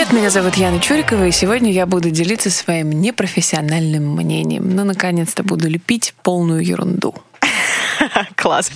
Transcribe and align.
Привет, 0.00 0.14
меня 0.14 0.30
зовут 0.30 0.54
Яна 0.54 0.80
Чурикова, 0.80 1.26
и 1.26 1.30
сегодня 1.30 1.70
я 1.70 1.84
буду 1.84 2.08
делиться 2.08 2.48
своим 2.48 2.88
непрофессиональным 2.88 4.14
мнением. 4.14 4.74
Ну, 4.74 4.84
наконец-то 4.84 5.42
буду 5.42 5.68
лепить 5.68 6.14
полную 6.22 6.64
ерунду. 6.64 7.14
Класс. 8.34 8.70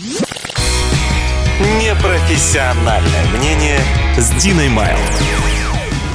Непрофессиональное 1.81 3.25
мнение 3.39 3.81
с 4.19 4.33
Диной 4.33 4.69
Майл. 4.69 4.99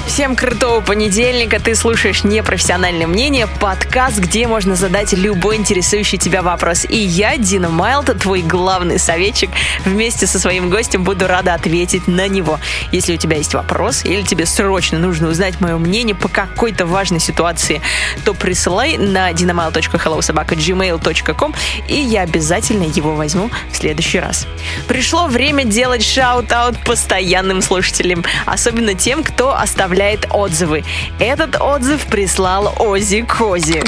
Всем 0.09 0.35
крутого 0.35 0.81
понедельника. 0.81 1.61
Ты 1.61 1.75
слушаешь 1.75 2.23
«Непрофессиональное 2.23 3.05
мнение»— 3.05 3.45
подкаст, 3.59 4.17
где 4.17 4.47
можно 4.47 4.75
задать 4.75 5.13
любой 5.13 5.57
интересующий 5.57 6.17
тебя 6.17 6.41
вопрос. 6.41 6.87
И 6.89 6.97
я, 6.97 7.37
Дина 7.37 7.69
Майлд, 7.69 8.19
твой 8.19 8.41
главный 8.41 8.97
советчик, 8.97 9.51
вместе 9.85 10.25
со 10.25 10.39
своим 10.39 10.71
гостем 10.71 11.03
буду 11.03 11.27
рада 11.27 11.53
ответить 11.53 12.07
на 12.07 12.27
него. 12.27 12.59
Если 12.91 13.13
у 13.13 13.17
тебя 13.17 13.37
есть 13.37 13.53
вопрос 13.53 14.03
или 14.03 14.23
тебе 14.23 14.47
срочно 14.47 14.97
нужно 14.97 15.29
узнать 15.29 15.61
мое 15.61 15.77
мнение 15.77 16.15
по 16.15 16.27
какой-то 16.27 16.87
важной 16.87 17.19
ситуации, 17.19 17.79
то 18.25 18.33
присылай 18.33 18.97
на 18.97 19.31
dinamail.hello 19.31 20.39
собака 20.39 20.84
gmail.com 20.84 21.53
и 21.87 21.95
я 21.95 22.23
обязательно 22.23 22.83
его 22.83 23.13
возьму 23.13 23.51
в 23.71 23.77
следующий 23.77 24.19
раз. 24.19 24.47
Пришло 24.87 25.27
время 25.27 25.65
делать 25.65 26.03
shout-out 26.03 26.79
постоянным 26.83 27.61
слушателям, 27.61 28.25
особенно 28.47 28.95
тем, 28.95 29.23
кто 29.23 29.55
оставляет 29.55 29.98
оставляет 29.99 30.27
отзывы. 30.31 30.83
Этот 31.19 31.59
отзыв 31.59 32.05
прислал 32.05 32.73
Ози 32.79 33.21
Кози. 33.21 33.83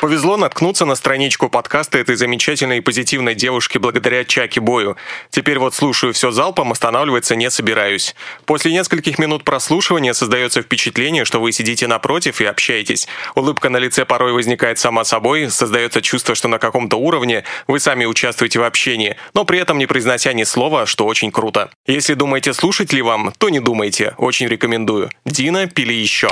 Повезло 0.00 0.36
наткнуться 0.36 0.84
на 0.84 0.94
страничку 0.94 1.48
подкаста 1.48 1.98
этой 1.98 2.14
замечательной 2.14 2.78
и 2.78 2.80
позитивной 2.80 3.34
девушки 3.34 3.78
благодаря 3.78 4.24
Чаки 4.24 4.60
Бою. 4.60 4.96
Теперь 5.30 5.58
вот 5.58 5.74
слушаю 5.74 6.12
все 6.12 6.30
залпом, 6.30 6.70
останавливаться 6.70 7.34
не 7.34 7.50
собираюсь. 7.50 8.14
После 8.44 8.72
нескольких 8.72 9.18
минут 9.18 9.42
прослушивания 9.42 10.12
создается 10.12 10.62
впечатление, 10.62 11.24
что 11.24 11.40
вы 11.40 11.50
сидите 11.50 11.88
напротив 11.88 12.40
и 12.40 12.44
общаетесь. 12.44 13.08
Улыбка 13.34 13.70
на 13.70 13.78
лице 13.78 14.04
порой 14.04 14.32
возникает 14.32 14.78
сама 14.78 15.02
собой, 15.02 15.50
создается 15.50 16.00
чувство, 16.00 16.36
что 16.36 16.46
на 16.46 16.60
каком-то 16.60 16.96
уровне 16.96 17.42
вы 17.66 17.80
сами 17.80 18.04
участвуете 18.04 18.60
в 18.60 18.64
общении, 18.64 19.16
но 19.34 19.44
при 19.44 19.58
этом 19.58 19.78
не 19.78 19.86
произнося 19.86 20.32
ни 20.32 20.44
слова, 20.44 20.86
что 20.86 21.06
очень 21.06 21.32
круто. 21.32 21.70
Если 21.86 22.14
думаете, 22.14 22.52
слушать 22.54 22.92
ли 22.92 23.02
вам, 23.02 23.32
то 23.36 23.48
не 23.48 23.58
думайте. 23.58 24.14
Очень 24.16 24.46
рекомендую. 24.46 25.10
Дина, 25.24 25.66
пили 25.66 25.92
еще. 25.92 26.28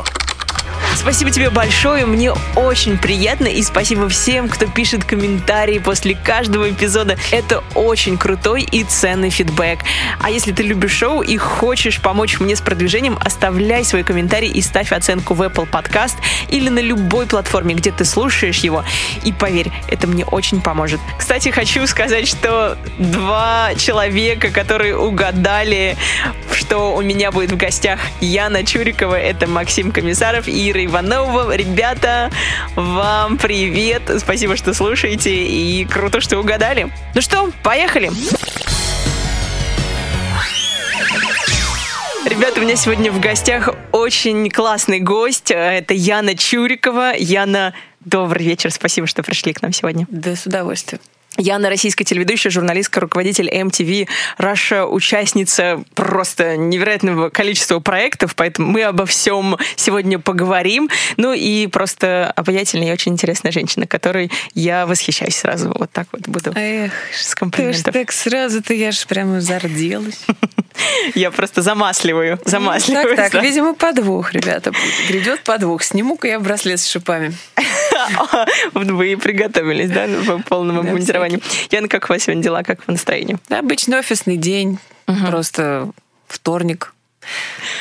Спасибо 0.96 1.30
тебе 1.30 1.50
большое, 1.50 2.06
мне 2.06 2.32
очень 2.56 2.96
приятно, 2.96 3.46
и 3.46 3.62
спасибо 3.62 4.08
всем, 4.08 4.48
кто 4.48 4.66
пишет 4.66 5.04
комментарии 5.04 5.78
после 5.78 6.16
каждого 6.16 6.70
эпизода. 6.70 7.16
Это 7.30 7.62
очень 7.74 8.16
крутой 8.16 8.62
и 8.62 8.82
ценный 8.82 9.30
фидбэк. 9.30 9.80
А 10.18 10.30
если 10.30 10.52
ты 10.52 10.62
любишь 10.62 10.92
шоу 10.92 11.20
и 11.20 11.36
хочешь 11.36 12.00
помочь 12.00 12.40
мне 12.40 12.56
с 12.56 12.60
продвижением, 12.60 13.18
оставляй 13.20 13.84
свой 13.84 14.04
комментарий 14.04 14.50
и 14.50 14.62
ставь 14.62 14.90
оценку 14.90 15.34
в 15.34 15.42
Apple 15.42 15.70
Podcast 15.70 16.14
или 16.48 16.70
на 16.70 16.80
любой 16.80 17.26
платформе, 17.26 17.74
где 17.74 17.92
ты 17.92 18.04
слушаешь 18.04 18.60
его. 18.60 18.82
И 19.22 19.32
поверь, 19.32 19.70
это 19.88 20.06
мне 20.06 20.24
очень 20.24 20.60
поможет. 20.60 20.98
Кстати, 21.18 21.50
хочу 21.50 21.86
сказать, 21.86 22.26
что 22.26 22.78
два 22.98 23.74
человека, 23.76 24.48
которые 24.50 24.96
угадали, 24.96 25.96
что 26.52 26.96
у 26.96 27.02
меня 27.02 27.30
будет 27.30 27.52
в 27.52 27.56
гостях 27.56 28.00
Яна 28.20 28.64
Чурикова, 28.64 29.14
это 29.14 29.46
Максим 29.46 29.92
Комиссаров 29.92 30.48
и 30.48 30.70
Ира 30.70 30.85
Иванова. 30.86 31.54
Ребята, 31.54 32.30
вам 32.74 33.36
привет. 33.36 34.02
Спасибо, 34.18 34.56
что 34.56 34.74
слушаете. 34.74 35.30
И 35.34 35.84
круто, 35.84 36.20
что 36.20 36.38
угадали. 36.38 36.90
Ну 37.14 37.20
что, 37.20 37.50
поехали. 37.62 38.10
Ребята, 42.24 42.60
у 42.60 42.64
меня 42.64 42.76
сегодня 42.76 43.12
в 43.12 43.20
гостях 43.20 43.68
очень 43.92 44.50
классный 44.50 45.00
гость. 45.00 45.50
Это 45.50 45.94
Яна 45.94 46.34
Чурикова. 46.34 47.14
Яна, 47.16 47.72
добрый 48.00 48.44
вечер. 48.44 48.72
Спасибо, 48.72 49.06
что 49.06 49.22
пришли 49.22 49.52
к 49.52 49.62
нам 49.62 49.72
сегодня. 49.72 50.06
Да, 50.10 50.34
с 50.34 50.46
удовольствием. 50.46 51.00
Яна 51.36 51.68
российская 51.68 52.04
телеведущая, 52.04 52.50
журналистка, 52.50 53.00
руководитель 53.00 53.48
MTV, 53.48 54.08
Раша, 54.38 54.86
участница 54.86 55.82
просто 55.94 56.56
невероятного 56.56 57.30
количества 57.30 57.80
проектов, 57.80 58.34
поэтому 58.34 58.68
мы 58.68 58.82
обо 58.82 59.06
всем 59.06 59.56
сегодня 59.76 60.18
поговорим. 60.18 60.88
Ну 61.16 61.32
и 61.32 61.66
просто 61.66 62.30
обаятельная 62.36 62.88
и 62.88 62.92
очень 62.92 63.12
интересная 63.12 63.52
женщина, 63.52 63.86
которой 63.86 64.30
я 64.54 64.86
восхищаюсь 64.86 65.36
сразу. 65.36 65.72
Вот 65.78 65.90
так 65.90 66.08
вот 66.12 66.28
буду 66.28 66.52
Эх, 66.54 66.92
с 67.12 67.34
комплиментов. 67.34 67.92
так 67.92 68.12
сразу-то 68.12 68.74
я 68.74 68.92
же 68.92 69.06
прямо 69.06 69.40
зарделась. 69.40 70.24
Я 71.14 71.30
просто 71.30 71.62
замасливаю, 71.62 72.38
замасливаю. 72.44 73.16
Так, 73.16 73.30
так, 73.32 73.42
видимо, 73.42 73.74
подвох, 73.74 74.32
ребята. 74.32 74.72
Грядет 75.08 75.42
подвох. 75.42 75.82
Сниму-ка 75.82 76.28
я 76.28 76.40
браслет 76.40 76.80
с 76.80 76.86
шипами. 76.86 77.32
Вы 78.74 79.16
приготовились, 79.16 79.90
да, 79.90 80.06
по 80.26 80.38
полному 80.42 80.82
Да, 80.82 80.88
обмундированию. 80.88 81.40
Яна, 81.70 81.88
как 81.88 82.08
у 82.08 82.12
вас 82.12 82.22
сегодня 82.22 82.42
дела, 82.42 82.62
как 82.62 82.82
в 82.82 82.88
настроении? 82.88 83.38
Да, 83.48 83.58
Обычный 83.60 83.98
офисный 83.98 84.36
день. 84.36 84.78
Просто 85.28 85.90
вторник. 86.28 86.92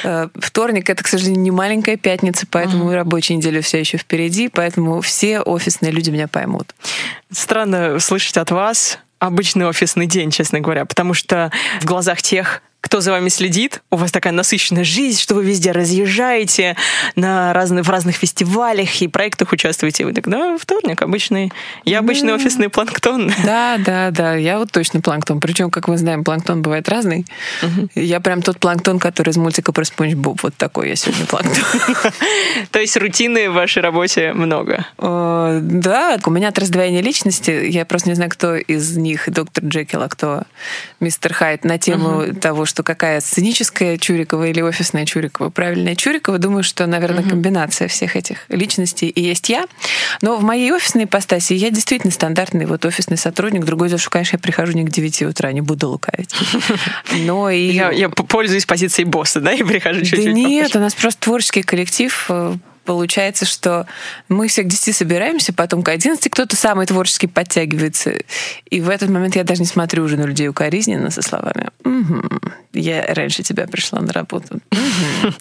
Э, 0.04 0.30
Вторник 0.36 0.90
это, 0.90 1.04
к 1.04 1.08
сожалению, 1.08 1.42
не 1.42 1.52
маленькая 1.52 1.98
пятница, 1.98 2.48
поэтому 2.50 2.92
рабочая 2.92 3.36
неделя 3.36 3.62
все 3.62 3.80
еще 3.80 3.98
впереди, 3.98 4.50
поэтому 4.50 5.02
все 5.02 5.42
офисные 5.42 5.92
люди 5.92 6.10
меня 6.10 6.28
поймут. 6.28 6.74
Странно 7.32 8.00
слышать 8.00 8.38
от 8.38 8.52
вас 8.52 9.00
обычный 9.20 9.66
офисный 9.68 10.08
день, 10.08 10.32
честно 10.32 10.60
говоря, 10.60 10.86
потому 10.86 11.14
что 11.14 11.52
в 11.82 11.86
глазах 11.86 12.22
тех, 12.22 12.62
кто 12.86 13.02
за 13.02 13.10
вами 13.10 13.30
следит, 13.30 13.82
у 13.90 13.96
вас 13.96 14.12
такая 14.12 14.32
насыщенная 14.32 14.84
жизнь, 14.84 15.20
что 15.20 15.34
вы 15.34 15.44
везде 15.44 15.72
разъезжаете 15.72 16.78
на 17.16 17.52
разные, 17.52 17.82
в 17.82 17.90
разных 17.90 18.16
фестивалях 18.16 19.02
и 19.02 19.08
проектах 19.08 19.52
участвуете. 19.52 20.06
Вы 20.06 20.14
так, 20.14 20.28
да, 20.28 20.56
вторник 20.60 21.02
обычный. 21.02 21.52
Я 21.84 22.00
обычный 22.00 22.34
офисный 22.34 22.70
планктон. 22.70 23.32
Да, 23.46 23.78
да, 23.80 24.12
да, 24.12 24.36
я 24.36 24.60
вот 24.60 24.72
точно 24.72 25.02
планктон. 25.02 25.40
Причем, 25.40 25.72
как 25.72 25.88
мы 25.88 25.98
знаем, 25.98 26.24
планктон 26.24 26.62
бывает 26.62 26.88
разный. 26.88 27.26
Я 27.96 28.20
прям 28.20 28.42
тот 28.44 28.60
планктон, 28.60 29.00
который 29.00 29.32
из 29.32 29.38
мультика 29.38 29.72
про 29.72 29.84
Спонж 29.84 30.14
Боб. 30.14 30.44
Вот 30.44 30.56
такой 30.56 30.90
я 30.90 30.96
сегодня 30.96 31.26
планктон. 31.26 31.64
То 32.72 32.80
есть 32.80 32.98
рутины 32.98 33.50
в 33.50 33.54
вашей 33.54 33.82
работе 33.82 34.34
много. 34.34 34.86
Э, 35.00 35.60
Да, 35.62 36.20
у 36.24 36.30
меня 36.30 36.50
от 36.50 36.60
раздвоения 36.60 37.02
личности. 37.02 37.68
Я 37.68 37.86
просто 37.86 38.10
не 38.10 38.16
знаю, 38.16 38.30
кто 38.30 38.56
из 38.56 38.96
них 38.96 39.32
доктор 39.32 39.66
Джекил, 39.66 40.04
а 40.04 40.10
кто 40.10 40.44
мистер 41.00 41.34
Хайд 41.34 41.64
на 41.64 41.78
тему 41.78 42.34
того, 42.36 42.66
что 42.66 42.75
какая 42.84 43.22
сценическая 43.22 43.98
Чурикова 43.98 44.48
или 44.48 44.62
офисная 44.62 45.06
Чурикова. 45.06 45.50
Правильная 45.50 45.96
Чурикова, 45.96 46.38
думаю, 46.38 46.64
что, 46.64 46.86
наверное, 46.86 47.24
комбинация 47.24 47.88
всех 47.88 48.16
этих 48.16 48.46
личностей 48.50 49.08
и 49.08 49.22
есть 49.22 49.50
я. 49.50 49.66
Но 50.22 50.38
в 50.38 50.44
моей 50.44 50.72
офисной 50.72 51.06
ипостаси 51.06 51.54
я 51.54 51.70
действительно 51.70 52.12
стандартный 52.12 52.66
вот 52.66 52.86
офисный 52.86 53.18
сотрудник. 53.18 53.66
Другое 53.66 53.90
дело, 53.90 54.00
что, 54.00 54.10
конечно, 54.10 54.36
я 54.36 54.40
прихожу 54.40 54.74
не 54.74 54.86
к 54.86 54.90
9 54.90 55.24
утра, 55.24 55.52
не 55.52 55.62
буду 55.62 55.90
лукавить. 55.90 56.34
Но 57.26 57.50
и... 57.50 57.72
Я, 57.72 57.92
я 57.92 58.10
пользуюсь 58.10 58.66
позицией 58.66 59.06
босса, 59.06 59.40
да, 59.40 59.52
и 59.54 59.64
прихожу 59.64 60.00
Да 60.00 60.06
чуть-чуть 60.06 60.34
нет, 60.34 60.68
попозже. 60.68 60.80
у 60.80 60.82
нас 60.82 60.96
просто 60.96 61.22
творческий 61.22 61.64
коллектив. 61.64 62.30
Получается, 62.86 63.46
что 63.46 63.88
мы 64.30 64.48
все 64.48 64.64
к 64.64 64.68
10 64.68 64.96
собираемся, 64.96 65.54
потом 65.54 65.82
к 65.82 65.90
11 65.90 66.32
кто-то 66.32 66.56
самый 66.56 66.86
творческий 66.86 67.28
подтягивается. 67.28 68.14
И 68.70 68.80
в 68.80 68.90
этот 68.90 69.10
момент 69.10 69.36
я 69.36 69.44
даже 69.44 69.62
не 69.62 69.68
смотрю 69.68 70.04
уже 70.04 70.18
на 70.18 70.24
людей 70.24 70.48
укоризненно 70.48 71.10
со 71.10 71.22
словами 71.22 71.70
«Мгм, 71.84 72.40
я 72.74 73.04
раньше 73.14 73.44
тебя 73.44 73.68
пришла 73.68 74.02
на 74.02 74.14
работу». 74.14 74.60
Мгм». 74.72 75.36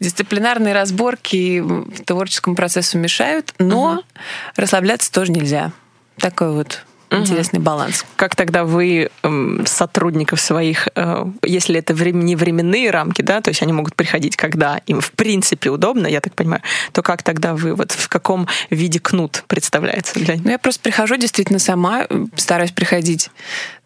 Дисциплинарные 0.00 0.74
разборки 0.74 1.62
творческому 2.04 2.56
процессу 2.56 2.98
мешают, 2.98 3.54
но 3.58 4.02
расслабляться 4.56 5.12
тоже 5.12 5.32
нельзя. 5.32 5.72
Такой 6.18 6.52
вот 6.52 6.84
интересный 7.10 7.60
баланс. 7.60 8.04
Как 8.16 8.34
тогда 8.34 8.64
вы 8.64 9.10
эм, 9.22 9.64
сотрудников 9.66 10.40
своих, 10.40 10.88
э, 10.94 11.24
если 11.42 11.78
это 11.78 11.94
не 11.94 12.36
временные 12.36 12.90
рамки, 12.90 13.22
да, 13.22 13.40
то 13.40 13.50
есть 13.50 13.62
они 13.62 13.72
могут 13.72 13.94
приходить, 13.94 14.36
когда 14.36 14.80
им 14.86 15.00
в 15.00 15.12
принципе 15.12 15.70
удобно, 15.70 16.06
я 16.06 16.20
так 16.20 16.34
понимаю, 16.34 16.62
то 16.92 17.02
как 17.02 17.22
тогда 17.22 17.54
вы, 17.54 17.74
вот 17.74 17.92
в 17.92 18.08
каком 18.08 18.48
виде 18.70 19.00
кнут 19.00 19.44
представляется 19.46 20.14
для 20.14 20.36
Ну, 20.36 20.50
я 20.50 20.58
просто 20.58 20.80
прихожу 20.80 21.16
действительно 21.16 21.58
сама, 21.58 22.06
э, 22.08 22.26
стараюсь 22.36 22.72
приходить, 22.72 23.30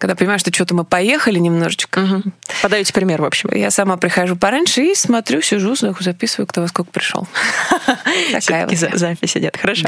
когда 0.00 0.14
понимаю, 0.14 0.38
что 0.38 0.50
что-то 0.50 0.74
мы 0.74 0.84
поехали 0.84 1.38
немножечко. 1.38 2.00
Мгм. 2.00 2.32
Подаете 2.62 2.90
пример, 2.94 3.20
в 3.20 3.24
общем. 3.26 3.50
Я 3.52 3.70
сама 3.70 3.98
прихожу 3.98 4.34
пораньше 4.34 4.82
и 4.82 4.94
смотрю, 4.94 5.42
сижу, 5.42 5.74
записываю, 5.74 6.46
кто 6.46 6.62
во 6.62 6.68
сколько 6.68 6.90
пришел. 6.90 7.28
Такая 8.32 8.66
вот 8.66 8.78
за, 8.78 8.90
запись 8.94 9.36
идет. 9.36 9.58
Хорошо. 9.58 9.86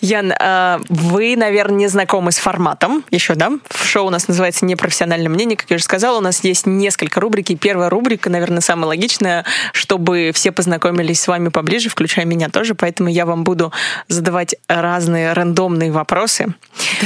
Ян, 0.00 0.34
а, 0.40 0.80
вы, 0.88 1.36
наверное, 1.36 1.78
не 1.78 1.86
знакомы 1.86 2.32
с 2.32 2.38
форматом 2.38 3.04
еще, 3.10 3.36
да? 3.36 3.52
В 3.68 3.86
шоу 3.86 4.08
у 4.08 4.10
нас 4.10 4.26
называется 4.26 4.64
«Непрофессиональное 4.64 5.28
мнение». 5.28 5.56
Как 5.56 5.70
я 5.70 5.76
уже 5.76 5.84
сказала, 5.84 6.18
у 6.18 6.22
нас 6.22 6.42
есть 6.42 6.66
несколько 6.66 7.20
рубрик. 7.20 7.50
И 7.50 7.56
первая 7.56 7.88
рубрика, 7.88 8.30
наверное, 8.30 8.60
самая 8.60 8.88
логичная, 8.88 9.44
чтобы 9.72 10.32
все 10.34 10.50
познакомились 10.50 11.20
с 11.20 11.28
вами 11.28 11.50
поближе, 11.50 11.88
включая 11.88 12.24
меня 12.24 12.48
тоже. 12.48 12.74
Поэтому 12.74 13.08
я 13.08 13.26
вам 13.26 13.44
буду 13.44 13.72
задавать 14.08 14.56
разные 14.66 15.34
рандомные 15.34 15.92
вопросы. 15.92 16.52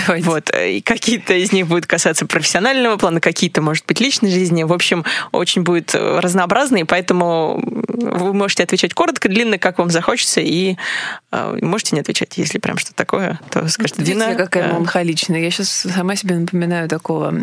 Давайте. 0.07 0.27
Вот. 0.27 0.51
И 0.51 0.81
какие-то 0.81 1.35
из 1.35 1.53
них 1.53 1.67
будут 1.67 1.87
касаться 1.87 2.14
касаться 2.15 2.27
профессионального 2.27 2.97
плана, 2.97 3.21
какие-то, 3.21 3.61
может 3.61 3.85
быть, 3.87 4.01
личной 4.01 4.31
жизни. 4.31 4.63
В 4.63 4.73
общем, 4.73 5.05
очень 5.33 5.63
будет 5.63 5.95
э, 5.95 6.21
разнообразно, 6.21 6.77
и 6.77 6.85
поэтому 6.85 7.61
вы 7.65 8.33
можете 8.33 8.63
отвечать 8.63 8.95
коротко, 8.95 9.29
длинно, 9.29 9.59
как 9.59 9.79
вам 9.79 9.91
захочется, 9.91 10.41
и 10.41 10.77
э, 11.33 11.59
можете 11.61 11.97
не 11.97 12.01
отвечать, 12.01 12.39
если 12.39 12.59
прям 12.59 12.79
что-то 12.79 12.95
такое, 12.97 13.41
то 13.51 13.69
скажите. 13.69 14.03
Видите, 14.03 14.19
Дина, 14.19 14.35
какая 14.37 14.69
меланхоличная. 14.69 15.41
Я 15.41 15.51
сейчас 15.51 15.69
сама 15.69 16.17
себе 16.17 16.37
напоминаю 16.37 16.89
такого 16.89 17.35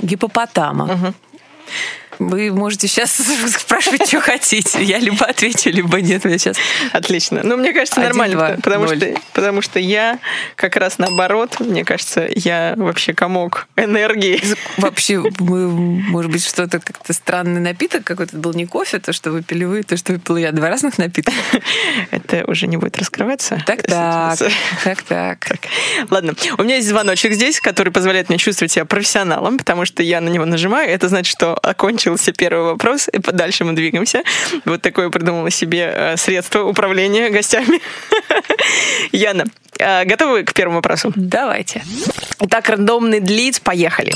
гипопотама. 0.00 0.84
Угу. 0.84 1.14
Вы 2.18 2.52
можете 2.52 2.88
сейчас 2.88 3.12
спрашивать, 3.58 4.06
что 4.06 4.20
хотите. 4.20 4.82
Я 4.82 4.98
либо 4.98 5.26
отвечу, 5.26 5.70
либо 5.70 6.00
нет. 6.00 6.24
Мне 6.24 6.38
сейчас 6.38 6.56
отлично. 6.92 7.40
Ну, 7.42 7.56
мне 7.56 7.72
кажется, 7.72 8.00
нормально, 8.00 8.36
два, 8.36 8.48
потому 8.62 8.88
что 8.88 9.14
потому 9.32 9.62
что 9.62 9.78
я 9.78 10.18
как 10.56 10.76
раз 10.76 10.98
наоборот. 10.98 11.60
Мне 11.60 11.84
кажется, 11.84 12.28
я 12.34 12.74
вообще 12.76 13.12
комок 13.12 13.66
энергии. 13.76 14.42
Вообще, 14.76 15.22
мы, 15.38 15.68
может 15.68 16.30
быть, 16.30 16.44
что-то 16.46 16.80
как-то 16.80 17.12
странный 17.12 17.60
напиток 17.60 18.04
какой-то 18.04 18.36
был 18.36 18.52
не 18.52 18.66
кофе, 18.66 18.98
то, 18.98 19.12
что 19.12 19.30
выпили 19.30 19.64
вы, 19.64 19.82
то, 19.82 19.96
что 19.96 20.12
выпила 20.12 20.36
я. 20.36 20.52
Два 20.52 20.68
разных 20.68 20.98
напитка. 20.98 21.32
Это 22.10 22.44
уже 22.46 22.66
не 22.66 22.76
будет 22.76 22.96
раскрываться. 22.98 23.62
Так, 23.66 23.82
так, 23.86 25.02
так, 25.02 25.44
так. 25.44 25.58
Ладно, 26.10 26.34
у 26.58 26.62
меня 26.62 26.76
есть 26.76 26.88
звоночек 26.88 27.32
здесь, 27.32 27.60
который 27.60 27.92
позволяет 27.92 28.28
мне 28.28 28.38
чувствовать 28.38 28.72
себя 28.72 28.84
профессионалом, 28.84 29.58
потому 29.58 29.84
что 29.84 30.02
я 30.02 30.20
на 30.20 30.28
него 30.28 30.44
нажимаю. 30.44 30.90
Это 30.90 31.08
значит, 31.08 31.32
что 31.32 31.54
окончил 31.54 32.03
закончился 32.04 32.32
первый 32.32 32.64
вопрос, 32.64 33.08
и 33.12 33.18
дальше 33.18 33.64
мы 33.64 33.72
двигаемся. 33.72 34.22
Вот 34.64 34.82
такое 34.82 35.10
придумала 35.10 35.50
себе 35.50 35.90
э, 35.94 36.16
средство 36.16 36.64
управления 36.64 37.30
гостями. 37.30 37.80
Яна, 39.12 39.44
э, 39.78 40.04
готовы 40.04 40.44
к 40.44 40.52
первому 40.52 40.76
вопросу? 40.76 41.12
Давайте. 41.16 41.82
Итак, 42.40 42.68
рандомный 42.68 43.20
длиц, 43.20 43.60
поехали. 43.60 44.12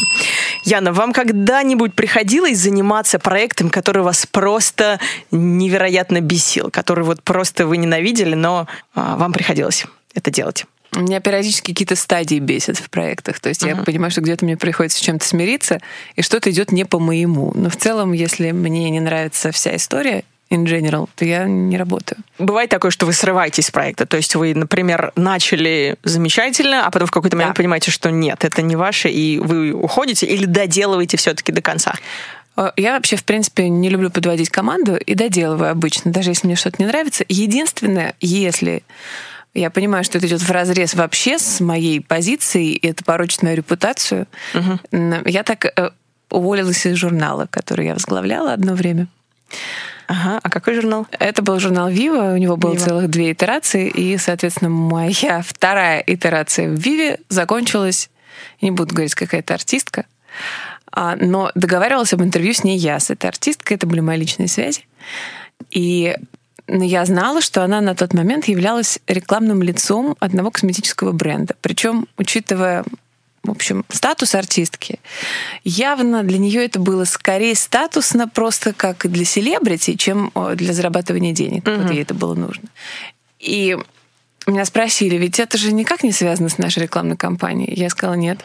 Яна, 0.64 0.93
вам 0.93 1.12
когда-нибудь 1.12 1.94
приходилось 1.94 2.58
заниматься 2.58 3.19
проектом, 3.19 3.70
который 3.70 4.02
вас 4.02 4.26
просто 4.26 4.99
невероятно 5.31 6.20
бесил, 6.20 6.70
который 6.70 7.05
вот 7.05 7.23
просто 7.23 7.67
вы 7.67 7.79
ненавидели, 7.79 8.35
но 8.35 8.67
а, 8.94 9.17
вам 9.17 9.32
приходилось 9.32 9.87
это 10.14 10.31
делать? 10.31 10.67
Меня 10.93 11.20
периодически 11.20 11.73
какие-то 11.73 11.96
стадии 11.96 12.38
бесят 12.38 12.79
в 12.79 12.88
проектах. 12.90 13.40
То 13.40 13.50
есть 13.50 13.62
uh-huh. 13.62 13.76
я 13.76 13.76
понимаю, 13.76 14.11
что 14.11 14.20
где-то 14.20 14.44
мне 14.44 14.56
приходится 14.56 14.99
с 14.99 15.02
чем-то 15.02 15.26
смириться, 15.26 15.81
и 16.17 16.23
что-то 16.23 16.50
идет 16.50 16.73
не 16.73 16.85
по 16.85 16.99
моему. 16.99 17.52
Но 17.55 17.70
в 17.70 17.76
целом, 17.76 18.12
если 18.12 18.52
мне 18.52 18.90
не 18.90 19.00
нравится 19.00 19.52
вся 19.52 19.76
история, 19.76 20.25
in 20.50 20.64
general, 20.64 21.08
то 21.14 21.25
я 21.25 21.44
не 21.44 21.76
работаю. 21.76 22.20
Бывает 22.38 22.70
такое, 22.70 22.90
что 22.90 23.06
вы 23.06 23.12
срываетесь 23.12 23.67
с 23.67 23.70
проекта. 23.70 24.06
То 24.06 24.17
есть 24.17 24.35
вы, 24.35 24.55
например, 24.55 25.12
начали 25.14 25.96
замечательно, 26.05 26.87
а 26.87 26.90
потом 26.90 27.06
в 27.06 27.11
какой-то 27.11 27.37
момент 27.37 27.55
да. 27.55 27.58
понимаете, 27.58 27.90
что 27.90 28.11
нет, 28.11 28.44
это 28.44 28.62
не 28.62 28.76
ваше, 28.76 29.11
и 29.11 29.38
вы 29.38 29.73
уходите 29.73 30.26
или 30.26 30.46
доделываете 30.46 31.17
все-таки 31.17 31.52
до 31.52 31.61
конца. 31.61 31.94
Э, 32.56 32.73
я 32.76 32.94
вообще, 32.94 33.17
в 33.17 33.25
принципе, 33.25 33.69
не 33.69 33.88
люблю 33.88 34.11
подводить 34.11 34.50
команду 34.50 34.96
и 34.96 35.14
доделываю 35.14 35.70
обычно, 35.70 36.12
даже 36.12 36.31
если 36.31 36.46
мне 36.46 36.56
что-то 36.56 36.76
не 36.79 36.87
нравится. 36.87 37.25
Единственное, 37.29 38.14
если 38.20 38.82
я 39.58 39.70
понимаю, 39.70 40.05
что 40.05 40.19
это 40.19 40.26
идет 40.26 40.43
в 40.43 40.50
разрез 40.50 40.94
вообще 40.94 41.38
с 41.38 41.60
моей 41.60 42.00
позицией, 42.00 42.72
и 42.72 42.87
это 42.88 43.05
порочит 43.05 43.43
мою 43.43 43.56
репутацию. 43.56 44.26
Угу. 44.55 45.22
Я 45.26 45.43
так 45.43 45.64
э, 45.64 45.90
уволилась 46.31 46.87
из 46.87 46.96
журнала, 46.96 47.46
который 47.50 47.87
я 47.87 47.94
возглавляла 47.94 48.52
одно 48.52 48.75
время. 48.75 49.08
Ага, 50.06 50.40
а 50.43 50.50
какой 50.50 50.75
журнал? 50.75 51.06
Это 51.19 51.43
был 51.43 51.58
журнал 51.60 51.90
Viva, 51.90 52.32
у 52.32 52.37
него 52.38 52.56
было 52.56 52.75
Viva. 52.75 52.78
целых 52.78 53.10
две 53.10 53.32
итерации, 53.32 53.88
и, 53.88 54.16
соответственно, 54.16 54.70
моя 54.70 55.43
вторая 55.43 56.02
итерация 56.06 56.69
в 56.69 56.78
Виве 56.78 57.20
закончилась, 57.28 58.08
не 58.62 58.70
буду 58.70 58.94
говорить, 58.94 59.14
какая-то 59.14 59.54
артистка, 59.54 60.06
а, 60.90 61.16
но 61.16 61.50
договаривалась 61.54 62.14
об 62.14 62.22
интервью 62.22 62.54
с 62.54 62.64
ней 62.64 62.78
я, 62.78 62.99
с 62.99 63.11
этой 63.11 63.28
артисткой, 63.28 63.76
это 63.76 63.87
были 63.87 64.00
мои 64.00 64.19
личные 64.19 64.49
связи. 64.49 64.87
И 65.70 66.16
я 66.68 67.04
знала, 67.06 67.40
что 67.40 67.64
она 67.64 67.80
на 67.80 67.94
тот 67.94 68.12
момент 68.12 68.46
являлась 68.46 68.98
рекламным 69.06 69.62
лицом 69.62 70.16
одного 70.20 70.50
косметического 70.50 71.12
бренда. 71.12 71.56
Причем, 71.60 72.06
учитывая 72.16 72.84
в 73.44 73.52
общем, 73.52 73.86
статус 73.88 74.34
артистки. 74.34 74.98
Явно 75.64 76.22
для 76.22 76.36
нее 76.36 76.66
это 76.66 76.80
было 76.80 77.04
скорее 77.04 77.54
статусно 77.54 78.28
просто 78.28 78.74
как 78.74 79.10
для 79.10 79.24
селебрити, 79.24 79.94
чем 79.94 80.32
для 80.54 80.74
зарабатывания 80.74 81.32
денег. 81.32 81.64
Mm-hmm. 81.64 81.82
Вот 81.82 81.90
ей 81.90 82.02
это 82.02 82.12
было 82.12 82.34
нужно. 82.34 82.68
И 83.38 83.78
меня 84.46 84.64
спросили, 84.66 85.16
ведь 85.16 85.40
это 85.40 85.56
же 85.56 85.72
никак 85.72 86.02
не 86.02 86.12
связано 86.12 86.50
с 86.50 86.58
нашей 86.58 86.82
рекламной 86.82 87.16
кампанией. 87.16 87.72
Я 87.74 87.88
сказала 87.88 88.16
нет. 88.16 88.40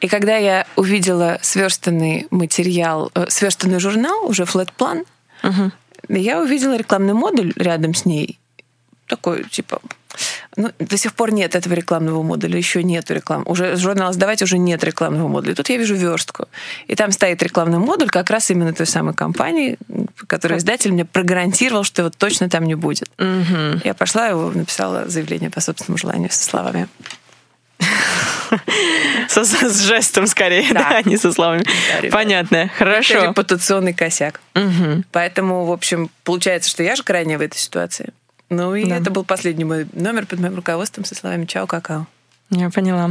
И 0.00 0.06
когда 0.06 0.36
я 0.36 0.66
увидела 0.76 1.38
сверстанный 1.42 2.28
материал, 2.30 3.10
э, 3.14 3.26
сверстанный 3.28 3.80
журнал, 3.80 4.28
уже 4.28 4.44
флет-план, 4.44 5.04
uh-huh 5.42 5.72
я 6.18 6.40
увидела 6.40 6.76
рекламный 6.76 7.14
модуль 7.14 7.52
рядом 7.56 7.94
с 7.94 8.04
ней. 8.04 8.38
Такой, 9.06 9.44
типа, 9.44 9.80
ну, 10.56 10.70
до 10.78 10.96
сих 10.96 11.14
пор 11.14 11.32
нет 11.32 11.54
этого 11.54 11.74
рекламного 11.74 12.22
модуля, 12.22 12.56
еще 12.56 12.82
нет 12.82 13.10
рекламы. 13.10 13.44
Уже 13.46 13.76
журнал 13.76 14.12
«Сдавать» 14.12 14.42
уже 14.42 14.58
нет 14.58 14.82
рекламного 14.84 15.28
модуля. 15.28 15.54
тут 15.54 15.68
я 15.68 15.76
вижу 15.76 15.94
верстку. 15.94 16.46
И 16.86 16.94
там 16.94 17.12
стоит 17.12 17.42
рекламный 17.42 17.78
модуль 17.78 18.08
как 18.08 18.30
раз 18.30 18.50
именно 18.50 18.72
той 18.72 18.86
самой 18.86 19.14
компании, 19.14 19.78
которую 20.26 20.58
издатель 20.58 20.92
мне 20.92 21.04
прогарантировал, 21.04 21.84
что 21.84 22.02
его 22.02 22.10
точно 22.10 22.48
там 22.48 22.64
не 22.64 22.74
будет. 22.74 23.10
Угу. 23.18 23.82
Я 23.84 23.94
пошла 23.94 24.26
его 24.26 24.50
написала 24.50 25.08
заявление 25.08 25.50
по 25.50 25.60
собственному 25.60 25.98
желанию 25.98 26.30
со 26.30 26.42
словами 26.42 26.88
с 29.28 29.86
жестом 29.86 30.26
скорее, 30.26 30.72
да, 30.72 30.98
а 30.98 31.02
не 31.02 31.16
со 31.16 31.32
словами. 31.32 31.64
Понятно, 32.10 32.70
хорошо. 32.76 33.14
Это 33.14 33.26
репутационный 33.28 33.92
косяк. 33.92 34.40
Поэтому, 35.12 35.64
в 35.64 35.72
общем, 35.72 36.10
получается, 36.24 36.70
что 36.70 36.82
я 36.82 36.96
же 36.96 37.02
крайняя 37.02 37.38
в 37.38 37.42
этой 37.42 37.58
ситуации. 37.58 38.12
Ну 38.48 38.74
и 38.74 38.88
это 38.88 39.10
был 39.10 39.24
последний 39.24 39.64
мой 39.64 39.86
номер 39.92 40.26
под 40.26 40.40
моим 40.40 40.56
руководством 40.56 41.04
со 41.04 41.14
словами 41.14 41.44
«Чао, 41.46 41.66
какао». 41.66 42.06
Я 42.50 42.68
поняла. 42.70 43.10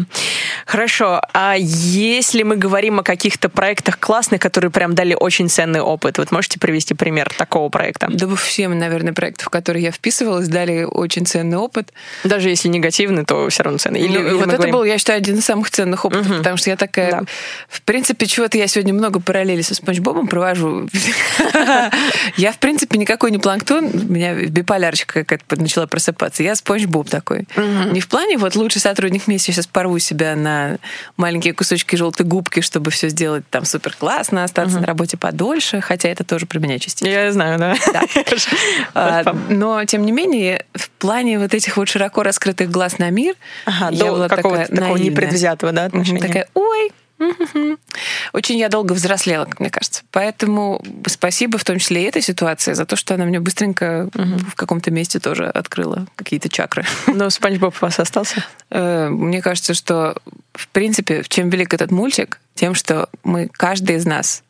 Хорошо. 0.65 1.21
А 1.33 1.55
если 1.57 2.43
мы 2.43 2.57
говорим 2.57 2.99
о 2.99 3.03
каких-то 3.03 3.47
проектах 3.47 3.97
классных, 3.97 4.41
которые 4.41 4.69
прям 4.69 4.95
дали 4.95 5.13
очень 5.13 5.49
ценный 5.49 5.79
опыт, 5.79 6.17
вот 6.17 6.31
можете 6.31 6.59
привести 6.59 6.93
пример 6.93 7.33
такого 7.35 7.69
проекта? 7.69 8.07
Да 8.09 8.27
всем, 8.35 8.77
наверное, 8.77 9.13
проектов, 9.13 9.47
в 9.47 9.49
которые 9.49 9.83
я 9.83 9.91
вписывалась, 9.91 10.47
дали 10.49 10.83
очень 10.83 11.25
ценный 11.25 11.57
опыт. 11.57 11.93
Даже 12.25 12.49
если 12.49 12.67
негативный, 12.67 13.23
то 13.23 13.49
все 13.49 13.63
равно 13.63 13.79
ценный. 13.79 14.01
Или, 14.01 14.17
ну, 14.17 14.27
или 14.27 14.33
вот 14.33 14.47
это 14.47 14.57
говорим... 14.57 14.73
был, 14.73 14.83
я 14.83 14.97
считаю, 14.97 15.17
один 15.17 15.37
из 15.37 15.45
самых 15.45 15.71
ценных 15.71 16.03
опытов, 16.03 16.27
угу. 16.27 16.37
потому 16.37 16.57
что 16.57 16.69
я 16.69 16.75
такая... 16.75 17.11
Да. 17.11 17.21
В 17.69 17.81
принципе, 17.81 18.25
чего-то 18.25 18.57
я 18.57 18.67
сегодня 18.67 18.93
много 18.93 19.21
параллели 19.21 19.61
со 19.61 19.73
Спанч 19.73 19.99
Бобом 19.99 20.27
провожу. 20.27 20.89
Я, 22.37 22.51
в 22.51 22.57
принципе, 22.57 22.97
никакой 22.97 23.31
не 23.31 23.37
планктон. 23.37 23.85
У 23.85 24.11
меня 24.11 24.33
биполярочка 24.33 25.23
какая-то 25.23 25.59
начала 25.59 25.87
просыпаться. 25.87 26.43
Я 26.43 26.55
Спанч 26.55 26.85
Боб 26.85 27.09
такой. 27.09 27.47
Не 27.55 28.01
в 28.01 28.07
плане 28.07 28.37
вот 28.37 28.55
лучший 28.55 28.81
сотрудник 28.81 29.27
месяца, 29.29 29.51
я 29.51 29.55
сейчас 29.55 29.67
порву 29.67 29.99
себя 29.99 30.35
на 30.35 30.77
маленькие 31.17 31.53
кусочки 31.53 31.95
желтой 31.95 32.25
губки, 32.25 32.61
чтобы 32.61 32.91
все 32.91 33.09
сделать 33.09 33.43
там 33.49 33.65
супер 33.65 33.95
классно, 33.97 34.43
остаться 34.43 34.75
угу. 34.75 34.81
на 34.81 34.87
работе 34.87 35.17
подольше, 35.17 35.81
хотя 35.81 36.09
это 36.09 36.23
тоже 36.23 36.45
про 36.45 36.59
меня 36.59 36.79
частично. 36.79 37.07
Я 37.07 37.31
знаю, 37.31 37.59
да. 37.59 37.75
да. 37.93 38.01
А, 38.93 39.33
но, 39.49 39.83
тем 39.85 40.05
не 40.05 40.11
менее, 40.11 40.65
в 40.73 40.89
плане 40.89 41.39
вот 41.39 41.53
этих 41.53 41.77
вот 41.77 41.87
широко 41.87 42.23
раскрытых 42.23 42.69
глаз 42.69 42.97
на 42.97 43.09
мир, 43.09 43.35
ага, 43.65 43.89
я 43.91 44.11
была 44.11 44.27
такая 44.27 44.67
такого 44.67 44.97
непредвзятого 44.97 45.71
да, 45.71 45.85
отношения. 45.85 46.21
Такая, 46.21 46.47
ой, 46.53 46.91
очень 48.33 48.57
я 48.57 48.69
долго 48.69 48.93
взрослела, 48.93 49.45
как 49.45 49.59
мне 49.59 49.69
кажется. 49.69 50.03
Поэтому 50.11 50.83
спасибо 51.07 51.57
в 51.57 51.63
том 51.63 51.79
числе 51.79 52.03
и 52.03 52.05
этой 52.05 52.21
ситуации 52.21 52.73
за 52.73 52.85
то, 52.85 52.95
что 52.95 53.15
она 53.15 53.25
мне 53.25 53.39
быстренько 53.39 54.09
угу. 54.13 54.37
в 54.49 54.55
каком-то 54.55 54.91
месте 54.91 55.19
тоже 55.19 55.47
открыла 55.47 56.07
какие-то 56.15 56.49
чакры. 56.49 56.85
Но 57.07 57.29
Спанч 57.29 57.59
Боб 57.59 57.75
у 57.81 57.85
вас 57.85 57.99
остался? 57.99 58.43
Э, 58.69 59.09
мне 59.09 59.41
кажется, 59.41 59.73
что 59.73 60.15
в 60.53 60.67
принципе, 60.69 61.23
чем 61.27 61.49
велик 61.49 61.73
этот 61.73 61.91
мультик? 61.91 62.39
Тем, 62.55 62.75
что 62.75 63.09
мы, 63.23 63.49
каждый 63.51 63.95
из 63.95 64.05
нас, 64.05 64.43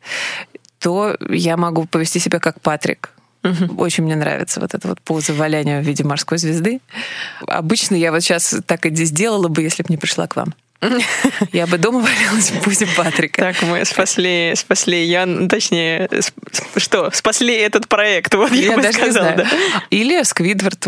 то 0.80 1.16
я 1.30 1.58
могу 1.58 1.86
повести 1.86 2.20
себя 2.20 2.40
как 2.40 2.62
Патрик. 2.62 3.12
Угу. 3.44 3.82
Очень 3.82 4.04
мне 4.04 4.16
нравится 4.16 4.60
вот 4.60 4.74
эта 4.74 4.88
вот 4.88 5.00
поза 5.02 5.34
валяния 5.34 5.82
в 5.82 5.86
виде 5.86 6.04
морской 6.04 6.38
звезды. 6.38 6.82
Обычно 7.48 7.96
я 7.96 8.12
вот 8.12 8.22
сейчас 8.22 8.56
так 8.66 8.86
и 8.86 8.96
сделала 9.06 9.48
бы, 9.48 9.62
если 9.62 9.84
бы 9.84 9.88
не 9.90 9.98
пришла 9.98 10.28
к 10.28 10.36
вам. 10.36 10.54
Я 11.52 11.68
бы 11.68 11.78
дома 11.78 12.00
валялась 12.00 12.52
в 12.52 12.62
пузе 12.62 12.88
Патрика. 12.96 13.42
Так, 13.42 13.62
мы 13.64 13.84
спасли, 13.84 14.54
спасли 14.56 15.04
Ян, 15.04 15.50
точнее, 15.50 16.10
что, 16.78 17.12
спасли 17.12 17.54
этот 17.54 17.88
проект, 17.88 18.34
вот 18.36 18.52
я, 18.52 18.72
я 18.72 18.76
бы 18.76 18.82
даже 18.82 18.98
сказала. 18.98 19.34
Да. 19.34 19.48
Или 19.90 20.24
Сквидвард 20.24 20.86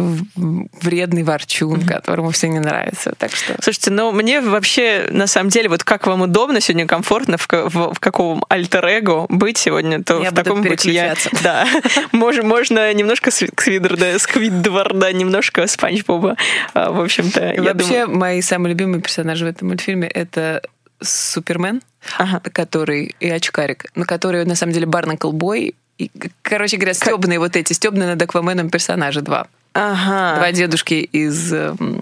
вредный 0.81 1.23
ворчун, 1.23 1.85
которому 1.85 2.31
все 2.31 2.47
не 2.47 2.59
нравится. 2.59 3.13
Так 3.17 3.35
что... 3.35 3.55
Слушайте, 3.61 3.91
ну 3.91 4.11
мне 4.11 4.39
вообще, 4.39 5.07
на 5.09 5.27
самом 5.27 5.49
деле, 5.49 5.67
вот 5.67 5.83
как 5.83 6.07
вам 6.07 6.21
удобно, 6.21 6.61
сегодня 6.61 6.87
комфортно, 6.87 7.37
в, 7.37 7.47
в, 7.49 7.93
в 7.93 7.99
каком 7.99 8.45
альтер-эго 8.49 9.25
быть 9.27 9.57
сегодня, 9.57 10.01
то 10.03 10.21
я 10.21 10.31
в 10.31 10.33
таком 10.33 10.61
быть 10.61 10.85
я... 10.85 11.15
Да. 11.43 11.67
Можно, 12.11 12.43
можно 12.43 12.93
немножко 12.93 13.31
Сквидварда, 13.31 14.19
Сквидварда, 14.19 15.11
немножко 15.11 15.67
Спанч 15.67 16.05
Боба. 16.05 16.37
А, 16.73 16.91
в 16.91 17.01
общем-то, 17.01 17.55
Вообще, 17.57 18.05
мои 18.05 18.41
самые 18.41 18.71
любимые 18.71 19.01
персонажи 19.01 19.45
в 19.45 19.47
этом 19.47 19.71
фильме 19.81 20.07
это 20.07 20.61
Супермен, 21.01 21.81
Ага. 22.17 22.41
который 22.51 23.15
и 23.19 23.29
очкарик, 23.29 23.85
на 23.95 24.05
который 24.05 24.45
на 24.45 24.55
самом 24.55 24.73
деле 24.73 24.85
Барнакл 24.85 25.31
Бой. 25.31 25.75
И, 25.97 26.09
короче 26.41 26.77
говоря, 26.77 26.93
стебные 26.93 27.39
вот 27.39 27.55
эти, 27.55 27.73
стебные 27.73 28.07
над 28.09 28.21
Акваменом 28.21 28.69
персонажи 28.69 29.21
два. 29.21 29.47
Ага. 29.73 30.37
Два 30.37 30.51
дедушки 30.51 30.95
из 30.95 31.53
эм, 31.53 32.01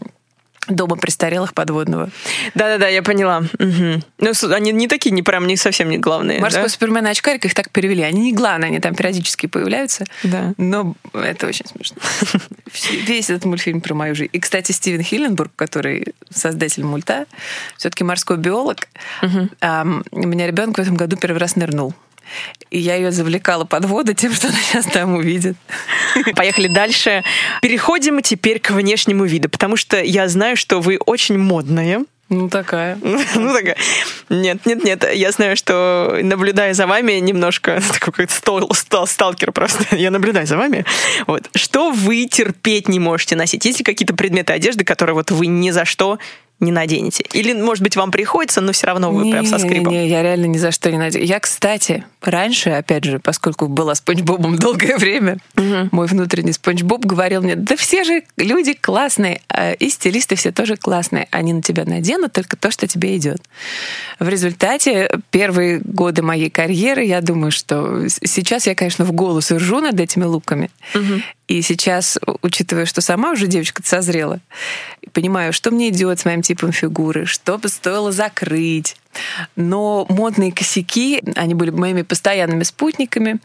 дома 0.70 0.96
престарелых 0.96 1.54
подводного. 1.54 2.10
Да-да-да, 2.56 2.88
я 2.88 3.02
поняла. 3.04 3.44
Мгм. 3.58 4.04
Ну, 4.20 4.32
они 4.52 4.72
не 4.72 4.88
такие, 4.88 5.12
не 5.12 5.24
прям, 5.24 5.48
не 5.48 5.58
совсем 5.58 5.90
не 5.90 5.98
главные. 5.98 6.40
Морской 6.40 6.64
да? 6.64 6.70
Супермен 6.70 7.08
и 7.08 7.10
очкарик 7.10 7.46
их 7.46 7.54
так 7.54 7.70
перевели. 7.72 8.04
Они 8.04 8.22
не 8.22 8.34
главные, 8.34 8.68
они 8.68 8.80
там 8.80 8.96
периодически 8.96 9.48
появляются. 9.48 10.06
Да. 10.24 10.54
Но 10.58 10.96
это 11.14 11.48
очень 11.48 11.66
смешно. 11.66 11.98
Весь 13.06 13.30
этот 13.30 13.46
мультфильм 13.46 13.82
про 13.82 13.94
мою 13.94 14.16
жизнь. 14.16 14.30
И, 14.34 14.40
кстати, 14.40 14.72
Стивен 14.72 15.02
Хилленбург, 15.02 15.52
который 15.56 16.14
создатель 16.30 16.84
мульта, 16.84 17.26
все-таки 17.78 18.04
морской 18.04 18.38
биолог. 18.38 18.88
Ам, 19.62 20.04
У 20.12 20.28
меня 20.28 20.48
ребенок 20.48 20.78
в 20.78 20.82
этом 20.82 20.96
году 20.96 21.18
первый 21.18 21.38
раз 21.38 21.56
нырнул. 21.56 21.94
И 22.70 22.80
я 22.80 22.96
ее 22.96 23.12
завлекала 23.12 23.66
под 23.66 23.86
воду 23.86 24.14
тем, 24.14 24.34
что 24.34 24.48
она 24.48 24.58
сейчас 24.58 24.86
там 24.86 25.16
увидит. 25.16 25.56
Поехали 26.36 26.68
дальше. 26.68 27.24
Переходим 27.62 28.22
теперь 28.22 28.60
к 28.60 28.72
внешнему 28.72 29.26
виду, 29.26 29.50
потому 29.50 29.76
что 29.76 30.02
я 30.02 30.28
знаю, 30.28 30.56
что 30.56 30.80
вы 30.80 30.98
очень 30.98 31.38
модная. 31.38 32.06
Ну, 32.30 32.48
такая. 32.48 32.98
Ну, 33.36 33.54
такая. 33.54 33.76
Нет, 34.30 34.66
нет, 34.66 34.84
нет. 34.84 35.14
Я 35.14 35.32
знаю, 35.32 35.56
что 35.56 36.20
наблюдая 36.22 36.74
за 36.74 36.86
вами 36.86 37.14
немножко, 37.14 37.82
такой 37.94 38.00
какой-то 38.12 38.34
стал, 38.34 38.74
стал- 38.74 39.08
сталкер 39.08 39.52
просто. 39.52 39.96
Я 39.96 40.12
наблюдаю 40.12 40.46
за 40.46 40.58
вами. 40.58 40.86
Вот. 41.26 41.50
Что 41.56 41.92
вы 41.92 42.26
терпеть 42.26 42.88
не 42.88 43.00
можете 43.00 43.36
носить? 43.36 43.66
Есть 43.66 43.80
ли 43.80 43.84
какие-то 43.84 44.14
предметы 44.14 44.54
одежды, 44.54 44.84
которые 44.84 45.16
вот 45.16 45.32
вы 45.32 45.48
ни 45.48 45.72
за 45.72 45.86
что 45.86 46.20
не 46.60 46.72
наденете? 46.72 47.24
Или, 47.34 47.54
может 47.54 47.84
быть, 47.84 47.96
вам 47.96 48.12
приходится, 48.12 48.62
но 48.62 48.72
все 48.72 48.88
равно 48.88 49.12
вы 49.12 49.32
прям 49.32 49.46
со 49.46 49.60
скрипом? 49.60 49.94
Не, 49.94 50.08
я 50.08 50.22
реально 50.22 50.46
ни 50.46 50.58
за 50.58 50.72
что 50.72 50.92
не 50.92 50.98
надеюсь. 50.98 51.30
Я, 51.30 51.40
кстати, 51.40 52.04
раньше, 52.22 52.72
опять 52.72 53.06
же, 53.06 53.20
поскольку 53.20 53.68
была 53.68 53.96
Спанч 53.96 54.22
Бобом 54.22 54.58
долгое 54.58 54.98
время, 54.98 55.38
мой 55.56 56.08
внутренний 56.08 56.52
Спанч 56.52 56.84
Боб 56.84 57.06
говорил 57.06 57.42
мне, 57.42 57.56
да 57.56 57.76
все 57.76 58.04
же 58.04 58.24
люди 58.38 58.74
классные, 58.74 59.42
а 59.48 59.72
и 59.72 59.90
стилисты 59.90 60.36
все 60.36 60.52
тоже 60.52 60.76
классные. 60.76 61.28
Они 61.32 61.54
на 61.54 61.62
тебя 61.62 61.86
наденут 61.86 62.34
только 62.34 62.58
то, 62.58 62.72
что 62.72 62.88
тебе 62.88 63.16
идет. 63.18 63.42
В 64.20 64.28
результате 64.28 65.10
первые 65.32 65.80
годы 65.80 66.22
моей 66.22 66.50
карьеры, 66.50 67.04
я 67.06 67.22
думаю, 67.22 67.52
что 67.52 68.08
сейчас 68.10 68.68
я, 68.68 68.76
конечно, 68.76 69.06
в 69.06 69.12
голос 69.12 69.52
ржу 69.52 69.80
над 69.80 70.00
этими 70.00 70.26
луками. 70.26 70.70
И 71.50 71.64
сейчас, 71.64 72.20
учитывая, 72.44 72.86
что 72.86 73.02
сама 73.02 73.32
уже 73.32 73.48
девочка 73.48 73.82
созрела, 73.84 74.40
понимаю, 75.14 75.52
что 75.52 75.72
мне 75.72 75.90
идет 75.90 76.20
с 76.20 76.26
моим 76.26 76.44
типом 76.44 76.72
фигуры, 76.72 77.26
что 77.26 77.58
бы 77.58 77.70
стоило 77.70 78.12
закрыть. 78.12 78.96
Но 79.56 80.06
модные 80.10 80.52
косяки, 80.52 81.24
они 81.36 81.56
были 81.56 81.72
моими 81.72 82.04
постоянными 82.04 82.62
спутниками. 82.62 83.40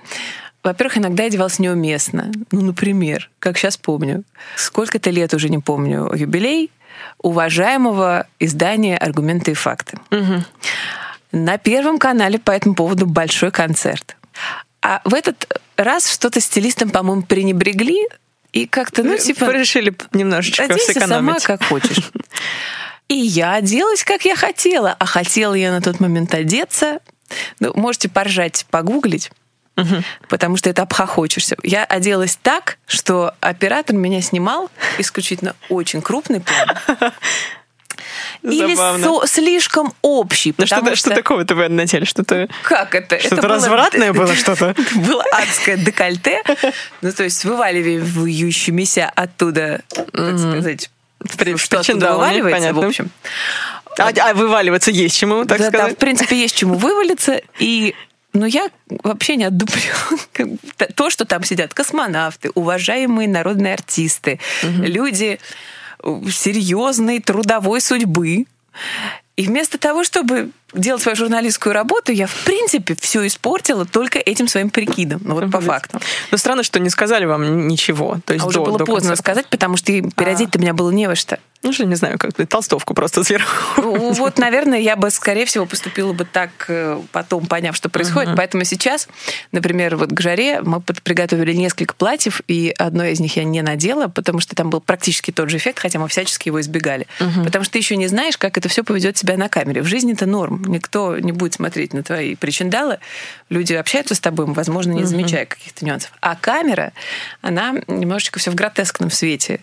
Во-первых, 0.63 0.99
иногда 0.99 1.23
я 1.23 1.29
одевалась 1.29 1.59
неуместно. 1.59 2.31
Ну, 2.51 2.61
например, 2.61 3.31
как 3.39 3.57
сейчас 3.57 3.79
помню, 3.79 4.25
сколько-то 4.57 5.09
лет 5.09 5.33
уже 5.33 5.49
не 5.49 5.59
помню, 5.59 6.13
юбилей 6.15 6.71
уважаемого 7.23 8.27
издания 8.39 8.99
«Аргументы 8.99 9.53
и 9.53 9.55
факты». 9.55 9.99
На 11.33 11.57
Первом 11.57 11.99
канале 11.99 12.39
по 12.39 12.51
этому 12.51 12.75
поводу 12.75 13.07
большой 13.07 13.51
концерт. 13.51 14.17
А 14.85 15.01
в 15.05 15.15
этот 15.15 15.49
раз 15.79 16.13
что-то 16.13 16.41
стилистам, 16.41 16.91
по-моему, 16.91 17.23
пренебрегли 17.23 18.07
и 18.53 18.67
как-то, 18.67 19.03
ну, 19.03 19.17
типа... 19.17 19.47
решили 19.51 19.97
немножечко 20.13 20.65
Оденься 20.65 20.93
сама, 20.93 21.39
сэкономить. 21.39 21.45
как 21.45 21.65
хочешь. 21.65 22.11
И 23.09 23.15
я 23.15 23.55
оделась, 23.55 24.05
как 24.05 24.27
я 24.27 24.37
хотела. 24.37 24.95
А 24.99 25.07
хотела 25.07 25.55
я 25.55 25.73
на 25.73 25.81
тот 25.81 26.01
момент 26.01 26.35
одеться. 26.35 27.01
Ну, 27.61 27.73
можете 27.75 28.11
поржать, 28.11 28.67
погуглить. 28.71 29.31
Потому 30.29 30.57
что 30.59 30.69
это 30.69 30.83
обхохочешься. 30.83 31.57
Я 31.63 31.85
оделась 31.85 32.39
так, 32.41 32.79
что 32.87 33.35
оператор 33.41 33.97
меня 33.97 34.21
снимал 34.21 34.71
исключительно 34.99 35.57
очень 35.71 36.03
крупный 36.03 36.41
план. 36.41 37.13
Или 38.45 38.75
со- 38.75 39.27
слишком 39.27 39.95
общий. 40.03 40.55
Ну, 40.57 40.65
потому 40.67 40.87
что, 40.89 40.97
что 40.97 41.11
такого-то 41.11 41.55
вы 41.55 41.69
надели? 41.69 42.05
Что-то, 42.05 42.49
Как 42.63 42.95
это? 42.95 43.19
что-то 43.19 43.37
Это 43.37 43.49
было- 43.49 43.55
развратное 43.57 44.13
было, 44.13 44.35
что-то? 44.35 44.67
Это 44.77 44.99
было 44.99 45.25
адское 45.33 45.77
декольте. 45.77 46.43
Ну, 47.01 47.13
то 47.13 47.25
есть 47.25 47.45
вываливающимися 47.45 49.11
оттуда, 49.15 49.83
так 50.13 50.39
сказать, 50.39 50.91
что 51.57 51.81
оттуда 51.81 52.13
вываливается, 52.13 52.73
в 52.75 52.81
общем. 52.85 53.11
А, 53.99 54.09
а 54.09 54.35
вываливаться 54.35 54.91
есть 54.91 55.17
чему, 55.17 55.45
так 55.45 55.59
да, 55.59 55.71
да, 55.71 55.79
сказать? 55.79 55.95
в 55.95 55.99
принципе, 55.99 56.37
есть 56.37 56.57
чему 56.57 56.75
вывалиться. 56.75 57.41
И 57.59 57.95
но 58.35 58.47
я 58.47 58.69
вообще 59.05 59.37
не 59.37 59.45
отдуплю 59.45 59.81
бы 60.39 60.59
то, 60.97 61.09
что 61.09 61.25
там 61.25 61.45
сидят 61.45 61.73
космонавты, 61.73 62.51
уважаемые 62.55 63.29
народные 63.29 63.75
артисты, 63.75 64.41
люди 64.63 65.39
э, 65.39 65.39
серьезной 66.31 67.21
трудовой 67.21 67.81
судьбы. 67.81 68.47
И 69.37 69.47
вместо 69.47 69.79
того, 69.79 70.05
чтобы 70.05 70.51
делать 70.75 71.03
свою 71.03 71.17
журналистскую 71.17 71.73
работу, 71.73 72.13
я, 72.13 72.29
в 72.29 72.35
принципе, 72.45 72.95
все 73.01 73.27
испортила 73.27 73.85
только 73.85 74.21
этим 74.21 74.47
своим 74.47 74.71
прикидом. 74.71 75.21
Ну, 75.25 75.35
вот 75.35 75.51
по 75.51 75.61
факту. 75.61 75.99
Ну, 76.31 76.39
странно, 76.39 76.63
что 76.63 76.79
не 76.79 76.89
сказали 76.89 77.25
вам 77.25 77.67
ничего. 77.67 78.19
То 78.25 78.35
есть 78.35 78.45
А 78.45 78.49
уже 78.49 78.61
до- 78.61 78.65
было 78.67 78.79
до 78.79 78.85
поздно 78.85 79.11
концерта. 79.11 79.23
сказать, 79.23 79.47
потому 79.49 79.77
что 79.77 79.87
переодеть-то 79.93 80.59
у 80.59 80.63
меня 80.63 80.73
было 80.73 80.91
не 80.93 81.09
во 81.09 81.17
что. 81.17 81.39
Ну, 81.65 81.73
что, 81.73 81.87
не 81.87 81.95
знаю, 81.95 82.19
как 82.19 82.35
толстовку 82.47 82.93
просто 82.93 83.25
сверху. 83.25 83.81
Ну, 83.81 84.13
Вот, 84.13 84.39
наверное, 84.39 84.79
я 84.79 84.97
бы, 84.97 85.11
скорее 85.11 85.47
всего, 85.47 85.65
поступила 85.65 86.13
бы 86.13 86.27
так, 86.27 86.51
э, 86.69 87.01
потом 87.11 87.47
поняв, 87.47 87.75
что 87.75 87.89
происходит. 87.89 88.37
Поэтому 88.37 88.65
сейчас, 88.65 89.09
например, 89.51 89.97
вот 89.97 90.11
к 90.11 90.21
жаре 90.21 90.61
мы 90.61 90.81
приготовили 90.81 91.55
несколько 91.55 91.95
платьев, 91.95 92.43
и 92.49 92.75
одно 92.79 93.05
из 93.05 93.19
них 93.19 93.37
я 93.37 93.45
не 93.45 93.63
надела, 93.63 94.09
потому 94.09 94.41
что 94.41 94.55
там 94.55 94.69
был 94.69 94.81
практически 94.81 95.31
тот 95.31 95.49
же 95.49 95.57
эффект, 95.57 95.79
хотя 95.79 95.99
мы 95.99 96.09
всячески 96.09 96.49
его 96.49 96.61
избегали. 96.61 97.07
Потому 97.45 97.65
что 97.65 97.73
ты 97.73 97.79
еще 97.79 97.97
не 97.97 98.09
знаешь, 98.09 98.37
как 98.37 98.59
это 98.59 98.69
все 98.69 98.85
поведет 98.85 99.17
себя 99.17 99.37
на 99.39 99.49
камере. 99.49 99.81
В 99.81 99.87
жизни 99.87 100.13
это 100.13 100.27
норм. 100.27 100.63
Никто 100.67 101.19
не 101.19 101.33
будет 101.33 101.55
смотреть 101.55 101.95
на 101.95 102.03
твои 102.03 102.35
причиндалы. 102.35 102.99
Люди 103.49 103.73
общаются 103.73 104.15
с 104.15 104.21
тобой, 104.21 104.47
возможно, 104.47 104.93
не 104.93 105.05
замечая 105.05 105.47
каких-то 105.47 105.85
нюансов. 105.87 106.13
А 106.21 106.37
камера, 106.37 106.93
она 107.41 107.75
немножечко 107.87 108.39
все 108.39 108.51
в 108.51 108.55
гротескном 108.55 109.11
свете 109.11 109.61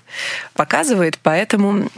показывает, 0.55 1.19
поэтому 1.21 1.90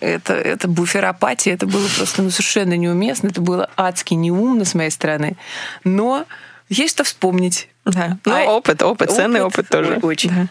это, 0.00 0.34
это 0.34 0.68
буферопатия, 0.68 1.54
это 1.54 1.66
было 1.66 1.86
просто 1.96 2.22
ну, 2.22 2.30
совершенно 2.30 2.76
неуместно, 2.76 3.28
это 3.28 3.40
было 3.40 3.70
адски 3.76 4.14
неумно 4.14 4.64
с 4.64 4.74
моей 4.74 4.90
стороны. 4.90 5.36
Но 5.84 6.24
есть 6.68 6.94
что 6.94 7.04
вспомнить. 7.04 7.68
Да. 7.84 8.18
Ну, 8.24 8.32
А 8.34 8.44
опыт, 8.56 8.82
опыт, 8.82 9.10
ценный 9.10 9.40
опыт, 9.42 9.60
опыт 9.60 9.68
тоже. 9.70 9.98
очень. 10.02 10.30
Да. 10.30 10.46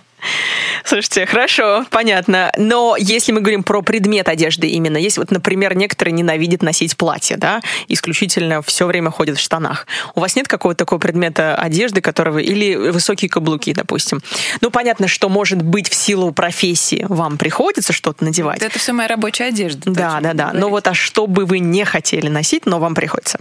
Слушайте, 0.84 1.26
хорошо, 1.26 1.86
понятно. 1.90 2.52
Но 2.58 2.96
если 2.98 3.32
мы 3.32 3.42
говорим 3.42 3.64
про 3.64 3.82
предмет 3.82 4.30
одежды 4.30 4.68
именно, 4.68 4.98
есть 4.98 5.18
вот, 5.18 5.32
например, 5.32 5.76
некоторые 5.76 6.14
ненавидят 6.14 6.62
носить 6.62 6.98
платье, 6.98 7.38
да, 7.38 7.62
исключительно 7.88 8.62
все 8.62 8.86
время 8.86 9.12
ходят 9.12 9.38
в 9.38 9.42
штанах. 9.42 9.86
У 10.16 10.22
вас 10.22 10.36
нет 10.36 10.48
какого-то 10.48 10.80
такого 10.80 11.00
предмета 11.00 11.56
одежды, 11.56 12.02
которого 12.02 12.40
или 12.40 12.76
высокие 12.76 13.30
каблуки, 13.30 13.74
допустим. 13.74 14.22
Ну, 14.62 14.72
понятно, 14.72 15.08
что, 15.08 15.30
может 15.30 15.62
быть, 15.62 15.90
в 15.90 15.94
силу 15.94 16.32
профессии 16.32 17.06
вам 17.08 17.38
приходится 17.38 17.94
что-то 17.94 18.24
надевать. 18.24 18.62
Это 18.62 18.80
все 18.80 18.94
моя 18.94 19.08
рабочая 19.08 19.46
одежда. 19.46 19.92
Да, 19.92 20.20
да, 20.22 20.34
да. 20.34 20.46
Но 20.48 20.52
говорите. 20.52 20.70
вот 20.70 20.88
а 20.88 20.94
что 20.94 21.28
бы 21.28 21.46
вы 21.46 21.60
не 21.60 21.84
хотели 21.86 22.30
носить, 22.30 22.66
но 22.66 22.80
вам 22.80 22.96
приходится? 22.96 23.40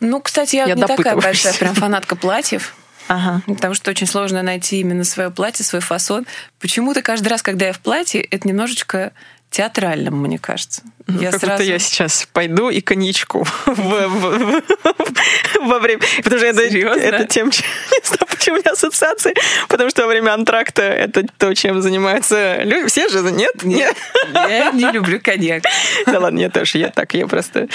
Ну, 0.00 0.20
кстати, 0.20 0.56
я, 0.56 0.66
Я 0.66 0.74
не 0.74 0.82
такая 0.82 1.16
большая 1.16 1.54
прям 1.54 1.74
фанатка 1.74 2.16
платьев. 2.16 2.74
Ага. 3.08 3.42
Потому 3.46 3.74
что 3.74 3.90
очень 3.90 4.06
сложно 4.06 4.42
найти 4.42 4.80
именно 4.80 5.04
свое 5.04 5.30
платье, 5.30 5.64
свой 5.64 5.80
фасон. 5.80 6.26
Почему-то 6.58 7.02
каждый 7.02 7.28
раз, 7.28 7.42
когда 7.42 7.66
я 7.66 7.72
в 7.72 7.80
платье, 7.80 8.20
это 8.20 8.48
немножечко 8.48 9.12
театрально, 9.50 10.10
мне 10.10 10.38
кажется. 10.38 10.82
Я 11.08 11.30
как 11.30 11.40
сразу... 11.40 11.62
будто 11.62 11.62
я 11.70 11.78
сейчас 11.78 12.26
пойду 12.32 12.68
и 12.68 12.80
коньячку 12.80 13.46
во 13.66 14.08
время... 15.78 16.00
Потому 16.22 16.38
что 16.38 16.46
это, 16.46 17.24
тем, 17.26 17.46
не 17.50 17.52
знаю, 18.02 18.26
почему 18.28 18.56
у 18.56 18.58
меня 18.58 18.72
ассоциации, 18.72 19.34
потому 19.68 19.90
что 19.90 20.02
во 20.02 20.08
время 20.08 20.34
антракта 20.34 20.82
это 20.82 21.24
то, 21.38 21.54
чем 21.54 21.80
занимаются 21.80 22.62
люди. 22.64 22.88
Все 22.88 23.08
же, 23.08 23.20
нет? 23.30 23.62
Нет, 23.62 23.96
я 24.32 24.72
не 24.72 24.90
люблю 24.90 25.20
коньяк. 25.20 25.62
Да 26.06 26.20
ладно, 26.20 26.40
я 26.40 26.50
тоже, 26.50 26.78
я 26.78 26.90
так, 26.90 27.14
я 27.14 27.26
просто... 27.26 27.68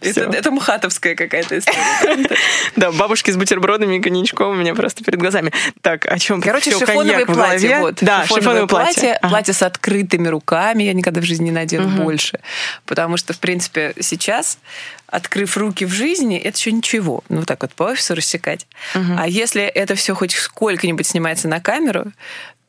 Это, 0.00 0.50
мхатовская 0.50 1.14
какая-то 1.14 1.58
история. 1.58 2.28
Да, 2.76 2.90
бабушки 2.92 3.30
с 3.30 3.36
бутербродами 3.36 3.96
и 3.96 4.00
коньячком 4.00 4.50
у 4.50 4.54
меня 4.54 4.74
просто 4.74 5.04
перед 5.04 5.18
глазами. 5.18 5.52
Так, 5.80 6.06
о 6.06 6.18
чем? 6.18 6.40
Короче, 6.40 6.70
шифоновое 6.72 7.26
платье. 7.26 7.94
Да, 8.00 8.24
шифоновое 8.26 8.66
платье. 8.66 9.18
Платье 9.22 9.54
с 9.54 9.62
открытыми 9.62 10.28
руками. 10.28 10.84
Я 10.84 10.94
никогда 10.94 11.20
в 11.20 11.24
жизни 11.24 11.46
не 11.46 11.50
надену 11.50 11.88
больше. 11.88 12.40
Потому 12.86 13.16
что, 13.16 13.32
в 13.32 13.38
принципе, 13.38 13.94
сейчас, 14.00 14.58
открыв 15.06 15.56
руки 15.56 15.84
в 15.84 15.92
жизни, 15.92 16.38
это 16.38 16.56
еще 16.56 16.72
ничего. 16.72 17.22
Ну, 17.28 17.44
так 17.44 17.62
вот 17.62 17.74
по 17.74 17.84
офису 17.84 18.14
рассекать. 18.14 18.66
А 18.94 19.28
если 19.28 19.62
это 19.62 19.94
все 19.94 20.14
хоть 20.14 20.32
сколько-нибудь 20.32 21.06
снимается 21.06 21.48
на 21.48 21.60
камеру, 21.60 22.12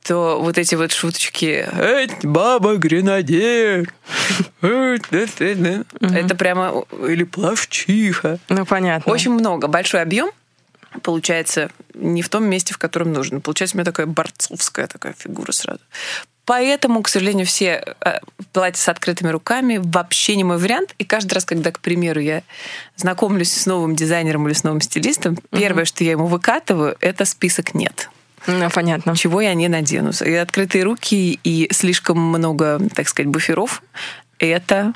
то 0.04 0.40
вот 0.42 0.58
эти 0.58 0.76
вот 0.76 0.92
шуточки 0.92 1.66
«Эй, 1.80 2.12
баба 2.24 2.76
гренадер!» 2.76 3.92
Это 6.02 6.36
прямо... 6.36 6.84
Или 7.08 7.24
плавчиха. 7.24 8.40
Ну, 8.50 8.66
понятно. 8.66 9.12
Очень 9.12 9.32
много. 9.32 9.68
Большой 9.68 10.02
объем 10.02 10.32
получается 11.02 11.72
не 11.94 12.22
в 12.22 12.30
том 12.30 12.46
месте, 12.46 12.74
в 12.74 12.78
котором 12.78 13.14
нужно. 13.14 13.40
Получается 13.40 13.76
у 13.76 13.78
меня 13.78 13.86
такая 13.86 14.06
борцовская 14.06 14.88
такая 14.88 15.14
фигура 15.18 15.52
сразу. 15.52 15.80
Поэтому, 16.46 17.02
к 17.02 17.08
сожалению, 17.08 17.46
все 17.46 17.84
э, 18.02 18.20
платья 18.52 18.82
с 18.82 18.90
открытыми 18.90 19.30
руками 19.30 19.80
вообще 19.82 20.36
не 20.36 20.44
мой 20.44 20.58
вариант. 20.58 20.94
И 20.98 21.06
каждый 21.06 21.34
раз, 21.34 21.46
когда, 21.46 21.72
к 21.72 21.80
примеру, 21.80 22.20
я 22.20 22.44
знакомлюсь 22.98 23.52
с 23.52 23.66
новым 23.66 23.96
дизайнером 23.96 24.48
или 24.48 24.54
с 24.54 24.64
новым 24.64 24.82
стилистом, 24.82 25.38
первое, 25.52 25.86
что 25.86 26.04
я 26.04 26.12
ему 26.12 26.26
выкатываю, 26.26 26.98
это 27.00 27.24
список 27.26 27.74
нет. 27.74 28.10
Ну, 28.46 28.70
понятно. 28.70 29.16
Чего 29.16 29.40
я 29.40 29.54
не 29.54 29.70
надену. 29.70 30.12
И 30.26 30.34
открытые 30.34 30.84
руки, 30.84 31.40
и 31.44 31.70
слишком 31.72 32.20
много, 32.20 32.80
так 32.94 33.08
сказать, 33.08 33.32
буферов— 33.32 33.82
это 34.40 34.94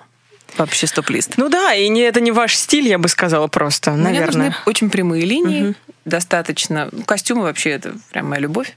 вообще 0.57 0.85
стоп-лист. 0.87 1.33
Ну 1.37 1.47
да, 1.47 1.73
и 1.73 1.87
не, 1.87 2.01
это 2.01 2.19
не 2.19 2.31
ваш 2.31 2.55
стиль, 2.55 2.87
я 2.87 2.97
бы 2.97 3.07
сказала 3.07 3.47
просто, 3.47 3.93
наверное. 3.93 4.35
Мне 4.35 4.47
нужны 4.47 4.55
очень 4.65 4.89
прямые 4.89 5.25
линии, 5.25 5.69
угу. 5.69 5.75
достаточно. 6.03 6.89
Костюмы 7.05 7.43
вообще— 7.43 7.69
это 7.71 7.95
прям 8.11 8.27
моя 8.29 8.41
любовь 8.41 8.75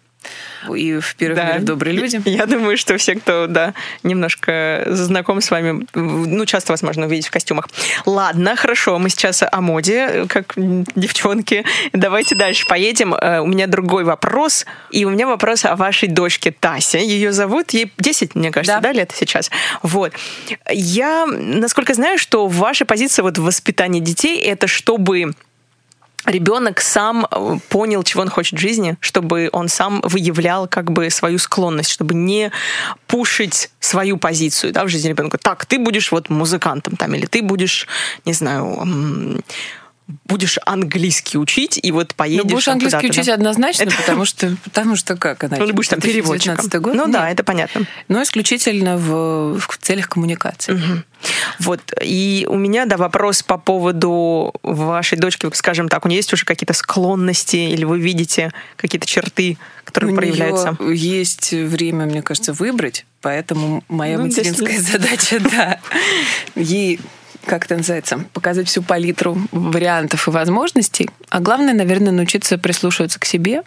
и 0.74 0.98
в 0.98 1.14
первых 1.16 1.36
да. 1.36 1.58
добрые 1.58 1.96
люди. 1.96 2.20
Я 2.28 2.46
думаю, 2.46 2.76
что 2.76 2.96
все, 2.98 3.14
кто, 3.14 3.46
да, 3.46 3.74
немножко 4.02 4.86
знаком 4.88 5.40
с 5.40 5.50
вами, 5.50 5.86
ну, 5.94 6.44
часто 6.46 6.72
вас 6.72 6.82
можно 6.82 7.06
увидеть 7.06 7.28
в 7.28 7.30
костюмах. 7.30 7.68
Ладно, 8.06 8.56
хорошо, 8.56 8.98
мы 8.98 9.08
сейчас 9.08 9.42
о 9.50 9.60
моде, 9.60 10.26
как 10.28 10.54
девчонки. 10.56 11.64
Давайте 11.92 12.34
дальше 12.34 12.66
поедем. 12.66 13.14
Э, 13.14 13.40
у 13.40 13.46
меня 13.46 13.66
другой 13.66 14.04
вопрос, 14.04 14.66
и 14.90 15.04
у 15.04 15.10
меня 15.10 15.26
вопрос 15.26 15.64
о 15.64 15.76
вашей 15.76 16.08
дочке 16.08 16.50
Тасе. 16.50 17.04
Ее 17.04 17.32
зовут, 17.32 17.70
ей 17.70 17.92
10, 17.98 18.34
мне 18.34 18.50
кажется, 18.50 18.80
да, 18.80 18.80
да 18.80 18.92
лет 18.92 19.12
сейчас? 19.14 19.50
Вот. 19.82 20.12
Я, 20.70 21.26
насколько 21.26 21.94
знаю, 21.94 22.18
что 22.18 22.46
ваша 22.46 22.84
позиция 22.84 23.22
вот 23.22 23.38
в 23.38 23.44
воспитании 23.44 24.00
детей— 24.00 24.38
это 24.40 24.66
чтобы 24.66 25.32
ребенок 26.26 26.80
сам 26.80 27.26
э, 27.30 27.58
понял, 27.68 28.02
чего 28.02 28.22
он 28.22 28.28
хочет 28.28 28.58
в 28.58 28.62
жизни, 28.62 28.96
чтобы 29.00 29.48
он 29.52 29.68
сам 29.68 30.00
выявлял 30.02 30.68
как 30.68 30.90
бы 30.90 31.10
свою 31.10 31.38
склонность, 31.38 31.90
чтобы 31.90 32.14
не 32.14 32.50
пушить 33.06 33.70
свою 33.80 34.16
позицию 34.16 34.72
да, 34.72 34.84
в 34.84 34.88
жизни 34.88 35.08
ребенка. 35.08 35.38
Так, 35.38 35.66
ты 35.66 35.78
будешь 35.78 36.12
вот 36.12 36.28
музыкантом 36.28 36.96
там, 36.96 37.14
или 37.14 37.26
ты 37.26 37.42
будешь, 37.42 37.86
не 38.24 38.32
знаю, 38.32 39.42
будешь 40.26 40.58
английский 40.64 41.38
учить 41.38 41.78
и 41.82 41.92
вот 41.92 42.14
поедешь. 42.14 42.44
Ну, 42.44 42.50
будешь 42.50 42.68
английский 42.68 43.08
учить 43.08 43.26
да? 43.26 43.34
однозначно, 43.34 43.84
это... 43.84 43.96
потому 43.96 44.24
что 44.24 44.56
потому 44.64 44.96
что 44.96 45.16
как 45.16 45.44
иначе? 45.44 45.62
Ну, 45.62 45.72
будешь 45.72 45.88
там 45.88 46.00
переводчиком. 46.00 46.68
Год? 46.80 46.94
Ну 46.94 47.04
Нет. 47.04 47.12
да, 47.12 47.30
это 47.30 47.44
понятно. 47.44 47.86
Но 48.08 48.22
исключительно 48.22 48.96
в, 48.96 49.58
в 49.58 49.78
целях 49.78 50.08
коммуникации. 50.08 50.72
Угу. 50.72 51.02
Вот. 51.60 51.80
И 52.02 52.46
у 52.48 52.56
меня, 52.56 52.86
да, 52.86 52.96
вопрос 52.96 53.42
по 53.42 53.58
поводу 53.58 54.54
вашей 54.62 55.18
дочки, 55.18 55.48
скажем 55.54 55.88
так, 55.88 56.04
у 56.04 56.08
нее 56.08 56.18
есть 56.18 56.32
уже 56.32 56.44
какие-то 56.44 56.72
склонности 56.72 57.56
или 57.56 57.84
вы 57.84 57.98
видите 57.98 58.52
какие-то 58.76 59.06
черты, 59.06 59.58
которые 59.84 60.12
у 60.12 60.16
проявляются? 60.16 60.76
Нее 60.78 60.96
есть 60.96 61.52
время, 61.52 62.06
мне 62.06 62.22
кажется, 62.22 62.52
выбрать, 62.52 63.04
поэтому 63.20 63.84
моя 63.88 64.18
ну, 64.18 64.26
материнская 64.26 64.80
задача, 64.80 65.40
да, 65.50 65.80
ей 66.54 67.00
как 67.44 67.64
это 67.64 67.76
называется, 67.76 68.24
показать 68.32 68.68
всю 68.68 68.82
палитру 68.82 69.38
вариантов 69.52 70.28
и 70.28 70.30
возможностей. 70.30 71.10
А 71.28 71.40
главное, 71.40 71.74
наверное, 71.74 72.12
научиться 72.12 72.58
прислушиваться 72.58 73.18
к 73.18 73.24
себе, 73.24 73.62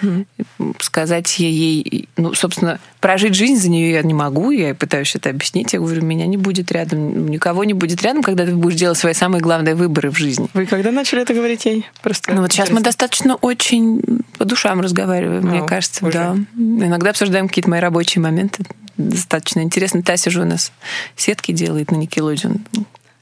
mm-hmm. 0.00 0.76
сказать 0.80 1.38
ей, 1.38 2.08
ну, 2.16 2.34
собственно, 2.34 2.78
прожить 3.00 3.34
жизнь 3.34 3.60
за 3.60 3.70
нее 3.70 3.92
я 3.92 4.02
не 4.02 4.14
могу, 4.14 4.50
я 4.50 4.74
пытаюсь 4.74 5.14
это 5.14 5.30
объяснить. 5.30 5.72
Я 5.72 5.80
говорю, 5.80 6.02
меня 6.02 6.26
не 6.26 6.36
будет 6.36 6.72
рядом, 6.72 7.28
никого 7.28 7.64
не 7.64 7.74
будет 7.74 8.02
рядом, 8.02 8.22
когда 8.22 8.46
ты 8.46 8.54
будешь 8.54 8.78
делать 8.78 8.98
свои 8.98 9.14
самые 9.14 9.40
главные 9.40 9.74
выборы 9.74 10.10
в 10.10 10.18
жизни. 10.18 10.48
Вы 10.54 10.66
когда 10.66 10.90
начали 10.90 11.22
это 11.22 11.34
говорить 11.34 11.64
ей? 11.64 11.86
Просто 12.02 12.32
ну 12.32 12.42
вот 12.42 12.52
сейчас 12.52 12.70
мы 12.70 12.80
достаточно 12.80 13.36
очень 13.36 14.02
по 14.38 14.44
душам 14.44 14.80
разговариваем, 14.80 15.46
О, 15.46 15.50
мне 15.50 15.66
кажется, 15.66 16.06
уже. 16.06 16.12
да. 16.12 16.36
Иногда 16.56 17.10
обсуждаем 17.10 17.48
какие-то 17.48 17.70
мои 17.70 17.80
рабочие 17.80 18.22
моменты. 18.22 18.64
Достаточно 18.96 19.60
интересно. 19.60 20.02
Тася 20.02 20.30
же 20.30 20.42
у 20.42 20.44
нас 20.44 20.72
сетки 21.16 21.52
делает 21.52 21.90
на 21.90 21.96
Никелодион. 21.96 22.64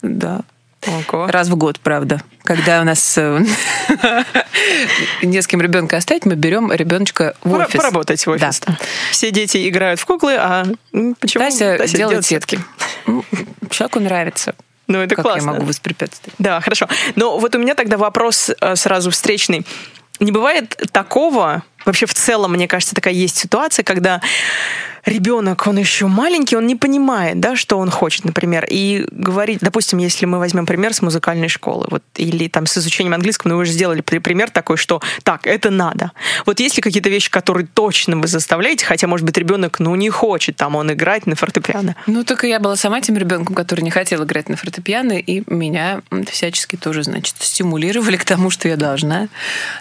Да. 0.03 0.43
Ого. 0.87 1.27
Раз 1.27 1.49
в 1.49 1.57
год, 1.57 1.79
правда. 1.79 2.23
Когда 2.43 2.81
у 2.81 2.85
нас 2.85 3.19
э, 3.19 3.45
не 5.23 5.43
с 5.43 5.47
кем 5.47 5.61
ребенка 5.61 5.99
оставить, 5.99 6.25
мы 6.25 6.37
берем 6.37 6.73
ребеночка 6.73 7.35
в 7.45 7.53
офис. 7.53 7.77
Поработать 7.77 8.25
в 8.27 8.31
офис. 8.31 8.61
Да. 8.61 8.79
Все 9.11 9.31
дети 9.31 9.69
играют 9.69 10.01
в 10.01 10.07
куклы, 10.07 10.37
а 10.39 10.65
почему 11.21 11.45
Тася, 11.45 11.77
Тася 11.77 11.97
делает 11.97 12.25
сетки? 12.25 12.59
Ну, 13.07 13.25
человеку 13.69 14.01
нравится. 14.01 14.55
Ну, 14.87 14.99
это 15.01 15.15
как 15.15 15.25
классно. 15.25 15.51
я 15.51 15.53
могу 15.53 15.67
воспрепятствовать? 15.67 16.35
Да, 16.39 16.61
хорошо. 16.61 16.89
Но 17.15 17.39
вот 17.39 17.55
у 17.55 17.59
меня 17.59 17.75
тогда 17.75 17.97
вопрос 17.99 18.51
э, 18.61 18.75
сразу 18.75 19.11
встречный. 19.11 19.67
Не 20.19 20.33
бывает 20.33 20.77
такого, 20.93 21.63
вообще 21.85 22.07
в 22.07 22.15
целом, 22.15 22.53
мне 22.53 22.67
кажется, 22.67 22.95
такая 22.95 23.15
есть 23.15 23.37
ситуация, 23.37 23.83
когда 23.83 24.21
ребенок, 25.05 25.67
он 25.67 25.79
еще 25.79 26.07
маленький, 26.07 26.57
он 26.57 26.67
не 26.67 26.77
понимает, 26.77 27.41
да, 27.41 27.57
что 27.57 27.79
он 27.79 27.91
хочет, 27.91 28.25
например, 28.25 28.67
и 28.69 29.07
говорить, 29.11 29.61
допустим, 29.61 29.99
если 29.99 30.27
мы 30.27 30.39
возьмем 30.39 30.67
пример 30.67 30.95
с 30.95 31.03
музыкальной 31.03 31.49
школы, 31.49 31.87
вот, 31.91 32.03
или 32.17 32.49
там 32.49 32.67
с 32.67 32.79
изучением 32.79 33.15
английского, 33.15 33.51
ну, 33.51 33.57
вы 33.57 33.63
уже 33.63 33.73
сделали 33.73 34.01
пример 34.01 34.51
такой, 34.51 34.77
что 34.77 35.01
так, 35.23 35.47
это 35.47 35.71
надо. 35.71 36.13
Вот 36.47 36.61
есть 36.61 36.77
ли 36.77 36.83
какие-то 36.83 37.09
вещи, 37.09 37.31
которые 37.31 37.67
точно 37.67 38.17
вы 38.17 38.29
заставляете, 38.29 38.85
хотя, 38.85 39.07
может 39.07 39.27
быть, 39.27 39.37
ребенок, 39.39 39.81
ну, 39.81 39.95
не 39.95 40.11
хочет 40.11 40.57
там 40.57 40.77
он 40.77 40.93
играть 40.93 41.27
на 41.27 41.37
фортепиано? 41.37 41.97
Ну, 42.07 42.25
только 42.25 42.47
я 42.47 42.61
была 42.61 42.77
сама 42.77 43.01
тем 43.01 43.17
ребенком, 43.17 43.55
который 43.55 43.83
не 43.83 43.91
хотел 43.91 44.25
играть 44.25 44.49
на 44.49 44.57
фортепиано, 44.57 45.19
и 45.19 45.43
меня 45.47 46.03
всячески 46.31 46.77
тоже, 46.77 47.03
значит, 47.03 47.37
стимулировали 47.39 48.17
к 48.17 48.25
тому, 48.25 48.51
что 48.51 48.69
я 48.69 48.77
должна. 48.77 49.29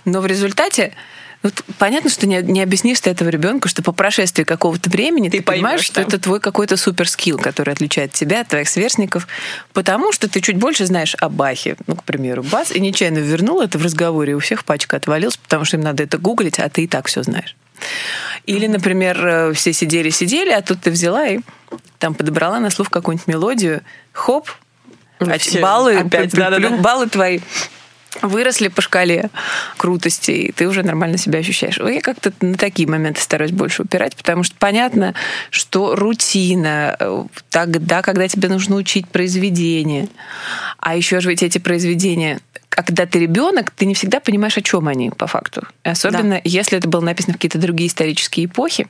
Но 0.05 0.21
в 0.21 0.25
результате 0.25 0.93
ну, 1.41 1.51
понятно, 1.77 2.09
что 2.09 2.27
не, 2.27 2.41
не 2.41 2.61
объяснишь 2.61 2.99
ты 2.99 3.09
этого 3.09 3.29
ребенку, 3.29 3.69
что 3.69 3.81
по 3.81 3.93
прошествии 3.93 4.43
какого-то 4.43 4.89
времени 4.89 5.29
ты, 5.29 5.37
ты 5.37 5.43
понимаешь, 5.43 5.81
что 5.81 5.95
да. 5.95 6.01
это 6.01 6.19
твой 6.19 6.41
какой-то 6.41 6.75
суперскилл, 6.75 7.37
который 7.37 7.73
отличает 7.73 8.11
тебя 8.11 8.41
от 8.41 8.49
твоих 8.49 8.67
сверстников, 8.67 9.25
потому 9.71 10.11
что 10.11 10.29
ты 10.29 10.41
чуть 10.41 10.57
больше 10.57 10.85
знаешь 10.85 11.15
о 11.15 11.29
Бахе, 11.29 11.77
ну, 11.87 11.95
к 11.95 12.03
примеру, 12.03 12.43
бас, 12.43 12.71
и 12.71 12.79
нечаянно 12.81 13.19
вернул 13.19 13.61
это 13.61 13.77
в 13.77 13.83
разговоре, 13.83 14.33
и 14.33 14.35
у 14.35 14.39
всех 14.39 14.65
пачка 14.65 14.97
отвалилась, 14.97 15.37
потому 15.37 15.63
что 15.63 15.77
им 15.77 15.83
надо 15.83 16.03
это 16.03 16.17
гуглить, 16.17 16.59
а 16.59 16.67
ты 16.67 16.83
и 16.83 16.87
так 16.87 17.07
все 17.07 17.23
знаешь. 17.23 17.55
Или, 18.45 18.67
например, 18.67 19.25
э, 19.25 19.53
все 19.53 19.71
сидели-сидели, 19.71 20.49
а 20.49 20.61
тут 20.61 20.81
ты 20.81 20.91
взяла 20.91 21.25
и 21.25 21.39
там 21.99 22.15
подобрала 22.15 22.59
на 22.59 22.69
слух 22.69 22.89
какую-нибудь 22.89 23.27
мелодию, 23.27 23.81
хоп, 24.11 24.49
а 25.19 25.37
баллы, 25.61 25.97
опять, 25.99 26.31
да, 26.31 26.49
да, 26.49 26.59
да. 26.59 26.69
баллы 26.77 27.07
твои 27.07 27.39
выросли 28.21 28.67
по 28.67 28.81
шкале 28.81 29.29
крутости, 29.77 30.31
и 30.31 30.51
ты 30.51 30.67
уже 30.67 30.83
нормально 30.83 31.17
себя 31.17 31.39
ощущаешь. 31.39 31.77
Я 31.77 32.01
как-то 32.01 32.33
на 32.41 32.55
такие 32.55 32.87
моменты 32.87 33.21
стараюсь 33.21 33.51
больше 33.51 33.83
упирать, 33.83 34.15
потому 34.15 34.43
что 34.43 34.55
понятно, 34.57 35.13
что 35.49 35.95
рутина, 35.95 36.95
э, 36.99 37.25
тогда, 37.49 38.01
когда 38.01 38.27
тебе 38.27 38.49
нужно 38.49 38.75
учить 38.75 39.07
произведения, 39.07 40.07
а 40.79 40.95
еще 40.95 41.19
же 41.19 41.29
ведь 41.29 41.43
эти 41.43 41.57
произведения 41.57 42.39
когда 42.69 43.05
ты 43.05 43.19
ребенок, 43.19 43.71
ты 43.71 43.85
не 43.85 43.93
всегда 43.93 44.19
понимаешь, 44.19 44.57
о 44.57 44.61
чем 44.61 44.87
они 44.87 45.09
по 45.09 45.27
факту. 45.27 45.63
Особенно 45.83 46.35
да. 46.35 46.41
если 46.45 46.77
это 46.77 46.87
было 46.87 47.01
написано 47.01 47.33
в 47.33 47.37
какие-то 47.37 47.57
другие 47.57 47.89
исторические 47.89 48.45
эпохи. 48.45 48.87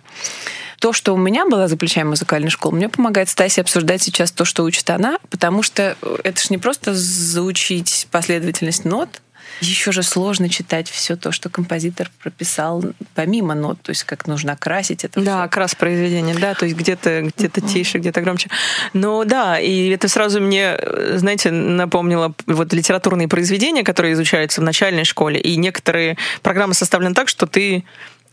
То, 0.79 0.93
что 0.93 1.13
у 1.13 1.17
меня 1.17 1.45
была 1.45 1.67
за 1.67 1.77
плечами 1.77 2.09
музыкальная 2.09 2.49
школа, 2.49 2.73
мне 2.73 2.89
помогает 2.89 3.29
Стаси 3.29 3.59
обсуждать 3.59 4.01
сейчас 4.01 4.31
то, 4.31 4.45
что 4.45 4.63
учит 4.63 4.89
она, 4.89 5.19
потому 5.29 5.61
что 5.61 5.97
это 6.23 6.41
ж 6.41 6.49
не 6.49 6.57
просто 6.57 6.93
заучить 6.93 8.07
последовательность 8.11 8.85
нот, 8.85 9.21
еще 9.61 9.91
же 9.91 10.03
сложно 10.03 10.47
читать 10.49 10.89
все 10.89 11.15
то, 11.15 11.31
что 11.31 11.49
композитор 11.49 12.11
прописал 12.21 12.83
помимо 13.13 13.55
нот, 13.55 13.81
то 13.81 13.89
есть 13.89 14.03
как 14.03 14.27
нужно 14.27 14.53
окрасить 14.53 15.03
это. 15.03 15.19
Да, 15.19 15.37
все. 15.37 15.43
окрас 15.43 15.75
произведения, 15.75 16.33
да, 16.33 16.53
то 16.53 16.65
есть 16.65 16.77
где-то 16.77 17.23
где-то 17.23 17.61
тише, 17.61 17.97
где-то 17.97 18.21
громче. 18.21 18.49
Но 18.93 19.25
да, 19.25 19.59
и 19.59 19.89
это 19.89 20.07
сразу 20.07 20.39
мне, 20.39 20.79
знаете, 21.15 21.51
напомнило 21.51 22.33
вот 22.45 22.73
литературные 22.73 23.27
произведения, 23.27 23.83
которые 23.83 24.13
изучаются 24.13 24.61
в 24.61 24.63
начальной 24.63 25.03
школе, 25.03 25.39
и 25.39 25.57
некоторые 25.57 26.17
программы 26.41 26.73
составлены 26.73 27.13
так, 27.13 27.27
что 27.27 27.45
ты 27.45 27.83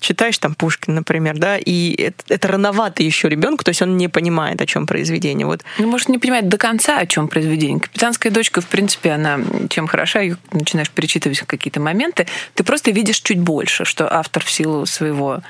читаешь 0.01 0.39
там 0.39 0.55
Пушкин, 0.55 0.95
например, 0.95 1.39
да, 1.39 1.59
и 1.59 1.95
это, 1.95 2.23
это 2.29 2.49
рановато 2.49 3.03
еще 3.03 3.29
ребенку, 3.29 3.65
то 3.65 3.71
есть 3.71 3.83
он 3.83 3.97
не 3.97 4.09
понимает, 4.09 4.61
о 4.61 4.67
чем 4.67 4.87
произведение. 4.87 5.47
Вот. 5.47 5.63
Ну, 5.79 5.89
может, 5.89 6.09
не 6.09 6.19
понимает 6.19 6.49
до 6.49 6.59
конца, 6.59 6.99
о 6.99 7.07
чем 7.07 7.29
произведение. 7.29 7.81
Капитанская 7.81 8.33
дочка, 8.33 8.61
в 8.61 8.67
принципе, 8.67 9.13
она 9.13 9.39
чем 9.69 9.87
хороша, 9.87 10.21
ее 10.21 10.37
начинаешь 10.53 10.91
перечитывать 10.91 11.41
какие-то 11.41 11.81
моменты, 11.81 12.27
ты 12.55 12.65
просто 12.65 12.91
видишь 12.91 13.21
чуть 13.21 13.41
больше, 13.41 13.85
что 13.85 14.13
автор 14.13 14.45
в 14.45 14.51
силу 14.51 14.87
своего 14.87 15.43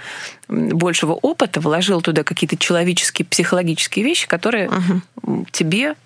большего 0.49 1.13
опыта 1.13 1.61
вложил 1.61 2.01
туда 2.01 2.23
какие-то 2.23 2.57
человеческие, 2.57 3.27
психологические 3.27 4.05
вещи, 4.05 4.29
которые 4.29 4.69
угу. 4.69 5.47
тебе 5.51 5.97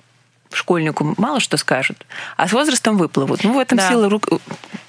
школьнику 0.53 1.15
мало 1.17 1.41
что 1.41 1.57
скажут, 1.57 2.05
а 2.37 2.49
с 2.49 2.53
возрастом 2.53 2.97
выплывут. 2.99 3.45
Ну, 3.45 3.55
в 3.55 3.59
этом 3.59 3.79
Да. 3.79 3.89
сила 3.89 4.07
ру- 4.09 4.41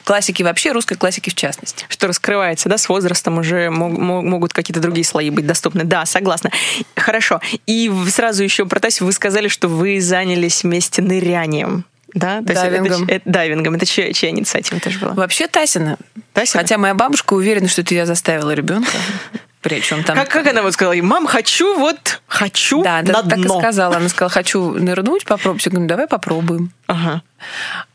классики 0.03 0.43
вообще, 0.43 0.71
русской 0.71 0.95
классики 0.95 1.29
в 1.29 1.35
частности. 1.35 1.85
Что 1.89 2.07
раскрывается, 2.07 2.67
да, 2.69 2.77
с 2.77 2.89
возрастом 2.89 3.37
уже 3.37 3.69
мог- 3.69 3.97
мо- 3.97 4.21
могут 4.21 4.53
какие-то 4.53 4.79
другие 4.79 5.05
слои 5.05 5.29
быть 5.29 5.45
доступны. 5.45 5.83
Да, 5.83 6.05
согласна. 6.05 6.51
Хорошо. 6.95 7.39
И 7.67 7.91
сразу 8.09 8.43
еще 8.43 8.65
про 8.65 8.79
Тасю 8.79 9.05
вы 9.05 9.11
сказали, 9.13 9.47
что 9.47 9.67
вы 9.67 10.01
занялись 10.01 10.63
вместе 10.63 11.01
нырянием. 11.01 11.85
Да? 12.13 12.41
То 12.41 12.51
есть 12.51 12.61
это- 12.63 12.71
Дайвингом. 12.71 13.03
это, 13.07 13.21
дайвингом. 13.29 13.75
Это 13.75 13.85
чья, 13.85 14.11
чья 14.11 14.29
инициатива 14.31 14.79
тоже 14.81 14.99
была? 14.99 15.13
Вообще 15.13 15.47
Тасина. 15.47 15.97
Тасина? 16.33 16.61
Хотя 16.63 16.77
моя 16.77 16.93
бабушка 16.93 17.33
уверена, 17.35 17.69
что 17.69 17.81
это 17.81 17.93
я 17.95 18.05
заставила 18.05 18.51
ребенка. 18.53 18.91
Причем 19.61 20.03
там... 20.03 20.15
Как, 20.15 20.29
как 20.29 20.47
она 20.47 20.63
вот 20.63 20.73
сказала? 20.73 20.95
Мам, 21.01 21.27
хочу 21.27 21.77
вот, 21.77 22.21
хочу 22.27 22.83
Да, 22.83 23.01
на 23.01 23.13
да, 23.13 23.23
так 23.23 23.37
и 23.39 23.43
дно». 23.43 23.59
сказала. 23.59 23.97
Она 23.97 24.09
сказала, 24.09 24.31
хочу 24.31 24.71
нырнуть, 24.71 25.25
попробовать. 25.25 25.65
Я 25.65 25.69
говорю, 25.71 25.83
«Ну, 25.83 25.87
давай 25.89 26.07
попробуем. 26.07 26.71
Ага. 26.87 27.21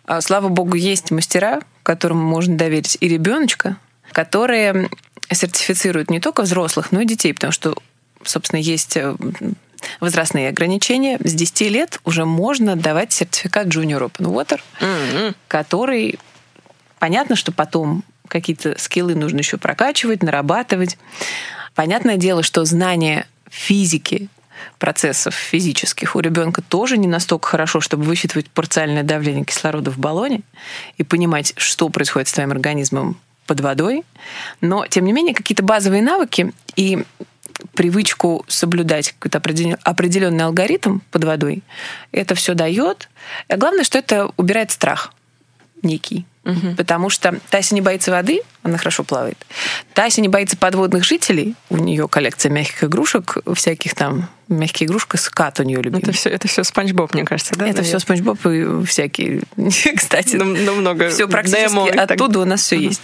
А, 0.04 0.20
Слава 0.20 0.48
богу, 0.48 0.76
есть 0.76 1.10
мастера, 1.10 1.60
которым 1.82 2.18
можно 2.18 2.56
доверить 2.56 2.96
и 3.00 3.08
ребеночка, 3.08 3.76
которые 4.12 4.88
сертифицируют 5.30 6.08
не 6.10 6.20
только 6.20 6.42
взрослых, 6.42 6.92
но 6.92 7.00
и 7.00 7.04
детей, 7.04 7.34
потому 7.34 7.52
что, 7.52 7.76
собственно, 8.22 8.60
есть 8.60 8.96
э, 8.96 9.16
возрастные 9.98 10.48
ограничения. 10.50 11.18
С 11.22 11.32
10 11.34 11.60
лет 11.62 12.00
уже 12.04 12.24
можно 12.24 12.76
давать 12.76 13.12
сертификат 13.12 13.66
Junior 13.66 14.08
Open 14.08 14.26
Water, 14.32 14.60
М-м. 14.80 15.34
который, 15.48 16.20
понятно, 17.00 17.34
что 17.34 17.50
потом 17.50 18.04
какие-то 18.28 18.78
скиллы 18.78 19.14
нужно 19.14 19.38
еще 19.38 19.56
прокачивать, 19.56 20.22
нарабатывать. 20.22 20.98
Понятное 21.74 22.16
дело, 22.16 22.42
что 22.42 22.64
знание 22.64 23.26
физики 23.50 24.28
процессов 24.78 25.34
физических 25.34 26.16
у 26.16 26.20
ребенка 26.20 26.62
тоже 26.62 26.96
не 26.96 27.08
настолько 27.08 27.48
хорошо, 27.48 27.80
чтобы 27.80 28.04
высчитывать 28.04 28.50
парциальное 28.50 29.02
давление 29.02 29.44
кислорода 29.44 29.90
в 29.90 29.98
баллоне 29.98 30.42
и 30.96 31.02
понимать, 31.02 31.52
что 31.56 31.88
происходит 31.88 32.28
с 32.28 32.32
твоим 32.32 32.52
организмом 32.52 33.18
под 33.46 33.60
водой. 33.60 34.04
Но, 34.60 34.86
тем 34.86 35.04
не 35.04 35.12
менее, 35.12 35.34
какие-то 35.34 35.62
базовые 35.62 36.02
навыки 36.02 36.52
и 36.74 37.04
привычку 37.74 38.44
соблюдать 38.48 39.12
какой-то 39.12 39.38
определен- 39.38 39.78
определенный 39.82 40.44
алгоритм 40.44 40.98
под 41.10 41.24
водой, 41.24 41.62
это 42.12 42.34
все 42.34 42.54
дает. 42.54 43.08
А 43.48 43.56
главное, 43.56 43.84
что 43.84 43.98
это 43.98 44.30
убирает 44.36 44.70
страх 44.70 45.12
некий. 45.82 46.26
Потому 46.76 47.10
что 47.10 47.38
Тася 47.50 47.74
не 47.74 47.80
боится 47.80 48.10
воды, 48.10 48.40
она 48.62 48.78
хорошо 48.78 49.04
плавает. 49.04 49.36
Тася 49.94 50.20
не 50.20 50.28
боится 50.28 50.56
подводных 50.56 51.04
жителей. 51.04 51.54
У 51.70 51.76
нее 51.76 52.08
коллекция 52.08 52.50
мягких 52.50 52.84
игрушек, 52.84 53.38
всяких 53.54 53.94
там 53.94 54.28
мягкие 54.48 54.86
игрушки, 54.86 55.16
скат 55.16 55.58
у 55.58 55.64
нее 55.64 55.82
любимый. 55.82 56.02
Это 56.02 56.12
все, 56.12 56.30
это 56.30 56.46
все 56.46 56.62
Спанч 56.62 56.92
Боб, 56.92 57.12
мне 57.14 57.24
кажется, 57.24 57.54
да? 57.56 57.66
Это 57.66 57.82
все 57.82 57.98
Спанч 57.98 58.20
Боб 58.20 58.38
и 58.46 58.84
всякие, 58.84 59.42
кстати, 59.96 60.36
Ну, 60.36 60.44
ну, 60.44 60.76
много 60.76 61.10
все 61.10 61.26
практически 61.26 61.68
демо 61.68 61.88
и 61.88 61.92
так 61.92 62.12
оттуда 62.12 62.40
у 62.40 62.44
нас 62.44 62.62
все 62.62 62.76
есть. 62.76 63.02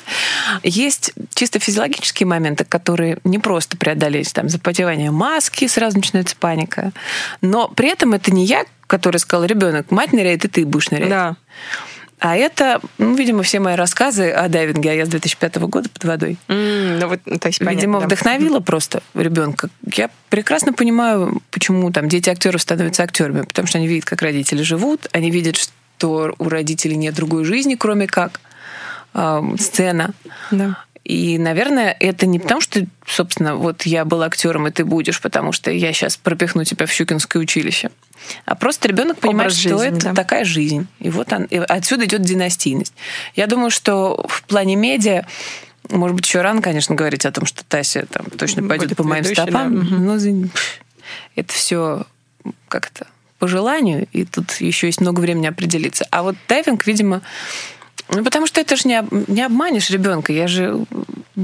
Есть 0.62 1.12
чисто 1.34 1.58
физиологические 1.58 2.26
моменты, 2.26 2.64
которые 2.64 3.18
не 3.24 3.38
просто 3.38 3.76
преодолеть, 3.76 4.32
там, 4.32 4.48
запотевание 4.48 5.10
маски, 5.10 5.66
сразу 5.66 5.96
начинается 5.96 6.36
паника. 6.36 6.92
Но 7.40 7.68
при 7.68 7.88
этом 7.88 8.12
это 8.12 8.30
не 8.30 8.44
я, 8.44 8.64
который 8.86 9.16
сказал, 9.16 9.44
ребенок, 9.44 9.90
мать 9.90 10.12
ныряет, 10.12 10.44
и 10.44 10.48
ты 10.48 10.64
будешь 10.64 10.90
нырять. 10.90 11.08
Да. 11.08 11.36
А 12.24 12.36
это, 12.36 12.80
ну, 12.98 13.16
видимо, 13.16 13.42
все 13.42 13.58
мои 13.58 13.74
рассказы 13.74 14.30
о 14.30 14.48
дайвинге, 14.48 14.92
а 14.92 14.94
я 14.94 15.06
с 15.06 15.08
2005 15.08 15.56
года 15.66 15.88
под 15.88 16.04
водой. 16.04 16.38
М, 16.46 17.00
Ну, 17.00 17.08
вот, 17.08 17.20
то 17.24 17.48
есть, 17.48 17.58
понятно, 17.58 17.76
Видимо, 17.76 17.98
да. 18.00 18.06
вдохновила 18.06 18.60
просто 18.60 19.02
ребенка. 19.14 19.70
Я 19.92 20.08
прекрасно 20.30 20.72
понимаю, 20.72 21.42
почему 21.50 21.90
там 21.90 22.08
дети 22.08 22.30
актеров 22.30 22.62
становятся 22.62 23.02
актерами, 23.02 23.42
потому 23.42 23.66
что 23.66 23.78
они 23.78 23.88
видят, 23.88 24.04
как 24.04 24.22
родители 24.22 24.62
живут, 24.62 25.08
они 25.10 25.32
видят, 25.32 25.56
что 25.56 26.32
у 26.38 26.48
родителей 26.48 26.94
нет 26.96 27.14
другой 27.14 27.44
жизни, 27.44 27.74
кроме 27.74 28.06
как 28.06 28.40
э, 29.14 29.40
сцена. 29.58 30.10
Да. 30.52 30.76
И, 31.04 31.36
наверное, 31.36 31.96
это 31.98 32.26
не 32.26 32.38
потому, 32.38 32.60
что, 32.60 32.86
собственно, 33.06 33.56
вот 33.56 33.82
я 33.82 34.04
был 34.04 34.22
актером, 34.22 34.68
и 34.68 34.70
ты 34.70 34.84
будешь, 34.84 35.20
потому 35.20 35.50
что 35.50 35.70
я 35.70 35.92
сейчас 35.92 36.16
пропихну 36.16 36.64
тебя 36.64 36.86
в 36.86 36.92
Щукинское 36.92 37.42
училище. 37.42 37.90
А 38.44 38.54
просто 38.54 38.86
ребенок 38.86 39.18
понимает, 39.18 39.50
Образ 39.50 39.58
что 39.58 39.78
жизни, 39.78 39.98
это 39.98 40.06
да. 40.06 40.14
такая 40.14 40.44
жизнь. 40.44 40.86
И 41.00 41.10
вот 41.10 41.32
он, 41.32 41.44
и 41.44 41.56
отсюда 41.56 42.04
идет 42.04 42.22
династийность. 42.22 42.94
Я 43.34 43.48
думаю, 43.48 43.70
что 43.70 44.24
в 44.28 44.44
плане 44.44 44.76
медиа 44.76 45.26
может 45.90 46.14
быть, 46.14 46.26
еще 46.26 46.40
рано, 46.40 46.62
конечно, 46.62 46.94
говорить 46.94 47.26
о 47.26 47.32
том, 47.32 47.44
что 47.44 47.64
Тася 47.64 48.06
там 48.06 48.26
точно 48.26 48.62
пойдет 48.66 48.90
Будет 48.90 48.96
по 48.96 49.04
моим 49.04 49.24
стопам. 49.24 49.84
да. 49.84 49.96
Но 49.96 50.18
это 51.34 51.52
все 51.52 52.06
как-то 52.68 53.06
по 53.38 53.48
желанию, 53.48 54.06
и 54.12 54.24
тут 54.24 54.52
еще 54.60 54.86
есть 54.86 55.00
много 55.00 55.20
времени 55.20 55.46
определиться. 55.48 56.06
А 56.10 56.22
вот 56.22 56.36
дайвинг, 56.48 56.86
видимо, 56.86 57.22
ну, 58.08 58.24
потому 58.24 58.46
что 58.46 58.60
это 58.60 58.76
же 58.76 58.88
не, 58.88 58.96
об- 58.96 59.28
не 59.28 59.42
обманешь 59.42 59.90
ребенка. 59.90 60.32
Я 60.32 60.46
же, 60.48 60.84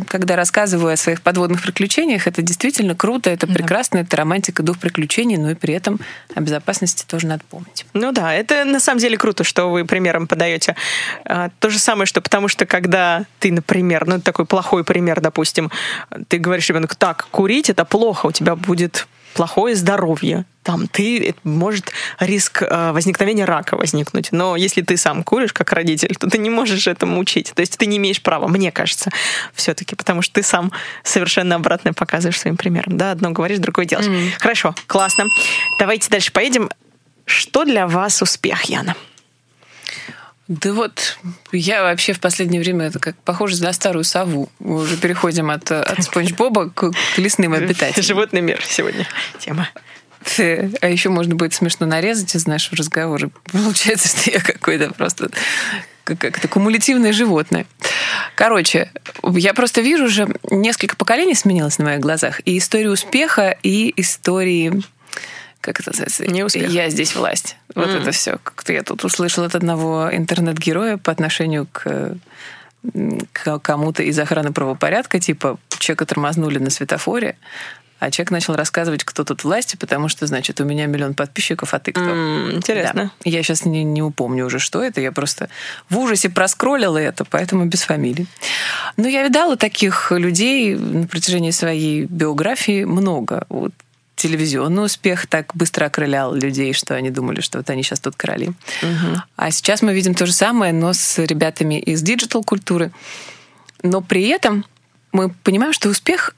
когда 0.08 0.36
рассказываю 0.36 0.92
о 0.92 0.96
своих 0.96 1.22
подводных 1.22 1.62
приключениях, 1.62 2.26
это 2.26 2.42
действительно 2.42 2.94
круто, 2.94 3.30
это 3.30 3.46
прекрасно, 3.46 3.98
это 3.98 4.16
романтика, 4.16 4.62
дух 4.62 4.78
приключений, 4.78 5.36
но 5.36 5.50
и 5.50 5.54
при 5.54 5.74
этом 5.74 5.98
о 6.34 6.40
безопасности 6.40 7.04
тоже 7.06 7.26
надо 7.26 7.42
помнить. 7.48 7.86
Ну 7.94 8.12
да, 8.12 8.34
это 8.34 8.64
на 8.64 8.80
самом 8.80 9.00
деле 9.00 9.16
круто, 9.16 9.44
что 9.44 9.70
вы 9.70 9.84
примером 9.84 10.26
подаете. 10.26 10.76
А, 11.24 11.50
То 11.58 11.70
же 11.70 11.78
самое, 11.78 12.06
что 12.06 12.20
потому 12.20 12.48
что 12.48 12.66
когда 12.66 13.24
ты, 13.38 13.50
например, 13.52 14.06
ну 14.06 14.20
такой 14.20 14.44
плохой 14.44 14.84
пример, 14.84 15.20
допустим, 15.20 15.70
ты 16.28 16.38
говоришь 16.38 16.68
ребенку, 16.68 16.94
так, 16.96 17.26
курить 17.30 17.70
это 17.70 17.84
плохо, 17.84 18.26
у 18.26 18.32
тебя 18.32 18.56
будет 18.56 19.06
плохое 19.34 19.74
здоровье. 19.74 20.44
Там 20.62 20.86
ты, 20.86 21.28
это 21.28 21.38
может 21.44 21.92
риск 22.20 22.62
э, 22.62 22.92
возникновения 22.92 23.44
рака 23.44 23.76
возникнуть. 23.76 24.32
Но 24.32 24.54
если 24.54 24.82
ты 24.82 24.96
сам 24.96 25.22
куришь 25.22 25.52
как 25.52 25.72
родитель, 25.72 26.14
то 26.16 26.28
ты 26.28 26.38
не 26.38 26.50
можешь 26.50 26.86
этому 26.86 27.18
учить. 27.18 27.52
То 27.54 27.60
есть 27.60 27.78
ты 27.78 27.86
не 27.86 27.96
имеешь 27.96 28.20
права, 28.20 28.48
мне 28.48 28.70
кажется, 28.70 29.10
все-таки, 29.54 29.94
потому 29.94 30.20
что 30.20 30.34
ты 30.34 30.42
сам 30.42 30.72
совершенно 31.04 31.54
обратное 31.54 31.94
показываешь 31.94 32.38
своим 32.38 32.56
примером. 32.56 32.98
Да, 32.98 33.12
одно 33.12 33.30
говоришь, 33.30 33.58
другое 33.58 33.86
делаешь. 33.86 34.34
Хорошо, 34.38 34.74
классно. 34.86 35.24
Давайте 35.78 36.10
дальше 36.10 36.32
поедем. 36.32 36.68
Что 37.24 37.64
для 37.64 37.86
вас 37.86 38.20
успех, 38.22 38.64
Яна? 38.64 38.94
Да 40.48 40.72
вот, 40.72 41.18
я 41.52 41.82
вообще 41.82 42.14
в 42.14 42.20
последнее 42.20 42.60
время 42.62 42.86
это 42.86 42.98
как 42.98 43.16
похоже 43.18 43.62
на 43.62 43.72
старую 43.74 44.04
сову. 44.04 44.48
Мы 44.58 44.76
уже 44.82 44.96
переходим 44.96 45.50
от, 45.50 45.70
от 45.70 46.02
Спанч 46.02 46.32
Боба 46.32 46.70
к, 46.70 46.90
к 46.90 47.18
лесным 47.18 47.52
обитателям. 47.52 48.02
Животный 48.02 48.40
мир 48.40 48.62
сегодня 48.64 49.06
тема. 49.38 49.68
А 50.38 50.88
еще 50.88 51.10
можно 51.10 51.34
будет 51.34 51.52
смешно 51.52 51.86
нарезать 51.86 52.34
из 52.34 52.46
нашего 52.46 52.76
разговора. 52.76 53.30
Получается, 53.52 54.08
что 54.08 54.30
я 54.30 54.40
какой-то 54.40 54.90
просто 54.94 55.30
как- 56.04 56.18
как-то 56.18 56.48
кумулятивное 56.48 57.12
животное. 57.12 57.66
Короче, 58.34 58.90
я 59.22 59.52
просто 59.52 59.82
вижу 59.82 60.04
уже 60.06 60.28
несколько 60.50 60.96
поколений 60.96 61.34
сменилось 61.34 61.78
на 61.78 61.84
моих 61.84 62.00
глазах. 62.00 62.40
И 62.46 62.56
истории 62.56 62.86
успеха, 62.86 63.56
и 63.62 63.92
истории 64.00 64.82
как 65.60 65.80
это 65.80 65.90
называется? 65.90 66.26
Неуспеха. 66.26 66.70
Я 66.70 66.88
здесь 66.90 67.14
власть. 67.14 67.56
Вот 67.74 67.88
М. 67.88 67.96
это 68.02 68.10
все. 68.12 68.38
Как-то 68.42 68.72
я 68.72 68.82
тут 68.82 69.04
услышала 69.04 69.46
от 69.46 69.54
одного 69.54 70.08
интернет-героя 70.12 70.96
по 70.96 71.12
отношению 71.12 71.66
к 71.70 72.16
к 73.32 73.58
кому-то 73.58 74.04
из 74.04 74.18
охраны 74.18 74.52
правопорядка, 74.52 75.18
типа 75.18 75.58
человека 75.78 76.06
тормознули 76.06 76.58
на 76.58 76.70
светофоре, 76.70 77.36
а 77.98 78.12
человек 78.12 78.30
начал 78.30 78.54
рассказывать, 78.54 79.02
кто 79.02 79.24
тут 79.24 79.42
власти, 79.42 79.74
потому 79.76 80.08
что, 80.08 80.26
значит, 80.26 80.60
у 80.60 80.64
меня 80.64 80.86
миллион 80.86 81.14
подписчиков, 81.14 81.74
а 81.74 81.80
ты 81.80 81.90
кто? 81.90 82.02
М, 82.04 82.52
Интересно. 82.52 83.10
Да. 83.24 83.28
Я 83.30 83.42
сейчас 83.42 83.64
не, 83.64 83.82
не 83.82 84.02
упомню 84.02 84.46
уже, 84.46 84.60
что 84.60 84.82
это. 84.82 85.00
Я 85.00 85.10
просто 85.10 85.48
в 85.90 85.98
ужасе 85.98 86.30
проскроллила 86.30 86.98
это, 86.98 87.24
поэтому 87.24 87.64
без 87.66 87.82
фамилии. 87.82 88.28
Но 88.96 89.08
я 89.08 89.24
видала 89.24 89.56
таких 89.56 90.12
людей 90.12 90.76
на 90.76 91.08
протяжении 91.08 91.50
своей 91.50 92.04
биографии 92.04 92.84
много. 92.84 93.44
Вот 93.48 93.72
телевизионный 94.18 94.84
успех 94.84 95.26
так 95.26 95.54
быстро 95.54 95.86
окрылял 95.86 96.34
людей, 96.34 96.72
что 96.72 96.94
они 96.94 97.10
думали, 97.10 97.40
что 97.40 97.58
вот 97.58 97.70
они 97.70 97.82
сейчас 97.82 98.00
тут 98.00 98.16
короли. 98.16 98.50
А 99.36 99.50
сейчас 99.50 99.80
мы 99.80 99.94
видим 99.94 100.14
то 100.14 100.26
же 100.26 100.32
самое, 100.32 100.72
но 100.72 100.92
с 100.92 101.18
ребятами 101.18 101.78
из 101.78 102.02
диджитал-культуры. 102.02 102.90
Но 103.82 104.00
при 104.02 104.26
этом 104.28 104.64
мы 105.12 105.30
понимаем, 105.30 105.72
что 105.72 105.88
успех 105.88 106.34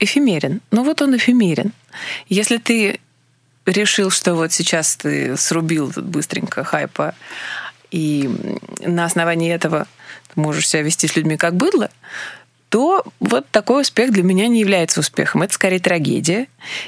эфемерен. 0.00 0.60
Ну 0.70 0.84
вот 0.84 1.02
он 1.02 1.16
эфемерен. 1.16 1.72
Если 2.28 2.58
ты 2.58 3.00
решил, 3.64 4.10
что 4.10 4.34
вот 4.34 4.52
сейчас 4.52 4.96
ты 4.96 5.36
срубил 5.36 5.92
тут 5.92 6.04
быстренько 6.04 6.64
хайпа, 6.64 7.14
и 7.90 8.28
на 8.80 9.04
основании 9.04 9.52
этого 9.52 9.86
ты 10.32 10.40
можешь 10.40 10.68
себя 10.68 10.82
вести 10.82 11.06
с 11.06 11.16
людьми 11.16 11.36
как 11.36 11.54
быдло, 11.54 11.90
то 12.70 13.04
вот 13.18 13.46
такой 13.50 13.82
успех 13.82 14.12
для 14.12 14.22
меня 14.22 14.46
не 14.46 14.60
является 14.60 15.00
успехом. 15.00 15.42
Это 15.42 15.52
скорее 15.52 15.80
трагедия. 15.80 16.46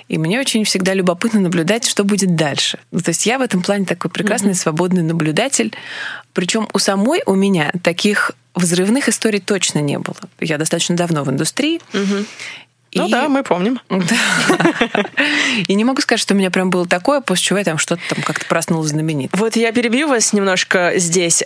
И 0.08 0.16
мне 0.16 0.38
очень 0.38 0.64
всегда 0.64 0.94
любопытно 0.94 1.40
наблюдать, 1.40 1.86
что 1.86 2.04
будет 2.04 2.36
дальше. 2.36 2.78
Ну, 2.92 3.00
то 3.00 3.10
есть 3.10 3.26
я 3.26 3.38
в 3.38 3.42
этом 3.42 3.62
плане 3.62 3.84
такой 3.84 4.10
прекрасный, 4.10 4.54
свободный 4.54 5.02
наблюдатель. 5.02 5.74
Причем 6.34 6.68
у 6.72 6.78
самой 6.78 7.22
у 7.26 7.34
меня 7.34 7.72
таких 7.82 8.30
взрывных 8.54 9.08
историй 9.08 9.40
точно 9.40 9.80
не 9.80 9.98
было. 9.98 10.16
Я 10.38 10.56
достаточно 10.56 10.96
давно 10.96 11.24
в 11.24 11.30
индустрии. 11.30 11.80
Ну 12.94 13.08
да, 13.08 13.28
мы 13.28 13.42
помним. 13.42 13.80
И 15.66 15.74
не 15.74 15.84
могу 15.84 16.00
сказать, 16.02 16.20
что 16.20 16.34
у 16.34 16.36
меня 16.36 16.50
прям 16.50 16.70
было 16.70 16.86
такое, 16.86 17.22
после 17.22 17.44
чего 17.44 17.58
я 17.58 17.64
там 17.64 17.78
что-то 17.78 18.02
там 18.08 18.22
как-то 18.22 18.44
проснулась 18.46 18.90
знаменит. 18.90 19.30
Вот 19.32 19.56
я 19.56 19.72
перебью 19.72 20.08
вас 20.08 20.32
немножко 20.32 20.92
здесь. 20.96 21.42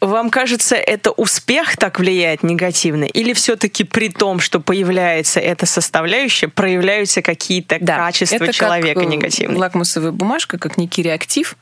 Вам 0.00 0.28
кажется, 0.28 0.76
это 0.76 1.10
успех 1.10 1.78
так 1.78 1.98
влияет 1.98 2.42
негативно? 2.42 3.04
Или 3.04 3.32
все-таки 3.32 3.82
при 3.82 4.10
том, 4.10 4.40
что 4.40 4.60
появляется 4.60 5.40
эта 5.40 5.64
составляющая, 5.64 6.48
проявляются 6.48 7.22
какие-то 7.22 7.78
да, 7.80 7.96
качества 7.96 8.36
это 8.36 8.52
человека 8.52 9.00
как 9.00 9.08
негативные? 9.08 9.58
лакмусовая 9.58 10.12
бумажка, 10.12 10.58
как 10.58 10.76
некий 10.76 11.02
реактив, 11.02 11.56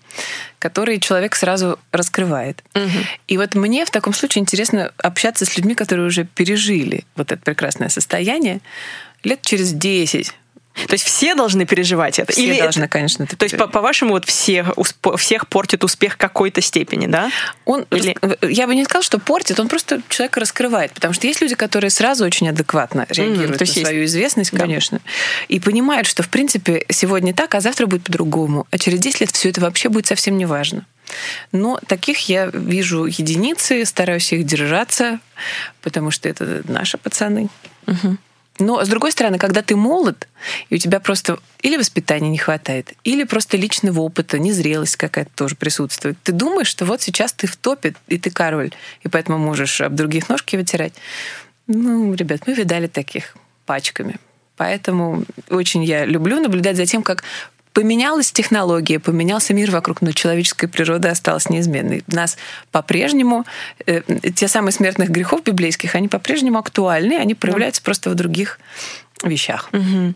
который 0.58 0.98
человек 0.98 1.36
сразу 1.36 1.78
раскрывает. 1.92 2.64
Угу. 2.74 2.88
И 3.28 3.38
вот 3.38 3.54
мне 3.54 3.84
в 3.84 3.90
таком 3.90 4.12
случае 4.12 4.42
интересно 4.42 4.90
общаться 4.98 5.44
с 5.44 5.56
людьми, 5.56 5.76
которые 5.76 6.06
уже 6.06 6.24
пережили 6.24 7.04
вот 7.14 7.30
это 7.30 7.40
прекрасное 7.40 7.88
состояние 7.88 8.60
лет 9.22 9.42
через 9.42 9.72
10, 9.72 10.34
то 10.74 10.94
есть 10.94 11.04
все 11.04 11.34
должны 11.34 11.66
переживать 11.66 12.18
это? 12.18 12.32
Все 12.32 12.44
Или 12.44 12.58
должны, 12.58 12.82
это... 12.82 12.88
конечно. 12.88 13.22
Это 13.22 13.36
То 13.36 13.44
есть, 13.44 13.56
по- 13.56 13.68
по-вашему, 13.68 14.10
вот 14.10 14.24
всех, 14.24 14.72
всех 15.16 15.46
портит 15.48 15.84
успех 15.84 16.16
какой-то 16.16 16.60
степени, 16.60 17.06
да? 17.06 17.30
Он, 17.64 17.86
Или... 17.90 18.16
Я 18.42 18.66
бы 18.66 18.74
не 18.74 18.84
сказала, 18.84 19.04
что 19.04 19.18
портит, 19.18 19.60
он 19.60 19.68
просто 19.68 20.02
человека 20.08 20.40
раскрывает. 20.40 20.92
Потому 20.92 21.14
что 21.14 21.26
есть 21.28 21.40
люди, 21.40 21.54
которые 21.54 21.90
сразу 21.90 22.24
очень 22.24 22.48
адекватно 22.48 23.06
реагируют 23.08 23.60
mm, 23.60 23.60
на 23.60 23.66
свою 23.66 24.00
есть... 24.00 24.12
известность, 24.12 24.50
конечно. 24.50 24.98
Да. 24.98 25.10
И 25.48 25.60
понимают, 25.60 26.08
что, 26.08 26.22
в 26.22 26.28
принципе, 26.28 26.84
сегодня 26.88 27.32
так, 27.32 27.54
а 27.54 27.60
завтра 27.60 27.86
будет 27.86 28.02
по-другому. 28.02 28.66
А 28.70 28.78
через 28.78 28.98
10 28.98 29.20
лет 29.20 29.30
все 29.30 29.50
это 29.50 29.60
вообще 29.60 29.88
будет 29.88 30.06
совсем 30.06 30.36
не 30.36 30.46
важно. 30.46 30.84
Но 31.52 31.78
таких 31.86 32.28
я 32.28 32.46
вижу 32.46 33.04
единицы, 33.04 33.84
стараюсь 33.84 34.32
их 34.32 34.44
держаться, 34.44 35.20
потому 35.82 36.10
что 36.10 36.28
это 36.28 36.62
наши 36.66 36.98
пацаны. 36.98 37.48
Угу. 37.86 38.16
Но, 38.58 38.84
с 38.84 38.88
другой 38.88 39.10
стороны, 39.10 39.38
когда 39.38 39.62
ты 39.62 39.74
молод, 39.74 40.28
и 40.70 40.76
у 40.76 40.78
тебя 40.78 41.00
просто 41.00 41.40
или 41.62 41.76
воспитания 41.76 42.28
не 42.28 42.38
хватает, 42.38 42.92
или 43.02 43.24
просто 43.24 43.56
личного 43.56 44.00
опыта, 44.00 44.38
незрелость 44.38 44.96
какая-то 44.96 45.30
тоже 45.34 45.56
присутствует, 45.56 46.16
ты 46.22 46.32
думаешь, 46.32 46.68
что 46.68 46.84
вот 46.84 47.02
сейчас 47.02 47.32
ты 47.32 47.46
в 47.48 47.56
топе, 47.56 47.94
и 48.06 48.18
ты 48.18 48.30
король, 48.30 48.72
и 49.02 49.08
поэтому 49.08 49.38
можешь 49.38 49.80
об 49.80 49.94
других 49.94 50.28
ножки 50.28 50.56
вытирать. 50.56 50.94
Ну, 51.66 52.14
ребят, 52.14 52.42
мы 52.46 52.54
видали 52.54 52.86
таких 52.86 53.36
пачками. 53.66 54.16
Поэтому 54.56 55.24
очень 55.50 55.82
я 55.82 56.04
люблю 56.04 56.40
наблюдать 56.40 56.76
за 56.76 56.86
тем, 56.86 57.02
как 57.02 57.24
Поменялась 57.74 58.30
технология, 58.30 59.00
поменялся 59.00 59.52
мир 59.52 59.72
вокруг, 59.72 60.00
но 60.00 60.12
человеческая 60.12 60.68
природа 60.68 61.10
осталась 61.10 61.50
неизменной. 61.50 62.04
Нас 62.06 62.38
по-прежнему 62.70 63.44
э, 63.84 64.02
те 64.34 64.46
самые 64.46 64.72
смертных 64.72 65.10
грехов 65.10 65.42
библейских, 65.42 65.96
они 65.96 66.06
по-прежнему 66.06 66.58
актуальны, 66.58 67.14
они 67.14 67.34
проявляются 67.34 67.82
да. 67.82 67.86
просто 67.86 68.10
в 68.10 68.14
других 68.14 68.60
вещах. 69.28 69.68
Угу. 69.72 70.14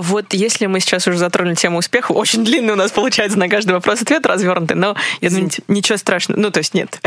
Вот 0.00 0.32
если 0.32 0.66
мы 0.66 0.80
сейчас 0.80 1.06
уже 1.06 1.18
затронули 1.18 1.54
тему 1.54 1.78
успеха, 1.78 2.12
очень 2.12 2.44
длинный 2.44 2.72
у 2.72 2.76
нас 2.76 2.90
получается 2.90 3.38
на 3.38 3.48
каждый 3.48 3.72
вопрос 3.72 4.02
ответ 4.02 4.26
развернутый, 4.26 4.76
но 4.76 4.96
я 5.20 5.30
думаю, 5.30 5.50
ничего 5.68 5.96
страшного. 5.98 6.40
Ну, 6.40 6.50
то 6.50 6.58
есть 6.58 6.74
нет. 6.74 7.00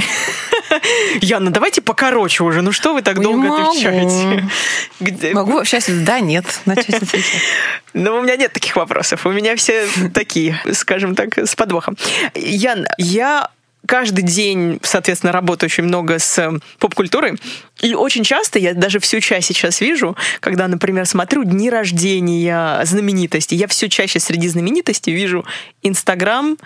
Яна, 1.22 1.52
давайте 1.52 1.82
покороче 1.82 2.44
уже. 2.44 2.62
Ну 2.62 2.72
что 2.72 2.94
вы 2.94 3.02
так 3.02 3.22
долго 3.22 3.48
могу. 3.48 3.70
отвечаете? 3.70 4.50
Где... 5.00 5.34
Могу 5.34 5.64
сейчас 5.66 5.86
да, 5.90 6.20
нет, 6.20 6.46
начать 6.66 6.96
отвечать. 6.96 7.42
Но 7.94 8.18
у 8.18 8.22
меня 8.22 8.36
нет 8.36 8.54
таких 8.54 8.76
вопросов. 8.76 9.26
У 9.26 9.32
меня 9.32 9.56
все 9.56 9.88
такие, 10.14 10.60
скажем 10.74 11.16
так, 11.16 11.38
с 11.38 11.56
подвохом. 11.56 11.98
Ян, 12.36 12.88
я 12.98 13.50
каждый 13.88 14.24
день, 14.24 14.80
соответственно, 14.82 15.32
работаю 15.32 15.67
очень 15.67 15.84
много 15.84 16.19
с 16.19 16.38
э, 16.38 16.52
поп-культурой. 16.80 17.34
И 17.82 17.93
очень 17.93 18.24
часто 18.24 18.60
я 18.60 18.74
даже 18.74 19.00
всю 19.00 19.19
часть 19.19 19.48
сейчас 19.48 19.82
вижу, 19.82 20.15
когда, 20.39 20.67
например, 20.67 21.06
смотрю 21.06 21.43
дни 21.43 21.69
рождения 21.69 22.84
знаменитостей. 22.86 23.56
Я 23.56 23.67
все 23.67 23.89
чаще 23.89 24.19
среди 24.19 24.48
знаменитостей 24.48 25.13
вижу 25.13 25.46
Инстаграм 25.82 26.58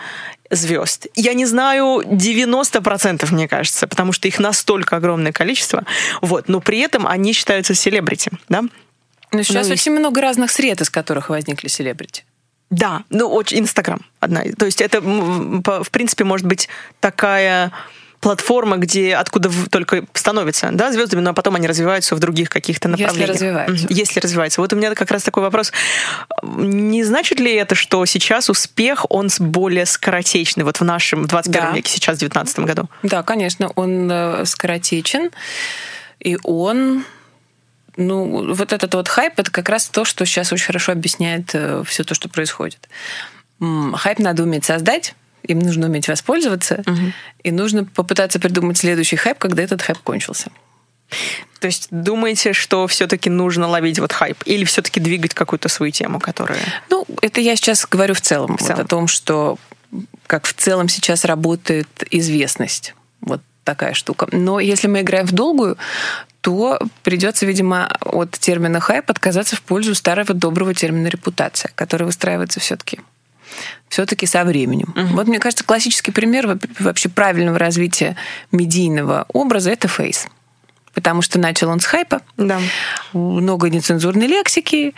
звезд. 0.50 1.08
Я 1.16 1.34
не 1.34 1.46
знаю 1.46 2.04
90%, 2.06 3.34
мне 3.34 3.48
кажется, 3.48 3.88
потому 3.88 4.14
что 4.14 4.28
их 4.28 4.40
настолько 4.40 4.98
огромное 4.98 5.32
количество. 5.32 5.86
Вот. 6.22 6.48
Но 6.48 6.62
при 6.62 6.80
этом 6.80 7.08
они 7.08 7.34
считаются 7.34 7.74
селебрити, 7.74 8.32
да? 8.50 8.64
Но 9.32 9.44
сейчас 9.44 9.68
ну, 9.68 9.74
очень 9.74 9.92
много 9.92 10.22
разных 10.22 10.52
сред, 10.52 10.80
из 10.80 10.90
которых 10.90 11.30
возникли 11.30 11.68
селебрити. 11.68 12.24
Да, 12.70 13.04
ну 13.10 13.30
очень 13.30 13.60
Инстаграм 13.60 14.02
одна. 14.20 14.44
То 14.58 14.66
есть 14.66 14.82
это, 14.82 15.00
в 15.02 15.90
принципе, 15.90 16.24
может 16.24 16.46
быть 16.46 16.68
такая 17.00 17.72
платформа, 18.20 18.78
где 18.78 19.16
откуда 19.16 19.50
только 19.70 20.06
становятся 20.14 20.70
да, 20.72 20.92
звездами, 20.92 21.22
но 21.22 21.34
потом 21.34 21.56
они 21.56 21.68
развиваются 21.68 22.16
в 22.16 22.20
других 22.20 22.50
каких-то 22.50 22.88
направлениях. 22.88 23.30
Если 23.30 23.46
развиваются. 23.46 23.88
Если 23.90 24.20
развиваются. 24.20 24.62
Вот 24.62 24.74
у 24.74 24.76
меня 24.76 24.94
как 24.96 25.12
раз 25.12 25.24
такой 25.24 25.44
вопрос. 25.44 25.72
Не 26.44 27.04
значит 27.04 27.40
ли 27.40 27.54
это, 27.54 27.76
что 27.76 28.06
сейчас 28.06 28.50
успех, 28.50 29.06
он 29.10 29.30
более 29.40 29.86
скоротечный 29.86 30.64
вот 30.64 30.78
в 30.78 30.84
нашем 30.84 31.28
21 31.28 31.62
да. 31.62 31.72
веке, 31.72 31.92
сейчас 31.92 32.18
в 32.18 32.20
19 32.20 32.60
году? 32.60 32.90
Да, 33.04 33.24
конечно, 33.24 33.72
он 33.76 34.10
э, 34.12 34.46
скоротечен, 34.46 35.30
и 36.20 36.38
он 36.44 37.04
ну, 37.98 38.54
вот 38.54 38.74
этот 38.74 38.94
вот 38.94 39.08
хайп 39.08 39.40
это 39.40 39.52
как 39.52 39.70
раз 39.70 39.88
то, 39.88 40.06
что 40.06 40.26
сейчас 40.26 40.54
очень 40.54 40.68
хорошо 40.68 40.92
объясняет 40.92 41.50
э, 41.54 41.84
все 41.86 42.04
то, 42.04 42.14
что 42.14 42.30
происходит. 42.30 42.88
Хайп 43.60 44.20
надо 44.20 44.44
уметь 44.44 44.66
создать, 44.66 45.16
им 45.44 45.60
нужно 45.60 45.88
уметь 45.88 46.08
воспользоваться, 46.08 46.84
угу. 46.86 47.12
и 47.44 47.52
нужно 47.52 47.86
попытаться 47.86 48.40
придумать 48.40 48.78
следующий 48.78 49.16
хайп, 49.16 49.38
когда 49.40 49.64
этот 49.64 49.82
хайп 49.82 49.98
кончился. 50.00 50.52
То 51.60 51.68
есть 51.68 51.88
думаете, 51.90 52.54
что 52.54 52.86
все-таки 52.88 53.30
нужно 53.30 53.68
ловить 53.68 54.00
вот 54.00 54.14
хайп 54.14 54.38
или 54.46 54.64
все-таки 54.66 55.00
двигать 55.00 55.34
какую-то 55.34 55.70
свою 55.70 55.92
тему, 55.92 56.20
которая... 56.20 56.60
Ну, 56.90 57.06
это 57.22 57.42
я 57.42 57.56
сейчас 57.56 57.88
говорю 57.90 58.14
в 58.14 58.22
целом, 58.22 58.58
в 58.58 58.62
целом. 58.62 58.76
Вот 58.76 58.86
о 58.86 58.88
том, 58.88 59.08
что 59.08 59.58
как 60.28 60.46
в 60.46 60.54
целом 60.54 60.90
сейчас 60.90 61.26
работает 61.26 61.88
известность. 62.12 62.94
Вот 63.22 63.42
такая 63.64 63.94
штука. 63.94 64.28
Но 64.32 64.60
если 64.60 64.88
мы 64.88 65.02
играем 65.02 65.26
в 65.26 65.32
долгую, 65.32 65.78
то 66.48 66.80
придется, 67.04 67.46
видимо, 67.46 67.90
от 68.00 68.32
термина 68.32 68.80
хайп 68.80 69.12
отказаться 69.12 69.58
в 69.58 69.62
пользу 69.62 69.94
старого 69.94 70.34
доброго 70.34 70.74
термина 70.74 71.08
репутация, 71.08 71.72
который 71.76 72.04
выстраивается 72.04 72.62
все-таки 72.62 73.02
все-таки 73.90 74.26
со 74.26 74.46
временем. 74.46 74.94
Угу. 74.96 75.16
Вот, 75.16 75.28
мне 75.28 75.40
кажется, 75.40 75.66
классический 75.66 76.12
пример 76.12 76.58
вообще 76.80 77.10
правильного 77.10 77.60
развития 77.60 78.16
медийного 78.54 79.26
образа 79.34 79.72
это 79.72 79.90
фейс. 79.90 80.26
Потому 80.94 81.22
что 81.22 81.38
начал 81.38 81.68
он 81.68 81.82
с 81.82 81.86
хайпа, 81.86 82.22
да. 82.38 82.62
много 83.12 83.70
нецензурной 83.70 84.28
лексики, 84.28 84.96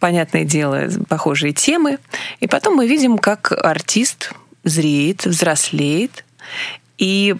понятное 0.00 0.44
дело, 0.44 0.86
похожие 1.08 1.54
темы. 1.54 1.96
И 2.40 2.46
потом 2.46 2.74
мы 2.74 2.86
видим, 2.86 3.16
как 3.16 3.52
артист 3.52 4.34
зреет, 4.64 5.24
взрослеет, 5.24 6.26
и 6.98 7.36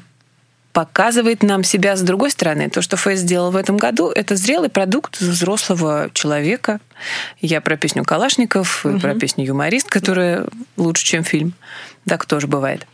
показывает 0.73 1.43
нам 1.43 1.65
себя 1.65 1.97
с 1.97 2.03
другой 2.03 2.31
стороны. 2.31 2.71
То, 2.71 2.83
что 2.83 2.97
Фейс 2.97 3.21
сделал 3.21 3.51
в 3.51 3.57
этом 3.57 3.77
году, 3.77 4.11
это 4.11 4.37
зрелый 4.37 4.69
продукт 4.69 5.21
взрослого 5.21 6.11
человека. 6.13 6.81
Я 7.41 7.61
про 7.61 7.77
песню 7.77 8.05
Калашников, 8.05 8.85
угу. 8.87 9.01
про 9.01 9.15
песню 9.15 9.47
«Юморист», 9.47 9.89
которая 9.89 10.47
лучше, 10.77 11.05
чем 11.05 11.25
фильм. 11.25 11.55
Так 12.07 12.25
тоже 12.27 12.47
бывает. 12.47 12.87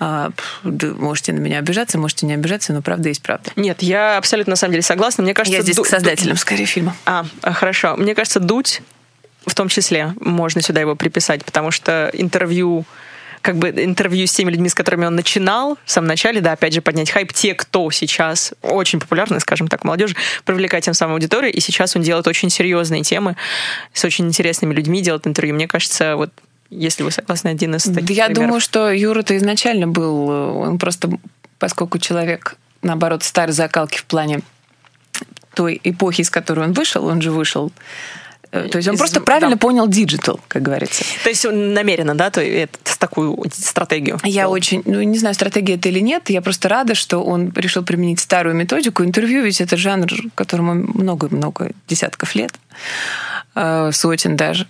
А, 0.00 0.30
можете 0.62 1.32
на 1.32 1.38
меня 1.38 1.58
обижаться, 1.58 1.98
можете 1.98 2.26
не 2.26 2.34
обижаться, 2.34 2.72
но 2.72 2.82
правда 2.82 3.08
есть 3.08 3.22
правда. 3.22 3.50
Нет, 3.56 3.82
я 3.82 4.16
абсолютно 4.16 4.52
на 4.52 4.56
самом 4.56 4.72
деле 4.72 4.82
согласна. 4.82 5.24
Мне 5.24 5.34
кажется, 5.34 5.56
я 5.56 5.62
здесь 5.62 5.76
ду- 5.76 5.82
к 5.82 5.86
создателям 5.86 6.36
скорее 6.36 6.66
фильма. 6.66 6.94
А, 7.04 7.24
хорошо. 7.42 7.96
Мне 7.96 8.14
кажется, 8.14 8.38
дуть 8.38 8.82
в 9.46 9.54
том 9.54 9.68
числе 9.68 10.14
можно 10.20 10.60
сюда 10.60 10.80
его 10.80 10.94
приписать, 10.94 11.44
потому 11.44 11.70
что 11.70 12.10
интервью 12.12 12.84
как 13.42 13.56
бы 13.56 13.70
интервью 13.70 14.26
с 14.26 14.32
теми 14.32 14.50
людьми, 14.50 14.68
с 14.68 14.74
которыми 14.74 15.06
он 15.06 15.14
начинал 15.14 15.78
в 15.84 15.90
самом 15.90 16.08
начале, 16.08 16.40
да, 16.40 16.52
опять 16.52 16.74
же, 16.74 16.80
поднять 16.80 17.10
хайп. 17.10 17.32
Те, 17.32 17.54
кто 17.54 17.90
сейчас 17.90 18.52
очень 18.62 19.00
популярны, 19.00 19.40
скажем 19.40 19.68
так, 19.68 19.84
молодежи, 19.84 20.16
привлекать 20.44 20.84
тем 20.84 20.94
самым 20.94 21.14
аудиторию, 21.14 21.52
и 21.52 21.60
сейчас 21.60 21.96
он 21.96 22.02
делает 22.02 22.26
очень 22.26 22.50
серьезные 22.50 23.02
темы 23.02 23.36
с 23.92 24.04
очень 24.04 24.26
интересными 24.26 24.74
людьми, 24.74 25.02
делает 25.02 25.26
интервью. 25.26 25.54
Мне 25.54 25.68
кажется, 25.68 26.16
вот 26.16 26.30
если 26.70 27.02
вы 27.02 27.10
согласны, 27.10 27.48
один 27.48 27.74
из 27.74 27.84
таких 27.84 28.10
Я 28.10 28.26
примеров. 28.26 28.34
думаю, 28.34 28.60
что 28.60 28.90
Юра-то 28.90 29.36
изначально 29.36 29.86
был, 29.86 30.28
он 30.28 30.78
просто, 30.78 31.10
поскольку 31.58 31.98
человек, 31.98 32.56
наоборот, 32.82 33.22
старой 33.22 33.52
закалки 33.52 33.98
в 33.98 34.04
плане 34.04 34.40
той 35.54 35.80
эпохи, 35.82 36.20
из 36.20 36.30
которой 36.30 36.66
он 36.66 36.72
вышел, 36.72 37.06
он 37.06 37.22
же 37.22 37.30
вышел 37.30 37.72
то 38.50 38.76
есть 38.76 38.88
он 38.88 38.94
Из... 38.94 38.98
просто 38.98 39.20
правильно 39.20 39.56
да. 39.56 39.58
понял 39.58 39.86
digital, 39.88 40.40
как 40.48 40.62
говорится. 40.62 41.04
То 41.22 41.28
есть 41.28 41.44
он 41.44 41.74
намеренно, 41.74 42.14
да, 42.14 42.30
то 42.30 42.40
это, 42.40 42.78
такую 42.98 43.38
стратегию? 43.52 44.18
Я 44.24 44.30
сделал. 44.30 44.52
очень, 44.52 44.82
ну 44.84 45.02
не 45.02 45.18
знаю, 45.18 45.34
стратегия 45.34 45.74
это 45.74 45.88
или 45.88 46.00
нет, 46.00 46.30
я 46.30 46.40
просто 46.40 46.68
рада, 46.68 46.94
что 46.94 47.22
он 47.22 47.52
решил 47.54 47.84
применить 47.84 48.20
старую 48.20 48.54
методику. 48.54 49.04
Интервью 49.04 49.42
ведь 49.42 49.60
это 49.60 49.76
жанр, 49.76 50.08
которому 50.34 50.74
много-много 50.74 51.72
десятков 51.86 52.34
лет, 52.34 52.52
э, 53.54 53.90
сотен 53.92 54.36
даже. 54.36 54.66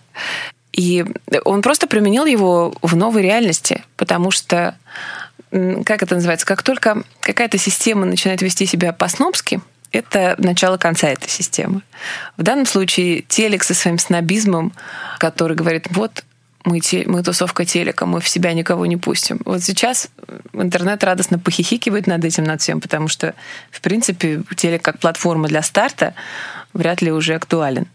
И 0.73 1.05
он 1.45 1.63
просто 1.63 1.87
применил 1.87 2.27
его 2.27 2.75
в 2.83 2.95
новой 2.95 3.23
реальности, 3.23 3.83
потому 3.97 4.31
что, 4.31 4.77
как 5.51 6.03
это 6.03 6.15
называется, 6.15 6.47
как 6.47 6.63
только 6.63 7.03
какая-то 7.21 7.59
система 7.59 8.07
начинает 8.07 8.43
вести 8.43 8.67
себя 8.67 8.93
по-снобски, 8.93 9.61
это 9.93 10.35
начало 10.39 10.77
конца 10.77 11.09
этой 11.09 11.29
системы. 11.29 11.83
В 12.37 12.43
данном 12.43 12.67
случае 12.67 13.23
телек 13.23 13.65
со 13.65 13.75
своим 13.75 13.99
снобизмом, 13.99 14.73
который 15.19 15.57
говорит, 15.57 15.87
вот 15.91 16.25
мы, 16.65 16.81
те, 16.81 17.05
мы 17.07 17.23
тусовка 17.23 17.65
телека, 17.65 18.05
мы 18.07 18.21
в 18.21 18.29
себя 18.29 18.53
никого 18.53 18.85
не 18.87 18.97
пустим. 18.97 19.41
Вот 19.45 19.63
сейчас 19.63 20.09
интернет 20.53 21.03
радостно 21.03 21.39
похихикивает 21.39 22.07
над 22.07 22.25
этим, 22.25 22.45
над 22.45 22.61
всем, 22.61 22.81
потому 22.81 23.09
что, 23.09 23.35
в 23.71 23.81
принципе, 23.81 24.43
телек 24.57 24.83
как 24.83 24.99
платформа 24.99 25.49
для 25.49 25.63
старта 25.63 26.15
вряд 26.75 27.01
ли 27.01 27.11
уже 27.11 27.35
актуален. 27.35 27.87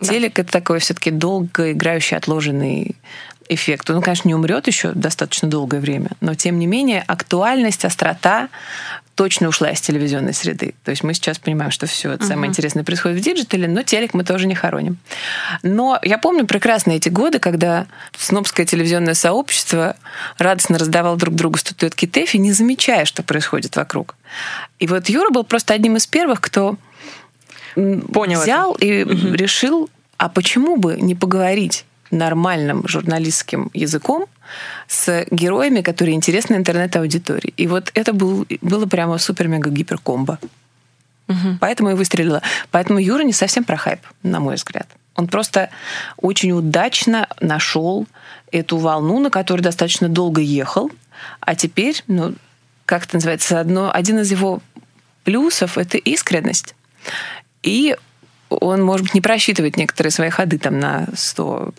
Да. 0.00 0.08
Телек 0.08 0.38
это 0.38 0.50
такой 0.50 0.78
все-таки 0.78 1.10
долго 1.10 1.72
играющий, 1.72 2.16
отложенный 2.16 2.96
эффект. 3.48 3.90
Он, 3.90 4.02
конечно, 4.02 4.28
не 4.28 4.34
умрет 4.34 4.66
еще 4.66 4.92
достаточно 4.92 5.48
долгое 5.48 5.80
время, 5.80 6.10
но 6.20 6.34
тем 6.34 6.58
не 6.58 6.66
менее 6.66 7.02
актуальность, 7.06 7.84
острота 7.84 8.48
точно 9.16 9.48
ушла 9.48 9.70
из 9.70 9.80
телевизионной 9.80 10.34
среды. 10.34 10.74
То 10.84 10.90
есть 10.90 11.02
мы 11.02 11.14
сейчас 11.14 11.38
понимаем, 11.38 11.70
что 11.70 11.86
все 11.86 12.12
это 12.12 12.24
uh-huh. 12.24 12.28
самое 12.28 12.50
интересное 12.50 12.84
происходит 12.84 13.18
в 13.18 13.22
digital 13.22 13.56
е, 13.56 13.66
но 13.66 13.82
телек 13.82 14.12
мы 14.12 14.24
тоже 14.24 14.46
не 14.46 14.54
хороним. 14.54 14.98
Но 15.62 15.98
я 16.02 16.18
помню 16.18 16.46
прекрасно 16.46 16.92
эти 16.92 17.08
годы, 17.08 17.38
когда 17.38 17.86
снобское 18.16 18.66
телевизионное 18.66 19.14
сообщество 19.14 19.96
радостно 20.36 20.78
раздавало 20.78 21.16
друг 21.16 21.34
другу 21.34 21.58
статуэтки 21.58 22.06
Тэфи, 22.06 22.36
не 22.36 22.52
замечая, 22.52 23.06
что 23.06 23.22
происходит 23.22 23.74
вокруг. 23.76 24.16
И 24.78 24.86
вот 24.86 25.08
Юра 25.08 25.30
был 25.30 25.44
просто 25.44 25.72
одним 25.72 25.96
из 25.96 26.06
первых, 26.06 26.42
кто 26.42 26.76
Понял 27.74 28.40
взял 28.40 28.74
это. 28.74 28.84
и 28.84 29.02
uh-huh. 29.02 29.34
решил, 29.34 29.88
а 30.18 30.28
почему 30.28 30.76
бы 30.76 30.98
не 31.00 31.14
поговорить 31.14 31.86
нормальным 32.16 32.86
журналистским 32.88 33.70
языком 33.74 34.26
с 34.88 35.26
героями, 35.30 35.80
которые 35.82 36.14
интересны 36.14 36.54
интернет-аудитории. 36.54 37.52
И 37.56 37.66
вот 37.66 37.90
это 37.94 38.12
был, 38.12 38.46
было 38.60 38.86
прямо 38.86 39.18
супер-мега-гипер-комбо. 39.18 40.38
Угу. 41.28 41.58
Поэтому 41.60 41.90
и 41.90 41.94
выстрелила. 41.94 42.42
Поэтому 42.70 42.98
Юра 42.98 43.22
не 43.22 43.32
совсем 43.32 43.64
про 43.64 43.76
хайп, 43.76 44.00
на 44.22 44.40
мой 44.40 44.54
взгляд. 44.54 44.88
Он 45.16 45.26
просто 45.28 45.70
очень 46.16 46.52
удачно 46.52 47.28
нашел 47.40 48.06
эту 48.52 48.76
волну, 48.76 49.18
на 49.18 49.30
которой 49.30 49.62
достаточно 49.62 50.08
долго 50.08 50.40
ехал. 50.40 50.90
А 51.40 51.54
теперь, 51.54 52.02
ну, 52.06 52.34
как 52.84 53.04
это 53.04 53.16
называется, 53.16 53.58
одно, 53.58 53.90
один 53.92 54.20
из 54.20 54.30
его 54.30 54.60
плюсов— 55.24 55.78
это 55.78 55.98
искренность. 55.98 56.74
И 57.62 57.96
он, 58.48 58.82
может 58.82 59.04
быть, 59.04 59.14
не 59.14 59.20
просчитывает 59.20 59.76
некоторые 59.76 60.10
свои 60.10 60.30
ходы 60.30 60.58
там 60.58 60.78
на 60.78 61.06
100 61.14 61.74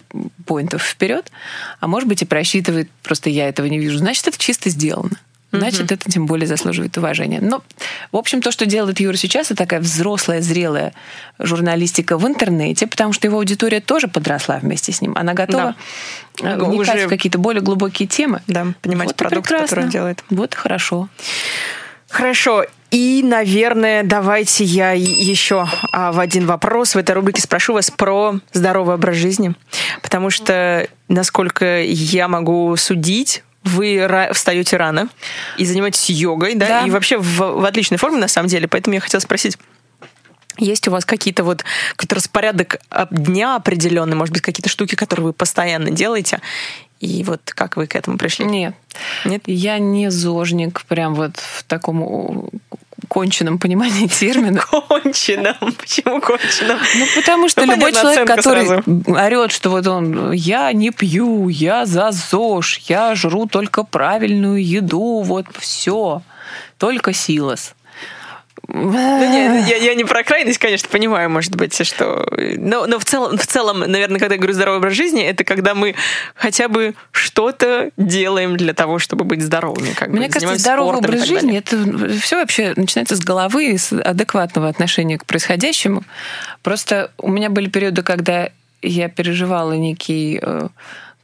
поинтов 0.45 0.83
вперед, 0.83 1.31
а 1.79 1.87
может 1.87 2.09
быть 2.09 2.21
и 2.21 2.25
просчитывает, 2.25 2.89
просто 3.03 3.29
я 3.29 3.47
этого 3.47 3.67
не 3.67 3.79
вижу. 3.79 3.97
Значит, 3.97 4.27
это 4.27 4.37
чисто 4.37 4.69
сделано. 4.69 5.17
Значит, 5.51 5.83
угу. 5.83 5.93
это 5.93 6.11
тем 6.11 6.25
более 6.25 6.45
заслуживает 6.45 6.97
уважения. 6.97 7.39
Но, 7.41 7.63
в 8.11 8.17
общем, 8.17 8.41
то, 8.41 8.51
что 8.51 8.65
делает 8.65 8.99
Юра 8.99 9.15
сейчас, 9.15 9.47
это 9.47 9.55
такая 9.55 9.79
взрослая, 9.79 10.41
зрелая 10.41 10.93
журналистика 11.39 12.17
в 12.17 12.27
интернете, 12.27 12.85
потому 12.85 13.13
что 13.13 13.27
его 13.27 13.37
аудитория 13.37 13.79
тоже 13.79 14.09
подросла 14.09 14.59
вместе 14.59 14.91
с 14.91 15.01
ним. 15.01 15.13
Она 15.15 15.33
готова 15.33 15.75
да. 16.41 16.55
Э, 16.55 16.57
вникать 16.57 16.95
Уже... 16.95 17.05
в 17.07 17.09
какие-то 17.09 17.37
более 17.37 17.61
глубокие 17.61 18.09
темы. 18.09 18.41
Да, 18.47 18.67
понимать 18.81 19.07
вот 19.07 19.15
продукт, 19.15 19.47
который 19.47 19.85
он 19.85 19.89
делает. 19.89 20.23
Вот 20.29 20.53
хорошо. 20.53 21.07
Хорошо. 22.09 22.65
И, 22.91 23.21
наверное, 23.23 24.03
давайте 24.03 24.63
я 24.63 24.91
еще 24.93 25.67
а, 25.91 26.11
в 26.11 26.19
один 26.19 26.45
вопрос 26.45 26.95
в 26.95 26.97
этой 26.97 27.11
рубрике 27.11 27.41
спрошу 27.41 27.73
вас 27.73 27.91
про 27.91 28.39
здоровый 28.53 28.95
образ 28.95 29.17
жизни. 29.17 29.55
Потому 30.01 30.29
что, 30.29 30.87
насколько 31.09 31.81
я 31.81 32.27
могу 32.27 32.75
судить, 32.77 33.43
вы 33.63 34.07
встаете 34.33 34.77
рано 34.77 35.09
и 35.57 35.65
занимаетесь 35.65 36.09
йогой, 36.09 36.55
да, 36.55 36.67
да. 36.67 36.85
и 36.85 36.89
вообще 36.89 37.17
в, 37.17 37.37
в 37.39 37.65
отличной 37.65 37.97
форме, 37.97 38.17
на 38.17 38.29
самом 38.29 38.47
деле. 38.47 38.67
Поэтому 38.69 38.93
я 38.93 39.01
хотела 39.01 39.19
спросить, 39.19 39.57
есть 40.57 40.87
у 40.87 40.91
вас 40.91 41.05
какие-то 41.05 41.43
вот 41.43 41.63
какой-то 41.91 42.15
распорядок 42.15 42.77
дня 43.11 43.55
определенный, 43.55 44.15
может 44.15 44.33
быть, 44.33 44.41
какие-то 44.41 44.69
штуки, 44.69 44.95
которые 44.95 45.27
вы 45.27 45.33
постоянно 45.33 45.91
делаете? 45.91 46.41
И 46.99 47.23
вот 47.23 47.41
как 47.45 47.77
вы 47.77 47.87
к 47.87 47.95
этому 47.95 48.17
пришли? 48.17 48.45
Нет. 48.45 48.73
Нет? 49.25 49.43
Я 49.45 49.77
не 49.79 50.09
зожник, 50.09 50.83
прям 50.85 51.13
вот 51.13 51.37
в 51.37 51.63
таком 51.63 52.49
конченном 53.07 53.59
понимании 53.59 54.07
термина. 54.19 54.61
Конченном? 54.61 55.55
Почему 55.79 56.19
конченном? 56.21 56.79
Ну, 56.97 57.05
потому 57.15 57.49
что 57.49 57.65
ну, 57.65 57.73
любой 57.73 57.93
человек, 57.93 58.27
который 58.27 58.65
сразу. 58.65 58.83
орет, 59.07 59.51
что 59.51 59.69
вот 59.69 59.87
он, 59.87 60.31
я 60.31 60.71
не 60.73 60.91
пью, 60.91 61.49
я 61.49 61.85
за 61.85 62.11
ЗОЖ, 62.11 62.79
я 62.87 63.15
жру 63.15 63.47
только 63.47 63.83
правильную 63.83 64.63
еду, 64.63 65.21
вот 65.21 65.45
все, 65.57 66.21
только 66.77 67.13
силос. 67.13 67.73
Ну, 68.67 69.19
не, 69.19 69.69
я, 69.69 69.77
я 69.77 69.95
не 69.95 70.03
про 70.03 70.23
крайность, 70.23 70.57
конечно, 70.57 70.89
понимаю, 70.89 71.29
может 71.29 71.55
быть, 71.55 71.85
что... 71.85 72.27
Но, 72.57 72.85
но 72.85 72.99
в, 72.99 73.05
целом, 73.05 73.37
в 73.37 73.45
целом, 73.45 73.79
наверное, 73.79 74.19
когда 74.19 74.35
я 74.35 74.39
говорю 74.39 74.53
здоровый 74.53 74.79
образ 74.79 74.93
жизни, 74.93 75.23
это 75.23 75.43
когда 75.43 75.75
мы 75.75 75.95
хотя 76.35 76.67
бы 76.67 76.95
что-то 77.11 77.91
делаем 77.97 78.57
для 78.57 78.73
того, 78.73 78.99
чтобы 78.99 79.25
быть 79.25 79.41
здоровыми. 79.41 79.93
Как 79.93 80.09
Мне 80.09 80.27
бы, 80.27 80.33
кажется, 80.33 80.57
здоровый 80.57 80.97
образ 80.97 81.25
жизни, 81.25 81.57
это 81.57 82.19
все 82.19 82.37
вообще 82.37 82.73
начинается 82.75 83.15
с 83.15 83.21
головы, 83.21 83.77
с 83.77 83.93
адекватного 83.93 84.69
отношения 84.69 85.17
к 85.17 85.25
происходящему. 85.25 86.03
Просто 86.61 87.11
у 87.17 87.29
меня 87.29 87.49
были 87.49 87.69
периоды, 87.69 88.03
когда 88.03 88.49
я 88.81 89.09
переживала 89.09 89.73
некий 89.73 90.39
э, 90.41 90.67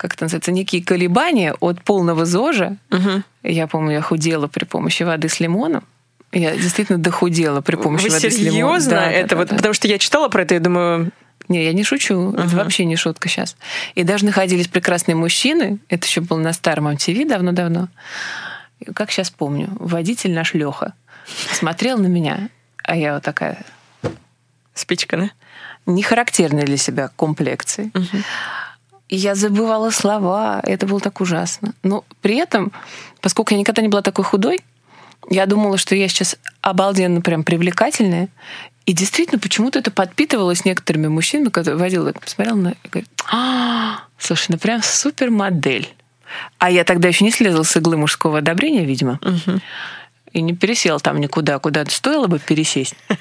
как 0.03 0.15
это 0.15 0.25
называется, 0.25 0.51
некие 0.51 0.83
колебания 0.83 1.53
от 1.61 1.81
полного 1.81 2.25
ЗОЖа. 2.25 2.75
Угу. 2.91 3.23
Я 3.43 3.67
помню, 3.67 3.93
я 3.93 4.01
худела 4.01 4.47
при 4.47 4.65
помощи 4.65 5.03
воды 5.03 5.29
с 5.29 5.39
лимоном. 5.39 5.85
Я 6.33 6.55
действительно 6.55 6.97
дохудела 6.97 7.61
при 7.61 7.75
помощи 7.75 8.05
Вы 8.05 8.09
воды 8.09 8.31
серьезно? 8.31 8.91
Да, 8.91 9.11
это 9.11 9.29
да, 9.29 9.35
вот, 9.35 9.49
да. 9.49 9.55
Потому 9.55 9.73
что 9.73 9.87
я 9.87 9.99
читала 9.99 10.29
про 10.29 10.41
это 10.41 10.55
и 10.55 10.59
думаю, 10.59 11.11
не, 11.47 11.63
я 11.63 11.73
не 11.73 11.83
шучу. 11.83 12.15
Uh-huh. 12.15 12.45
Это 12.45 12.55
вообще 12.55 12.85
не 12.85 12.95
шутка 12.95 13.29
сейчас. 13.29 13.55
И 13.93 14.03
даже 14.03 14.25
находились 14.25 14.67
прекрасные 14.67 15.15
мужчины. 15.15 15.79
Это 15.89 16.07
еще 16.07 16.21
было 16.21 16.39
на 16.39 16.53
старом 16.53 16.87
MTV 16.87 17.27
давно-давно. 17.27 17.89
Как 18.95 19.11
сейчас 19.11 19.29
помню, 19.29 19.69
водитель 19.79 20.33
наш 20.33 20.53
Леха 20.53 20.93
смотрел 21.51 21.97
на 21.99 22.07
меня, 22.07 22.49
а 22.83 22.95
я 22.95 23.13
вот 23.13 23.23
такая... 23.23 23.63
Спичка, 24.73 25.17
да? 25.17 25.29
Не 25.85 26.01
характерная 26.01 26.65
для 26.65 26.77
себя 26.77 27.11
комплекции. 27.15 27.91
Uh-huh. 27.93 28.23
И 29.07 29.15
я 29.15 29.35
забывала 29.35 29.91
слова. 29.91 30.59
Это 30.63 30.87
было 30.87 30.99
так 30.99 31.21
ужасно. 31.21 31.75
Но 31.83 32.03
при 32.21 32.37
этом, 32.37 32.71
поскольку 33.21 33.53
я 33.53 33.59
никогда 33.59 33.83
не 33.83 33.87
была 33.87 34.01
такой 34.01 34.25
худой, 34.25 34.61
я 35.29 35.45
думала, 35.45 35.77
что 35.77 35.95
я 35.95 36.07
сейчас 36.07 36.37
обалденно 36.61 37.21
прям 37.21 37.43
привлекательная. 37.43 38.29
И 38.85 38.93
действительно, 38.93 39.39
почему-то 39.39 39.79
это 39.79 39.91
подпитывалось 39.91 40.65
некоторыми 40.65 41.07
мужчинами, 41.07 41.49
которые 41.49 41.79
водила, 41.79 42.11
посмотрел 42.11 42.57
на 42.57 42.69
и 42.83 42.89
говорит, 42.89 43.09
а, 43.31 44.03
слушай, 44.17 44.47
ну 44.49 44.57
прям 44.57 44.81
супер 44.83 45.31
модель. 45.31 45.93
А 46.57 46.69
я 46.69 46.83
тогда 46.83 47.07
еще 47.07 47.23
не 47.23 47.31
слезла 47.31 47.63
с 47.63 47.77
иглы 47.77 47.95
мужского 47.95 48.39
одобрения, 48.39 48.85
видимо. 48.85 49.19
Угу 49.21 49.61
и 50.33 50.41
не 50.41 50.53
пересел 50.53 50.99
там 50.99 51.19
никуда, 51.19 51.59
куда 51.59 51.85
стоило 51.85 52.27
бы 52.27 52.39
пересесть. 52.39 52.95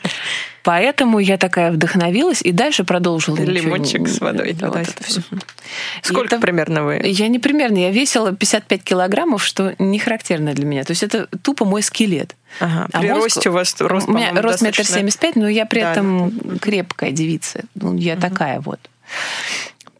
Поэтому 0.63 1.19
я 1.19 1.39
такая 1.39 1.73
вдохновилась 1.73 2.41
и 2.41 2.53
дальше 2.53 2.85
продолжила. 2.85 3.37
Лимончик 3.37 4.09
с 4.09 4.21
водой. 4.21 4.53
Да, 4.53 4.69
вот 4.69 4.77
это 4.77 5.05
все. 5.05 5.21
Сколько 6.03 6.37
это, 6.37 6.41
примерно 6.41 6.85
вы? 6.85 7.01
Я 7.05 7.29
не 7.29 7.39
примерно. 7.39 7.79
Я 7.79 7.91
весила 7.91 8.33
55 8.33 8.83
килограммов, 8.83 9.45
что 9.45 9.75
не 9.79 9.99
характерно 9.99 10.55
для 10.55 10.65
меня. 10.65 10.85
То 10.85 10.93
есть 10.93 11.03
это 11.03 11.27
тупо 11.43 11.65
мой 11.65 11.83
скелет. 11.83 12.37
Ага. 12.61 12.89
А 12.93 13.01
при 13.01 13.09
мозг, 13.09 13.25
росте 13.25 13.51
у 13.51 13.53
вас 13.53 13.75
рост, 13.81 14.09
У 14.09 14.13
меня 14.13 14.31
рост 14.41 14.63
метр 14.63 14.85
семьдесят 14.85 15.21
пять, 15.21 15.37
но 15.37 15.49
я 15.49 15.67
при 15.67 15.81
да, 15.81 15.93
этом 15.93 16.31
да. 16.31 16.59
крепкая 16.59 17.11
девица. 17.11 17.63
Ну, 17.75 17.97
я 17.97 18.15
угу. 18.15 18.23
такая 18.23 18.61
вот. 18.61 18.79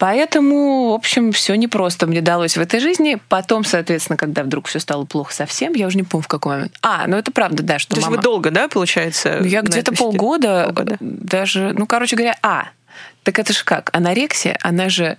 Поэтому, 0.03 0.91
в 0.91 0.95
общем, 0.95 1.31
все 1.31 1.55
непросто 1.55 2.09
мне 2.09 2.21
далось 2.21 2.57
в 2.57 2.61
этой 2.61 2.81
жизни. 2.81 3.19
Потом, 3.29 3.65
соответственно, 3.65 4.17
когда 4.17 4.43
вдруг 4.43 4.67
все 4.67 4.81
стало 4.81 5.05
плохо 5.05 5.33
совсем, 5.33 5.75
я 5.75 5.87
уже 5.87 5.97
не 5.97 6.03
помню, 6.03 6.25
в 6.25 6.27
какой 6.27 6.57
момент. 6.57 6.75
А, 6.83 7.07
ну 7.07 7.17
это 7.17 7.31
правда, 7.31 7.63
да, 7.63 7.79
что 7.79 7.95
То 7.95 8.01
мама... 8.01 8.15
есть 8.15 8.17
вы 8.17 8.23
долго, 8.25 8.51
да, 8.51 8.67
получается? 8.67 9.37
Ну, 9.39 9.47
я 9.47 9.63
где-то 9.63 9.93
полгода, 9.93 10.65
полгода, 10.65 10.97
даже, 10.99 11.73
ну, 11.79 11.87
короче 11.87 12.17
говоря, 12.17 12.37
а, 12.43 12.71
так 13.23 13.39
это 13.39 13.53
же 13.53 13.63
как? 13.63 13.91
Анорексия, 13.93 14.59
она 14.61 14.89
же 14.89 15.19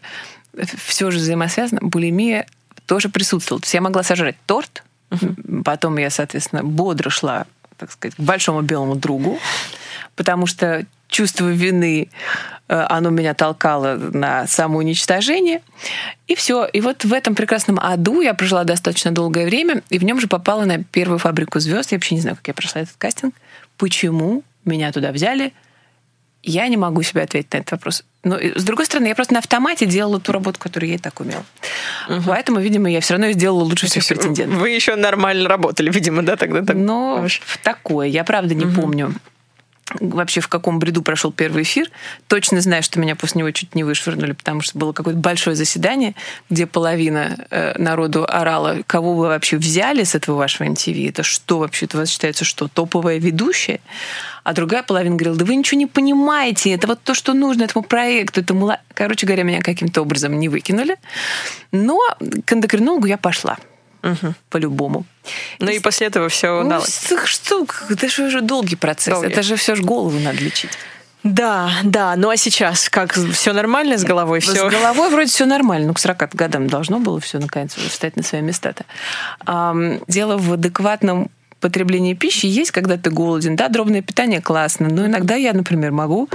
все 0.53 1.11
же 1.11 1.19
взаимосвязано. 1.19 1.79
Булимия 1.81 2.45
тоже 2.85 3.07
присутствовала. 3.07 3.61
То 3.61 3.65
есть 3.67 3.73
я 3.75 3.79
могла 3.79 4.03
сожрать 4.03 4.35
торт, 4.45 4.83
uh-huh. 5.11 5.63
потом 5.63 5.97
я, 5.97 6.09
соответственно, 6.09 6.61
бодро 6.61 7.09
шла, 7.09 7.45
так 7.77 7.89
сказать, 7.89 8.17
к 8.17 8.19
большому 8.19 8.63
белому 8.63 8.95
другу, 8.95 9.39
потому 10.17 10.45
что 10.45 10.85
чувство 11.13 11.47
вины, 11.47 12.09
э, 12.67 12.85
оно 12.89 13.09
меня 13.11 13.33
толкало 13.33 13.95
на 13.95 14.47
самоуничтожение. 14.47 15.61
И 16.27 16.35
все. 16.35 16.65
И 16.65 16.81
вот 16.81 17.05
в 17.05 17.13
этом 17.13 17.35
прекрасном 17.35 17.79
аду 17.79 18.19
я 18.19 18.33
прожила 18.33 18.65
достаточно 18.65 19.11
долгое 19.11 19.45
время, 19.45 19.83
и 19.89 19.99
в 19.99 20.03
нем 20.03 20.19
же 20.19 20.27
попала 20.27 20.65
на 20.65 20.83
первую 20.83 21.19
фабрику 21.19 21.59
звезд. 21.59 21.91
Я 21.91 21.97
вообще 21.97 22.15
не 22.15 22.21
знаю, 22.21 22.35
как 22.35 22.47
я 22.47 22.53
прошла 22.53 22.81
этот 22.81 22.95
кастинг. 22.97 23.35
Почему 23.77 24.43
меня 24.65 24.91
туда 24.91 25.11
взяли? 25.11 25.53
Я 26.45 26.67
не 26.67 26.75
могу 26.75 27.03
себе 27.03 27.21
ответить 27.21 27.53
на 27.53 27.59
этот 27.59 27.71
вопрос. 27.71 28.03
Но, 28.25 28.37
с 28.37 28.63
другой 28.63 28.85
стороны, 28.85 29.07
я 29.07 29.15
просто 29.15 29.33
на 29.33 29.39
автомате 29.39 29.85
делала 29.85 30.19
ту 30.19 30.33
работу, 30.33 30.59
которую 30.59 30.89
я 30.89 30.95
и 30.95 30.97
так 30.97 31.21
умела. 31.21 31.45
Угу. 32.09 32.23
Поэтому, 32.27 32.59
видимо, 32.59 32.89
я 32.89 32.99
все 32.99 33.13
равно 33.13 33.31
сделала 33.31 33.63
лучше 33.63 33.87
всех 33.87 34.05
претендентов. 34.05 34.59
Вы 34.59 34.71
еще 34.71 34.95
нормально 34.95 35.47
работали, 35.47 35.89
видимо, 35.89 36.21
да, 36.21 36.35
тогда? 36.35 36.61
Так... 36.63 36.75
В 37.45 37.57
такое. 37.59 38.07
Я 38.07 38.25
правда 38.25 38.55
не 38.55 38.65
угу. 38.65 38.81
помню 38.81 39.13
вообще 39.99 40.41
в 40.41 40.47
каком 40.47 40.79
бреду 40.79 41.01
прошел 41.01 41.31
первый 41.31 41.63
эфир. 41.63 41.89
Точно 42.27 42.61
знаю, 42.61 42.83
что 42.83 42.99
меня 42.99 43.15
после 43.15 43.39
него 43.39 43.51
чуть 43.51 43.75
не 43.75 43.83
вышвырнули, 43.83 44.33
потому 44.33 44.61
что 44.61 44.77
было 44.77 44.93
какое-то 44.93 45.19
большое 45.19 45.55
заседание, 45.55 46.15
где 46.49 46.65
половина 46.65 47.45
э, 47.49 47.77
народу 47.77 48.25
орала, 48.27 48.77
кого 48.87 49.13
вы 49.13 49.27
вообще 49.27 49.57
взяли 49.57 50.03
с 50.03 50.15
этого 50.15 50.37
вашего 50.37 50.67
MTV? 50.67 51.09
Это 51.09 51.23
что 51.23 51.59
вообще? 51.59 51.85
Это 51.85 51.97
у 51.97 51.99
вас 52.01 52.09
считается 52.09 52.45
что? 52.45 52.67
Топовая 52.67 53.19
ведущая? 53.19 53.81
А 54.43 54.53
другая 54.53 54.83
половина 54.83 55.15
говорила, 55.15 55.37
да 55.37 55.45
вы 55.45 55.55
ничего 55.55 55.79
не 55.79 55.87
понимаете, 55.87 56.71
это 56.71 56.87
вот 56.87 57.01
то, 57.03 57.13
что 57.13 57.33
нужно 57.33 57.63
этому 57.63 57.83
проекту. 57.83 58.41
Это 58.41 58.53
мало... 58.53 58.79
Короче 58.93 59.25
говоря, 59.25 59.43
меня 59.43 59.61
каким-то 59.61 60.01
образом 60.01 60.37
не 60.39 60.49
выкинули. 60.49 60.97
Но 61.71 61.99
к 62.45 62.53
эндокринологу 62.53 63.05
я 63.05 63.17
пошла. 63.17 63.57
Угу. 64.03 64.33
По-любому. 64.49 65.05
Ну 65.59 65.71
и 65.71 65.79
после 65.79 66.07
этого 66.07 66.27
все 66.27 66.61
ну, 66.61 66.67
удалось. 66.67 67.13
Что, 67.25 67.65
это 67.89 68.09
же 68.09 68.25
уже 68.25 68.41
долгий 68.41 68.75
процесс. 68.75 69.13
Долгий. 69.13 69.31
Это 69.31 69.41
же 69.41 69.55
все 69.55 69.75
же 69.75 69.83
голову 69.83 70.19
надо 70.19 70.39
лечить. 70.39 70.71
Да, 71.23 71.71
да. 71.83 72.15
Ну 72.17 72.29
а 72.29 72.35
сейчас 72.35 72.89
как 72.89 73.13
все 73.13 73.53
нормально 73.53 73.97
с 73.97 74.03
головой? 74.03 74.41
Все? 74.41 74.69
С 74.69 74.73
головой 74.73 75.09
вроде 75.09 75.29
все 75.29 75.45
нормально. 75.45 75.87
Ну, 75.87 75.93
к 75.93 75.99
40 75.99 76.35
годам 76.35 76.67
должно 76.67 76.99
было 76.99 77.21
все 77.21 77.39
наконец 77.39 77.73
встать 77.75 78.17
на 78.17 78.23
свои 78.23 78.41
места-то. 78.41 78.83
Дело 80.07 80.37
в 80.37 80.53
адекватном 80.53 81.31
потреблении 81.61 82.13
пищи 82.13 82.45
есть, 82.45 82.71
когда 82.71 82.97
ты 82.97 83.09
голоден. 83.09 83.55
Да, 83.55 83.69
дробное 83.69 84.01
питание 84.01 84.41
классно, 84.41 84.89
но 84.89 85.05
иногда 85.05 85.35
я, 85.35 85.53
например, 85.53 85.93
могу 85.93 86.27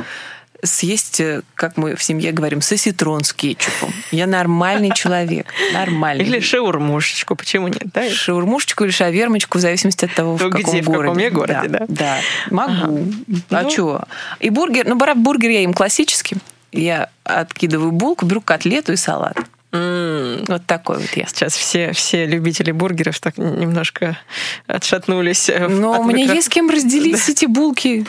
съесть, 0.62 1.20
э, 1.20 1.42
как 1.54 1.76
мы 1.76 1.94
в 1.94 2.02
семье 2.02 2.32
говорим, 2.32 2.60
соситрон 2.60 3.24
с 3.24 3.32
кетчупом. 3.32 3.92
Я 4.10 4.26
нормальный 4.26 4.92
человек. 4.94 5.46
Нормальный. 5.72 6.24
Или 6.24 6.40
шаурмушечку, 6.40 7.36
почему 7.36 7.68
нет? 7.68 7.84
Да? 7.94 8.08
Шаурмушечку 8.10 8.84
или 8.84 8.90
шавермочку, 8.90 9.58
в 9.58 9.60
зависимости 9.60 10.04
от 10.04 10.14
того, 10.14 10.32
ну, 10.32 10.48
в 10.48 10.50
каком 10.50 10.72
где, 10.72 10.82
городе. 10.82 10.98
в 10.98 11.02
каком 11.02 11.18
я 11.18 11.30
городе, 11.30 11.68
да? 11.68 11.78
Да, 11.78 11.86
да. 11.88 12.20
могу. 12.50 12.72
Ага. 12.72 13.60
А 13.60 13.62
ну... 13.62 13.70
что? 13.70 14.04
И 14.40 14.50
бургер, 14.50 14.86
ну, 14.86 14.96
бургер 14.96 15.50
я 15.50 15.60
им 15.60 15.74
классический. 15.74 16.36
Я 16.72 17.08
откидываю 17.24 17.92
булку, 17.92 18.26
беру 18.26 18.40
котлету 18.40 18.92
и 18.92 18.96
салат. 18.96 19.38
Mm. 19.70 20.46
Вот 20.48 20.64
такой 20.64 20.98
вот 20.98 21.10
я. 21.14 21.26
Сейчас 21.26 21.54
все, 21.54 21.92
все 21.92 22.24
любители 22.24 22.72
бургеров 22.72 23.20
так 23.20 23.36
немножко 23.36 24.18
отшатнулись. 24.66 25.50
Э, 25.50 25.68
Но 25.68 26.00
у 26.00 26.04
меня 26.04 26.22
микро... 26.22 26.34
есть 26.34 26.46
с 26.46 26.50
кем 26.50 26.70
разделить 26.70 27.16
да. 27.26 27.32
эти 27.32 27.44
булки. 27.44 28.06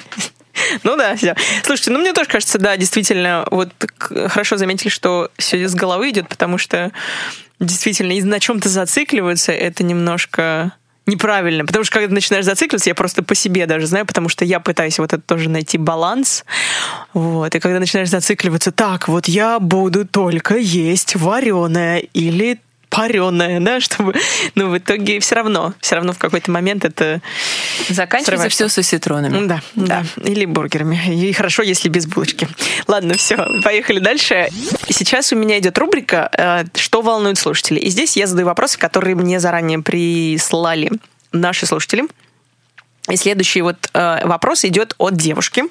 Ну 0.83 0.97
да, 0.97 1.15
все. 1.15 1.35
Слушайте, 1.63 1.91
ну 1.91 1.99
мне 1.99 2.13
тоже 2.13 2.29
кажется, 2.29 2.57
да, 2.57 2.77
действительно, 2.77 3.45
вот 3.51 3.69
хорошо 4.27 4.57
заметили, 4.57 4.89
что 4.89 5.31
все 5.37 5.67
с 5.67 5.75
головы 5.75 6.09
идет, 6.09 6.27
потому 6.27 6.57
что 6.57 6.91
действительно, 7.59 8.11
и 8.11 8.21
на 8.21 8.39
чем-то 8.39 8.69
зацикливаться, 8.69 9.51
это 9.51 9.83
немножко 9.83 10.73
неправильно. 11.05 11.65
Потому 11.65 11.83
что 11.83 11.93
когда 11.93 12.07
ты 12.07 12.13
начинаешь 12.13 12.45
зацикливаться, 12.45 12.89
я 12.89 12.95
просто 12.95 13.23
по 13.23 13.35
себе 13.35 13.65
даже 13.65 13.87
знаю, 13.87 14.05
потому 14.05 14.29
что 14.29 14.45
я 14.45 14.59
пытаюсь 14.59 14.99
вот 14.99 15.13
это 15.13 15.21
тоже 15.21 15.49
найти 15.49 15.77
баланс. 15.77 16.45
Вот. 17.13 17.53
И 17.53 17.59
когда 17.59 17.79
начинаешь 17.79 18.09
зацикливаться, 18.09 18.71
так, 18.71 19.07
вот 19.07 19.27
я 19.27 19.59
буду 19.59 20.05
только 20.05 20.55
есть 20.55 21.15
вареное 21.15 21.97
или 22.13 22.59
пареное, 22.89 23.59
да, 23.59 23.79
чтобы, 23.79 24.13
ну, 24.55 24.69
в 24.69 24.77
итоге 24.77 25.19
все 25.19 25.35
равно, 25.35 25.73
все 25.79 25.95
равно 25.95 26.13
в 26.13 26.17
какой-то 26.17 26.51
момент 26.51 26.85
это 26.85 27.21
заканчивается 27.87 28.49
все 28.49 28.67
с 28.67 28.77
осетронами. 28.77 29.47
Да, 29.47 29.61
да, 29.75 30.03
да, 30.15 30.23
или 30.29 30.45
бургерами. 30.45 30.99
И 31.13 31.31
хорошо, 31.33 31.63
если 31.63 31.89
без 31.89 32.05
булочки. 32.05 32.47
Ладно, 32.87 33.15
все, 33.15 33.37
поехали 33.63 33.99
дальше. 33.99 34.49
Сейчас 34.89 35.31
у 35.31 35.35
меня 35.35 35.59
идет 35.59 35.77
рубрика 35.77 36.29
э, 36.37 36.63
«Что 36.75 37.01
волнует 37.01 37.37
слушателей?». 37.37 37.81
И 37.81 37.89
здесь 37.89 38.17
я 38.17 38.27
задаю 38.27 38.47
вопросы, 38.47 38.77
которые 38.77 39.15
мне 39.15 39.39
заранее 39.39 39.79
прислали 39.79 40.91
наши 41.31 41.65
слушатели. 41.65 42.05
И 43.09 43.15
следующий 43.15 43.61
вот 43.61 43.89
э, 43.93 44.25
вопрос 44.25 44.65
идет 44.65 44.95
от 44.97 45.15
девушки. 45.15 45.63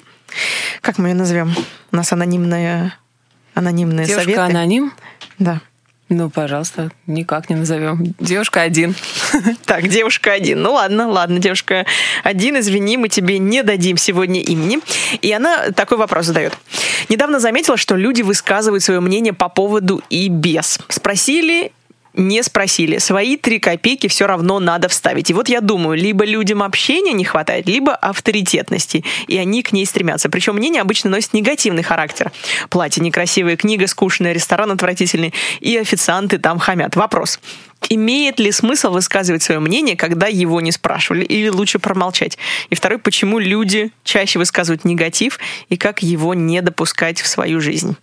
Как 0.81 0.97
мы 0.97 1.09
ее 1.09 1.15
назовем? 1.15 1.55
У 1.91 1.95
нас 1.95 2.11
анонимная 2.11 2.93
анонимные 3.59 4.05
Девушка 4.05 4.23
советы. 4.23 4.41
аноним? 4.41 4.93
Да. 5.37 5.61
Ну, 6.09 6.31
пожалуйста, 6.31 6.91
никак 7.05 7.51
не 7.51 7.55
назовем. 7.55 8.15
Девушка 8.19 8.61
один. 8.61 8.95
Так, 9.65 9.87
девушка 9.87 10.31
один. 10.31 10.61
Ну 10.63 10.73
ладно, 10.73 11.07
ладно, 11.07 11.37
девушка 11.37 11.85
один, 12.23 12.57
извини, 12.57 12.97
мы 12.97 13.09
тебе 13.09 13.37
не 13.37 13.61
дадим 13.61 13.97
сегодня 13.97 14.41
имени. 14.41 14.79
И 15.21 15.31
она 15.31 15.69
такой 15.69 15.97
вопрос 15.97 16.25
задает. 16.25 16.57
Недавно 17.09 17.39
заметила, 17.39 17.77
что 17.77 17.95
люди 17.95 18.23
высказывают 18.23 18.83
свое 18.83 18.99
мнение 18.99 19.33
по 19.33 19.49
поводу 19.49 20.01
и 20.09 20.27
без. 20.29 20.79
Спросили 20.87 21.71
не 22.13 22.43
спросили. 22.43 22.97
Свои 22.97 23.37
три 23.37 23.59
копейки 23.59 24.07
все 24.07 24.27
равно 24.27 24.59
надо 24.59 24.87
вставить. 24.87 25.29
И 25.29 25.33
вот 25.33 25.49
я 25.49 25.61
думаю, 25.61 25.97
либо 25.97 26.25
людям 26.25 26.63
общения 26.63 27.13
не 27.13 27.23
хватает, 27.23 27.67
либо 27.67 27.95
авторитетности, 27.95 29.03
и 29.27 29.37
они 29.37 29.63
к 29.63 29.71
ней 29.71 29.85
стремятся. 29.85 30.29
Причем 30.29 30.55
мнение 30.55 30.81
обычно 30.81 31.09
носит 31.09 31.33
негативный 31.33 31.83
характер. 31.83 32.31
Платье 32.69 33.03
некрасивое, 33.03 33.55
книга 33.55 33.87
скучная, 33.87 34.33
ресторан 34.33 34.71
отвратительный, 34.71 35.33
и 35.59 35.77
официанты 35.77 36.37
там 36.37 36.59
хамят. 36.59 36.95
Вопрос 36.95 37.39
имеет 37.87 38.39
ли 38.39 38.51
смысл 38.51 38.91
высказывать 38.91 39.43
свое 39.43 39.59
мнение, 39.59 39.95
когда 39.95 40.27
его 40.27 40.59
не 40.61 40.71
спрашивали, 40.71 41.23
или 41.23 41.47
лучше 41.47 41.79
промолчать? 41.79 42.37
И 42.69 42.75
второй, 42.75 42.99
почему 42.99 43.39
люди 43.39 43.91
чаще 44.03 44.39
высказывают 44.39 44.85
негатив, 44.85 45.39
и 45.69 45.77
как 45.77 46.03
его 46.03 46.33
не 46.33 46.61
допускать 46.61 47.21
в 47.21 47.27
свою 47.27 47.61
жизнь? 47.61 47.95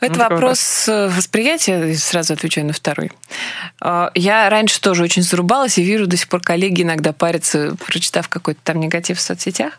Это 0.00 0.14
ну, 0.14 0.28
вопрос 0.30 0.88
восприятия, 0.88 1.94
сразу 1.94 2.32
отвечаю 2.32 2.66
на 2.66 2.72
второй. 2.72 3.12
А, 3.80 4.10
я 4.14 4.48
раньше 4.48 4.80
тоже 4.80 5.02
очень 5.02 5.22
зарубалась, 5.22 5.78
и 5.78 5.82
вижу 5.82 6.06
до 6.06 6.16
сих 6.16 6.28
пор 6.28 6.40
коллеги 6.40 6.82
иногда 6.82 7.12
парятся, 7.12 7.76
прочитав 7.86 8.28
какой-то 8.28 8.60
там 8.64 8.80
негатив 8.80 9.18
в 9.18 9.20
соцсетях. 9.20 9.74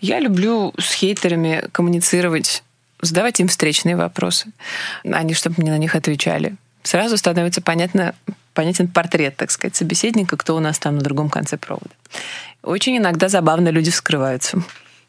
Я 0.00 0.20
люблю 0.20 0.74
с 0.78 0.92
хейтерами 0.92 1.68
коммуницировать 1.72 2.62
задавать 3.00 3.38
им 3.40 3.48
встречные 3.48 3.96
вопросы, 3.96 4.46
не 5.04 5.34
чтобы 5.34 5.56
мне 5.58 5.70
на 5.70 5.78
них 5.78 5.94
отвечали. 5.94 6.56
Сразу 6.82 7.16
становится 7.16 7.60
понятно, 7.60 8.14
понятен 8.54 8.88
портрет, 8.88 9.36
так 9.36 9.50
сказать, 9.50 9.76
собеседника, 9.76 10.36
кто 10.36 10.56
у 10.56 10.60
нас 10.60 10.78
там 10.78 10.96
на 10.96 11.02
другом 11.02 11.28
конце 11.28 11.56
провода. 11.56 11.90
Очень 12.62 12.96
иногда 12.96 13.28
забавно 13.28 13.68
люди 13.68 13.90
вскрываются. 13.90 14.62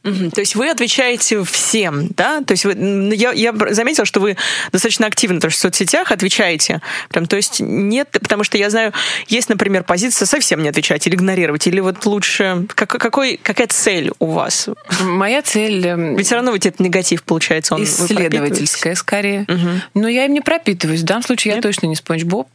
Угу. 0.06 0.30
То 0.32 0.41
есть 0.41 0.56
вы 0.56 0.70
отвечаете 0.70 1.43
всем, 1.43 2.10
да? 2.16 2.41
То 2.41 2.52
есть 2.52 2.64
вы, 2.64 2.74
я, 3.16 3.32
я 3.32 3.54
заметила, 3.72 4.06
что 4.06 4.20
вы 4.20 4.38
достаточно 4.72 5.08
активно 5.08 5.41
тоже 5.41 5.56
в 5.56 5.60
соцсетях 5.60 6.12
отвечаете. 6.12 6.82
Прям, 7.10 7.26
то 7.26 7.36
есть 7.36 7.60
нет, 7.60 8.10
потому 8.12 8.43
что 8.43 8.58
я 8.60 8.70
знаю, 8.70 8.93
есть, 9.28 9.50
например, 9.50 9.84
позиция 9.84 10.28
совсем 10.28 10.62
не 10.62 10.70
отвечать 10.70 11.08
или 11.08 11.16
игнорировать, 11.16 11.66
или 11.66 11.80
вот 11.80 12.06
лучше... 12.06 12.68
Как, 12.76 12.89
какой, 12.89 13.39
какая 13.41 13.68
цель 13.68 14.12
у 14.20 14.28
вас? 14.28 14.70
Моя 15.02 15.41
цель... 15.41 15.86
Эм, 15.88 16.16
Ведь 16.16 16.28
все 16.28 16.36
равно 16.36 16.52
ведь 16.52 16.68
этот 16.68 16.82
негатив, 16.82 17.24
получается, 17.24 17.74
он 17.74 17.84
Исследовательская, 17.84 18.93
скорее. 18.93 19.46
Угу. 19.48 20.02
Но 20.02 20.08
я 20.08 20.26
им 20.26 20.34
не 20.34 20.41
пропитываюсь. 20.41 21.02
В 21.02 21.06
данном 21.06 21.24
случае 21.24 21.56
нет? 21.56 21.66
я 21.66 21.68
точно 21.68 21.88
не 21.88 21.96
спонж 21.96 22.26
Боб, 22.26 22.48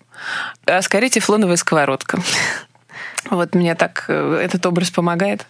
а 0.67 0.83
скорее 0.83 1.11
тефлоновая 1.11 1.57
сковородка. 1.57 2.21
Вот 3.31 3.55
мне 3.55 3.75
так 3.75 4.07
э, 4.09 4.41
этот 4.43 4.65
образ 4.67 4.91
помогает 4.91 5.47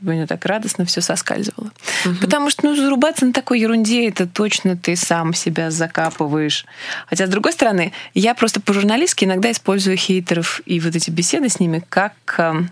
чтобы 0.00 0.12
у 0.12 0.14
нее 0.14 0.26
так 0.26 0.46
радостно 0.46 0.84
все 0.84 1.00
соскальзывало. 1.00 1.72
Угу. 2.06 2.14
Потому 2.20 2.48
что, 2.48 2.64
ну, 2.64 2.76
зарубаться 2.76 3.26
на 3.26 3.32
такой 3.32 3.60
ерунде, 3.60 4.08
это 4.08 4.26
точно 4.26 4.76
ты 4.76 4.96
сам 4.96 5.34
себя 5.34 5.70
закапываешь. 5.70 6.64
Хотя, 7.06 7.26
с 7.26 7.28
другой 7.28 7.52
стороны, 7.52 7.92
я 8.14 8.34
просто 8.34 8.60
по-журналистски 8.60 9.24
иногда 9.24 9.50
использую 9.50 9.96
хейтеров 9.96 10.62
и 10.64 10.80
вот 10.80 10.94
эти 10.96 11.10
беседы 11.10 11.48
с 11.48 11.60
ними 11.60 11.84
как 11.88 12.14
эм, 12.38 12.70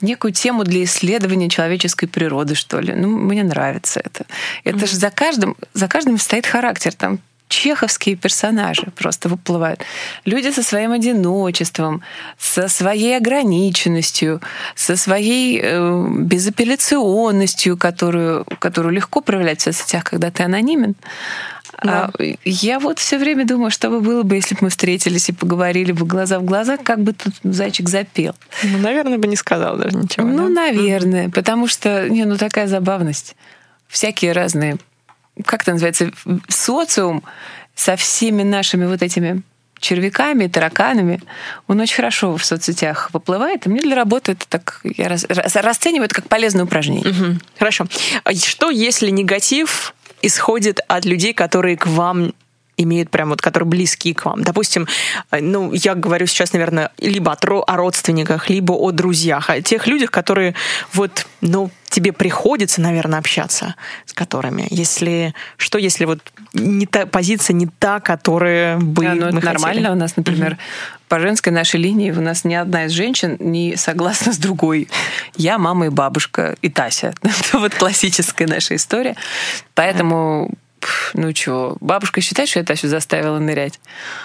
некую 0.00 0.32
тему 0.32 0.64
для 0.64 0.84
исследования 0.84 1.48
человеческой 1.48 2.08
природы, 2.08 2.54
что 2.54 2.80
ли. 2.80 2.94
Ну, 2.94 3.08
мне 3.08 3.42
нравится 3.42 4.00
это. 4.00 4.26
Это 4.64 4.78
mm 4.78 4.86
же 4.86 4.96
за 4.96 5.10
каждым, 5.10 5.56
за 5.72 5.88
каждым 5.88 6.18
стоит 6.18 6.46
характер. 6.46 6.94
Там 6.94 7.20
чеховские 7.50 8.16
персонажи 8.16 8.86
просто 8.96 9.28
выплывают. 9.28 9.80
Люди 10.24 10.50
со 10.52 10.62
своим 10.62 10.92
одиночеством, 10.92 12.00
со 12.38 12.68
своей 12.68 13.16
ограниченностью, 13.16 14.40
со 14.76 14.96
своей 14.96 15.60
э, 15.62 16.06
безапелляционностью, 16.10 17.76
которую, 17.76 18.46
которую 18.60 18.94
легко 18.94 19.20
проявлять 19.20 19.60
в 19.60 19.64
соцсетях, 19.64 20.04
когда 20.04 20.30
ты 20.30 20.44
анонимен. 20.44 20.94
Да. 21.82 22.10
А 22.18 22.22
я 22.44 22.78
вот 22.78 22.98
все 22.98 23.18
время 23.18 23.44
думаю, 23.44 23.70
что 23.70 23.90
бы 23.90 24.00
было 24.00 24.22
бы, 24.22 24.36
если 24.36 24.54
бы 24.54 24.60
мы 24.62 24.70
встретились 24.70 25.28
и 25.28 25.32
поговорили 25.32 25.92
бы 25.92 26.06
глаза 26.06 26.38
в 26.38 26.44
глаза, 26.44 26.76
как 26.76 27.00
бы 27.00 27.14
тут 27.14 27.34
зайчик 27.42 27.88
запел. 27.88 28.34
Ну, 28.62 28.78
наверное, 28.78 29.18
бы 29.18 29.26
не 29.26 29.36
сказал 29.36 29.76
даже 29.76 29.96
ничего. 29.96 30.26
Ну, 30.26 30.48
да? 30.48 30.66
наверное, 30.66 31.30
потому 31.30 31.66
что, 31.66 32.08
не, 32.08 32.24
ну 32.24 32.36
такая 32.36 32.68
забавность. 32.68 33.34
Всякие 33.88 34.32
разные 34.32 34.78
как 35.44 35.62
это 35.62 35.72
называется, 35.72 36.10
социум 36.48 37.22
со 37.74 37.96
всеми 37.96 38.42
нашими 38.42 38.86
вот 38.86 39.02
этими 39.02 39.42
червяками, 39.78 40.46
тараканами, 40.46 41.22
он 41.66 41.80
очень 41.80 41.96
хорошо 41.96 42.36
в 42.36 42.44
соцсетях 42.44 43.10
выплывает. 43.12 43.66
И 43.66 43.70
мне 43.70 43.80
для 43.80 43.96
работы 43.96 44.32
это 44.32 44.46
так 44.46 44.80
я 44.84 45.08
раз, 45.08 45.26
расцениваю 45.54 46.04
это 46.04 46.14
как 46.14 46.28
полезное 46.28 46.64
упражнение. 46.64 47.10
Угу. 47.10 47.38
Хорошо. 47.58 47.86
А 48.24 48.34
что, 48.34 48.70
если 48.70 49.10
негатив 49.10 49.94
исходит 50.22 50.80
от 50.86 51.06
людей, 51.06 51.32
которые 51.32 51.78
к 51.78 51.86
вам 51.86 52.34
имеют 52.76 53.10
прям 53.10 53.28
вот, 53.28 53.42
которые 53.42 53.68
близки 53.68 54.14
к 54.14 54.24
вам. 54.24 54.42
Допустим, 54.42 54.88
э, 55.30 55.40
ну, 55.40 55.72
я 55.74 55.94
говорю 55.94 56.26
сейчас, 56.26 56.54
наверное, 56.54 56.90
либо 56.98 57.32
о 57.32 57.76
родственниках, 57.76 58.48
либо 58.48 58.72
о 58.72 58.90
друзьях, 58.90 59.50
о 59.50 59.60
тех 59.60 59.86
людях, 59.86 60.10
которые 60.10 60.54
вот, 60.94 61.26
ну, 61.42 61.70
тебе 61.90 62.12
приходится, 62.12 62.80
наверное, 62.80 63.18
общаться 63.18 63.74
с 64.06 64.12
которыми? 64.12 64.66
Если 64.70 65.34
что, 65.56 65.78
если 65.78 66.04
вот 66.04 66.20
не 66.54 66.86
та 66.86 67.06
позиция 67.06 67.54
не 67.54 67.66
та, 67.66 68.00
которая 68.00 68.78
бы 68.78 69.04
Да, 69.04 69.14
ну, 69.14 69.20
мы 69.32 69.38
это 69.38 69.46
нормально. 69.46 69.80
хотели? 69.82 69.88
У 69.88 69.94
нас, 69.94 70.16
например, 70.16 70.56
по 71.08 71.18
женской 71.18 71.52
нашей 71.52 71.80
линии 71.80 72.10
у 72.12 72.20
нас 72.20 72.44
ни 72.44 72.54
одна 72.54 72.86
из 72.86 72.92
женщин 72.92 73.36
не 73.40 73.76
согласна 73.76 74.32
с 74.32 74.38
другой. 74.38 74.88
Я, 75.36 75.58
мама 75.58 75.86
и 75.86 75.88
бабушка, 75.88 76.56
и 76.62 76.70
Тася. 76.70 77.12
Это 77.22 77.58
вот 77.58 77.74
классическая 77.74 78.46
наша 78.46 78.76
история. 78.76 79.16
Поэтому 79.74 80.50
ну 81.14 81.32
чего, 81.32 81.76
бабушка 81.80 82.20
считает, 82.20 82.48
что 82.48 82.60
я 82.60 82.64
Тасю 82.64 82.88
заставила 82.88 83.38
нырять. 83.38 83.80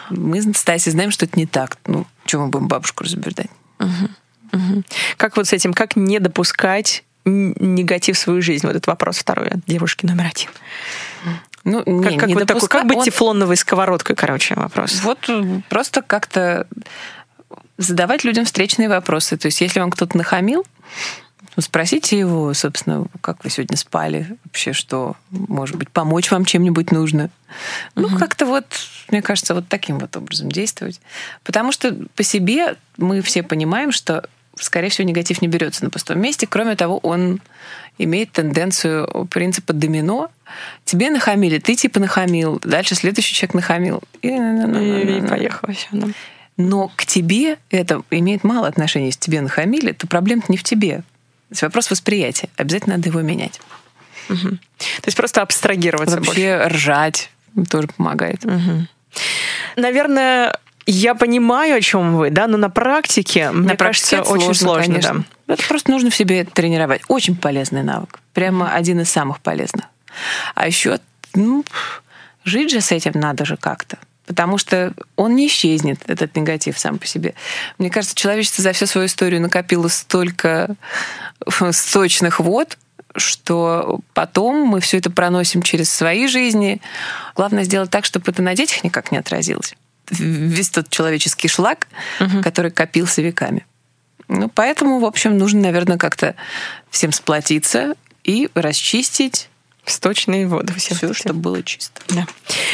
Мы 0.09 0.41
с 0.41 0.63
Тасей 0.63 0.91
знаем, 0.91 1.11
что 1.11 1.25
это 1.25 1.37
не 1.37 1.45
так. 1.45 1.77
Ну, 1.85 2.05
чего 2.25 2.45
мы 2.45 2.49
будем 2.49 2.67
бабушку 2.67 3.03
разубеждать? 3.03 3.49
Как 5.17 5.35
вот 5.35 5.47
с 5.47 5.53
этим, 5.53 5.73
как 5.73 5.95
не 5.95 6.19
допускать 6.19 7.03
негатив 7.25 8.17
в 8.17 8.19
свою 8.19 8.41
жизнь? 8.41 8.65
Вот 8.65 8.75
этот 8.75 8.87
вопрос 8.87 9.17
второй 9.17 9.49
от 9.49 9.65
девушки 9.65 10.05
номер 10.05 10.27
один. 10.27 10.49
Ну, 11.63 11.79
Как, 11.79 12.11
не, 12.11 12.17
как 12.17 12.27
не 12.29 12.35
вот 12.35 12.47
такой, 12.47 12.69
как 12.69 12.85
быть 12.85 12.99
он- 12.99 13.05
тефлоновой 13.05 13.57
сковородкой, 13.57 14.15
короче, 14.15 14.53
вопрос. 14.53 15.01
Вот 15.01 15.27
э, 15.29 15.61
просто 15.67 16.03
как-то 16.03 16.67
задавать 17.77 18.23
людям 18.23 18.45
встречные 18.45 18.87
вопросы. 18.87 19.35
То 19.35 19.47
есть, 19.47 19.61
если 19.61 19.79
вам 19.79 19.89
кто-то 19.89 20.15
нахамил, 20.15 20.63
ну, 21.55 21.61
спросите 21.63 22.19
его, 22.19 22.53
собственно, 22.53 23.05
как 23.21 23.43
вы 23.43 23.49
сегодня 23.49 23.77
спали, 23.77 24.37
вообще 24.43 24.73
что, 24.73 25.15
может 25.31 25.77
быть, 25.77 25.89
помочь 25.89 26.29
вам 26.29 26.45
чем-нибудь 26.45 26.91
нужно. 26.91 27.29
Ну, 27.95 28.15
как-то 28.17 28.45
вот, 28.45 28.65
мне 29.09 29.21
кажется, 29.21 29.53
вот 29.55 29.67
таким 29.67 29.97
вот 29.99 30.15
образом 30.17 30.51
действовать. 30.51 30.99
Потому 31.43 31.71
что 31.71 31.95
по 32.15 32.23
себе 32.23 32.75
мы 32.97 33.21
все 33.21 33.41
понимаем, 33.41 33.91
что, 33.91 34.27
скорее 34.55 34.89
всего, 34.89 35.07
негатив 35.07 35.41
не 35.41 35.47
берется 35.47 35.83
на 35.83 35.89
пустом 35.89 36.19
месте. 36.19 36.47
Кроме 36.47 36.75
того, 36.75 36.97
он 36.99 37.41
имеет 37.97 38.31
тенденцию 38.31 39.27
принципа 39.31 39.73
домино. 39.73 40.29
Тебе 40.83 41.09
нахамили, 41.09 41.59
ты 41.59 41.75
типа 41.75 41.99
нахамил, 41.99 42.59
дальше 42.63 42.95
следующий 42.95 43.33
человек 43.33 43.53
нахамил. 43.53 44.01
И, 44.21 44.29
И, 44.29 45.17
и 45.17 45.21
поехала 45.27 45.73
всё, 45.73 45.87
да. 45.91 46.07
но 46.57 46.91
к 46.95 47.05
тебе 47.05 47.57
это 47.69 48.03
имеет 48.11 48.43
мало 48.43 48.67
отношения. 48.67 49.07
Если 49.07 49.19
тебе 49.19 49.41
нахамили, 49.41 49.91
то 49.91 50.07
проблема 50.07 50.43
не 50.49 50.57
в 50.57 50.63
тебе. 50.63 50.97
То 50.97 51.51
есть 51.51 51.61
вопрос 51.61 51.91
восприятия. 51.91 52.49
Обязательно 52.57 52.97
надо 52.97 53.09
его 53.09 53.21
менять. 53.21 53.59
То 54.27 55.05
есть 55.05 55.15
просто 55.15 55.41
абстрагироваться 55.41 56.17
больше. 56.17 56.29
Вообще 56.29 56.67
ржать 56.67 57.29
тоже 57.69 57.87
помогает. 57.87 58.43
Наверное, 59.75 60.59
я 60.85 61.15
понимаю, 61.15 61.77
о 61.77 61.81
чем 61.81 62.15
вы, 62.15 62.29
да, 62.29 62.47
но 62.47 62.57
на 62.57 62.69
практике, 62.69 63.51
мне 63.51 63.69
На 63.69 63.75
практике 63.75 64.17
кажется, 64.17 64.33
это 64.33 64.43
очень 64.43 64.53
сложно, 64.53 64.93
конечно. 64.93 65.25
да. 65.47 65.53
Это 65.53 65.63
просто 65.67 65.91
нужно 65.91 66.09
в 66.09 66.15
себе 66.15 66.43
тренировать. 66.43 67.01
Очень 67.07 67.35
полезный 67.35 67.83
навык. 67.83 68.19
Прямо 68.33 68.71
один 68.71 68.99
из 69.01 69.09
самых 69.09 69.39
полезных. 69.41 69.85
А 70.53 70.67
еще, 70.67 70.99
ну, 71.33 71.65
жить 72.43 72.71
же 72.71 72.81
с 72.81 72.91
этим 72.91 73.11
надо 73.15 73.45
же 73.45 73.57
как-то. 73.57 73.97
Потому 74.25 74.57
что 74.57 74.93
он 75.15 75.35
не 75.35 75.47
исчезнет, 75.47 75.99
этот 76.07 76.35
негатив 76.35 76.79
сам 76.79 76.97
по 76.97 77.05
себе. 77.05 77.35
Мне 77.77 77.91
кажется, 77.91 78.15
человечество 78.15 78.63
за 78.63 78.71
всю 78.73 78.87
свою 78.87 79.07
историю 79.07 79.41
накопило 79.41 79.87
столько 79.87 80.75
сточных 81.71 82.39
вод, 82.39 82.77
что 83.15 83.99
потом 84.13 84.67
мы 84.67 84.79
все 84.79 84.97
это 84.97 85.11
проносим 85.11 85.61
через 85.61 85.89
свои 85.89 86.27
жизни. 86.27 86.81
Главное 87.35 87.63
сделать 87.63 87.91
так, 87.91 88.05
чтобы 88.05 88.31
это 88.31 88.41
на 88.41 88.55
детях 88.55 88.83
никак 88.83 89.11
не 89.11 89.19
отразилось. 89.19 89.75
Весь 90.09 90.69
тот 90.69 90.89
человеческий 90.89 91.47
шлак, 91.47 91.87
который 92.43 92.71
копился 92.71 93.21
веками. 93.21 93.65
Ну, 94.27 94.49
поэтому, 94.49 94.99
в 94.99 95.05
общем, 95.05 95.37
нужно, 95.37 95.61
наверное, 95.61 95.97
как-то 95.97 96.35
всем 96.89 97.11
сплотиться 97.11 97.95
и 98.23 98.49
расчистить 98.55 99.49
Сточные 99.85 100.47
воды. 100.47 100.73
Все, 100.77 100.95
все, 100.95 101.13
чтобы 101.13 101.39
было 101.39 101.63
чисто. 101.63 102.01
Да. 102.09 102.25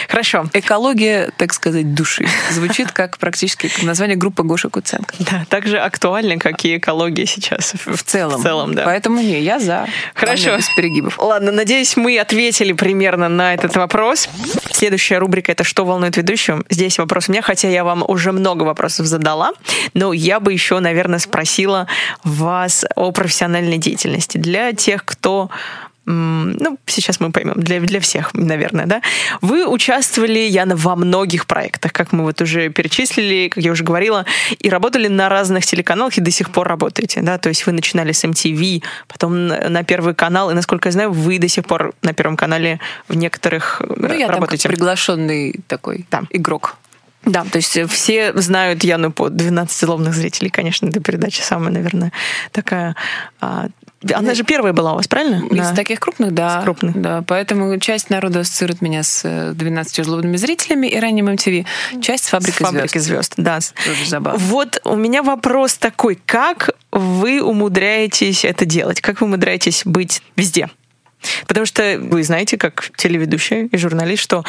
Хорошо. 0.07 0.45
Экология, 0.53 1.31
так 1.37 1.53
сказать, 1.53 1.93
души. 1.93 2.25
Звучит 2.51 2.91
как 2.91 3.17
практически 3.17 3.69
название 3.83 4.15
группы 4.15 4.43
Гоши 4.43 4.69
Куценко. 4.69 5.13
Да, 5.19 5.45
так 5.49 5.67
же 5.67 5.77
актуально, 5.77 6.37
как 6.37 6.63
и 6.63 6.77
экология 6.77 7.25
сейчас. 7.25 7.73
В 7.85 8.03
целом. 8.03 8.39
В 8.39 8.43
целом, 8.43 8.75
да. 8.75 8.85
Поэтому 8.85 9.21
не, 9.21 9.41
я 9.41 9.59
за. 9.59 9.87
Хорошо. 10.13 10.57
Без 10.57 10.69
перегибов. 10.69 11.19
Ладно, 11.19 11.51
надеюсь, 11.51 11.97
мы 11.97 12.17
ответили 12.17 12.73
примерно 12.73 13.29
на 13.29 13.53
этот 13.53 13.75
вопрос. 13.75 14.29
Следующая 14.71 15.17
рубрика 15.17 15.51
это 15.51 15.63
«Что 15.63 15.85
волнует 15.85 16.17
ведущую?». 16.17 16.65
Здесь 16.69 16.97
вопрос 16.97 17.29
у 17.29 17.31
меня, 17.31 17.41
хотя 17.41 17.69
я 17.69 17.83
вам 17.83 18.03
уже 18.07 18.31
много 18.31 18.63
вопросов 18.63 19.05
задала, 19.05 19.51
но 19.93 20.13
я 20.13 20.39
бы 20.39 20.53
еще, 20.53 20.79
наверное, 20.79 21.19
спросила 21.19 21.87
вас 22.23 22.85
о 22.95 23.11
профессиональной 23.11 23.77
деятельности. 23.77 24.37
Для 24.37 24.73
тех, 24.73 25.05
кто 25.05 25.49
ну, 26.05 26.77
сейчас 26.87 27.19
мы 27.19 27.31
поймем, 27.31 27.53
для, 27.55 27.79
для 27.79 27.99
всех, 27.99 28.33
наверное, 28.33 28.85
да. 28.85 29.01
Вы 29.41 29.67
участвовали, 29.67 30.39
Яна, 30.39 30.75
во 30.75 30.95
многих 30.95 31.45
проектах, 31.45 31.93
как 31.93 32.11
мы 32.11 32.23
вот 32.23 32.41
уже 32.41 32.69
перечислили, 32.69 33.49
как 33.49 33.63
я 33.63 33.71
уже 33.71 33.83
говорила, 33.83 34.25
и 34.59 34.69
работали 34.69 35.07
на 35.07 35.29
разных 35.29 35.65
телеканалах, 35.65 36.17
и 36.17 36.21
до 36.21 36.31
сих 36.31 36.51
пор 36.51 36.67
работаете, 36.67 37.21
да, 37.21 37.37
то 37.37 37.49
есть 37.49 37.65
вы 37.65 37.71
начинали 37.71 38.11
с 38.11 38.23
MTV, 38.23 38.83
потом 39.07 39.47
на 39.47 39.83
Первый 39.83 40.15
канал, 40.15 40.49
и, 40.51 40.53
насколько 40.53 40.87
я 40.89 40.91
знаю, 40.93 41.11
вы 41.11 41.37
до 41.39 41.47
сих 41.47 41.65
пор 41.65 41.93
на 42.01 42.13
Первом 42.13 42.35
канале 42.37 42.79
в 43.07 43.15
некоторых 43.15 43.81
э, 43.81 43.93
Ну, 43.95 44.13
я 44.13 44.25
там 44.27 44.35
работаете. 44.35 44.69
приглашенный 44.69 45.59
такой 45.67 46.05
Да. 46.09 46.23
игрок. 46.31 46.77
Да, 47.23 47.45
то 47.51 47.57
есть 47.57 47.77
все 47.91 48.33
знают 48.33 48.83
Яну 48.83 49.11
по 49.11 49.29
12 49.29 49.79
злобных 49.85 50.15
зрителей. 50.15 50.49
Конечно, 50.49 50.87
эта 50.87 50.99
передача 50.99 51.43
самая, 51.43 51.71
наверное, 51.71 52.11
такая... 52.51 52.95
а, 53.39 53.67
Она 54.13 54.33
же 54.33 54.43
первая 54.43 54.73
была 54.73 54.93
у 54.93 54.95
вас, 54.95 55.07
правильно? 55.07 55.45
Из 55.47 55.69
На- 55.69 55.75
таких 55.75 55.99
крупных, 55.99 56.33
да. 56.33 56.61
С 56.61 56.63
крупных. 56.63 56.99
Да, 56.99 57.23
поэтому 57.27 57.77
часть 57.79 58.09
народа 58.09 58.39
ассоциирует 58.39 58.81
меня 58.81 59.03
с 59.03 59.21
э, 59.23 59.51
12 59.53 60.05
злобными 60.05 60.37
зрителями 60.37 60.87
и 60.87 60.99
ранним 60.99 61.29
MTV, 61.29 61.65
часть 62.01 62.23
с 62.25 62.27
С 62.27 62.29
фабрикой 62.29 62.65
фабрики 62.65 62.97
звезд. 62.97 63.33
Да. 63.37 63.59
Тоже 63.85 64.05
забавно. 64.07 64.39
Вот 64.39 64.81
у 64.85 64.95
меня 64.95 65.21
вопрос 65.21 65.75
такой. 65.75 66.19
Как 66.25 66.71
вы 66.91 67.41
умудряетесь 67.41 68.43
это 68.43 68.65
делать? 68.65 69.01
Как 69.01 69.21
вы 69.21 69.27
умудряетесь 69.27 69.83
быть 69.85 70.23
везде? 70.35 70.69
Потому 71.47 71.67
что 71.67 71.99
вы 72.01 72.23
знаете, 72.23 72.57
как 72.57 72.89
телеведущая 72.97 73.67
и 73.71 73.77
журналист, 73.77 74.23
что 74.23 74.43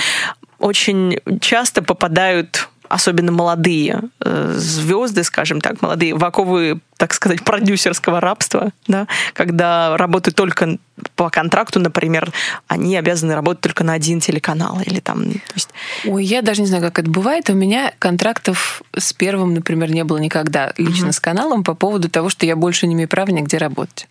очень 0.58 1.18
часто 1.40 1.82
попадают 1.82 2.70
особенно 2.92 3.32
молодые 3.32 4.02
э, 4.20 4.54
звезды, 4.56 5.24
скажем 5.24 5.62
так, 5.62 5.80
молодые 5.80 6.14
в 6.14 6.22
оковы, 6.22 6.80
так 6.98 7.14
сказать, 7.14 7.42
продюсерского 7.44 8.20
рабства, 8.20 8.70
да, 8.86 9.06
когда 9.32 9.96
работают 9.96 10.36
только 10.36 10.76
по 11.16 11.30
контракту, 11.30 11.80
например, 11.80 12.30
они 12.68 12.94
обязаны 12.96 13.34
работать 13.34 13.62
только 13.62 13.82
на 13.82 13.94
один 13.94 14.20
телеканал 14.20 14.80
или 14.84 15.00
там, 15.00 15.32
то 15.32 15.54
есть 15.54 15.70
Ой, 16.04 16.22
я 16.22 16.42
даже 16.42 16.60
не 16.60 16.66
знаю, 16.66 16.82
как 16.82 16.98
это 16.98 17.10
бывает. 17.10 17.48
У 17.48 17.54
меня 17.54 17.92
контрактов 17.98 18.82
с 18.96 19.14
первым, 19.14 19.54
например, 19.54 19.90
не 19.90 20.04
было 20.04 20.18
никогда 20.18 20.74
лично 20.76 21.12
с 21.12 21.20
каналом 21.20 21.64
по 21.64 21.74
поводу 21.74 22.10
того, 22.10 22.28
что 22.28 22.44
я 22.44 22.56
больше 22.56 22.86
не 22.86 22.94
имею 22.94 23.08
права 23.08 23.30
нигде 23.30 23.56
работать. 23.56 24.06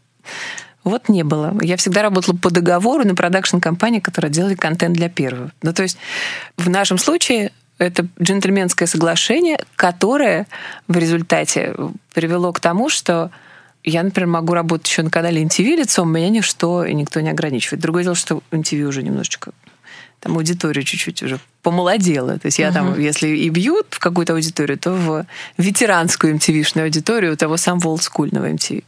Вот 0.84 1.10
не 1.10 1.24
было. 1.24 1.56
Я 1.62 1.78
всегда 1.78 2.02
работала 2.02 2.36
по 2.36 2.50
договору 2.50 3.06
на 3.06 3.14
продакшн-компании, 3.14 4.00
которая 4.00 4.32
делает 4.32 4.60
контент 4.60 4.96
для 4.96 5.10
первого. 5.10 5.52
Ну, 5.62 5.74
то 5.74 5.84
есть 5.84 5.98
в 6.58 6.70
нашем 6.70 6.98
случае 6.98 7.52
это 7.82 8.08
джентльменское 8.22 8.88
соглашение, 8.88 9.60
которое 9.76 10.48
в 10.88 10.98
результате 10.98 11.76
привело 12.14 12.54
к 12.54 12.60
тому, 12.60 12.90
что 12.90 13.32
я, 13.84 14.04
например, 14.04 14.28
могу 14.28 14.54
работать 14.54 14.88
еще 14.88 15.02
на 15.02 15.10
канале 15.10 15.44
NTV 15.44 15.78
лицом, 15.78 16.14
меня 16.14 16.30
ничто 16.30 16.86
и 16.86 16.94
никто 16.94 17.20
не 17.22 17.30
ограничивает. 17.30 17.82
Другое 17.82 18.04
дело, 18.04 18.16
что 18.16 18.44
NTV 18.52 18.84
уже 18.84 19.02
немножечко 19.02 19.52
там 20.22 20.38
аудитория 20.38 20.84
чуть-чуть 20.84 21.24
уже 21.24 21.40
помолодела. 21.64 22.38
То 22.38 22.46
есть 22.46 22.60
я 22.60 22.72
там, 22.72 22.98
если 23.00 23.28
и 23.28 23.50
бьют 23.50 23.88
в 23.90 24.00
какую-то 24.00 24.34
аудиторию, 24.34 24.78
то 24.78 24.92
в 24.92 25.26
ветеранскую 25.58 26.36
MTV-шную 26.36 26.84
аудиторию 26.84 27.36
того 27.36 27.58
самого 27.58 27.90
олдскульного 27.90 28.52
MTV. 28.52 28.84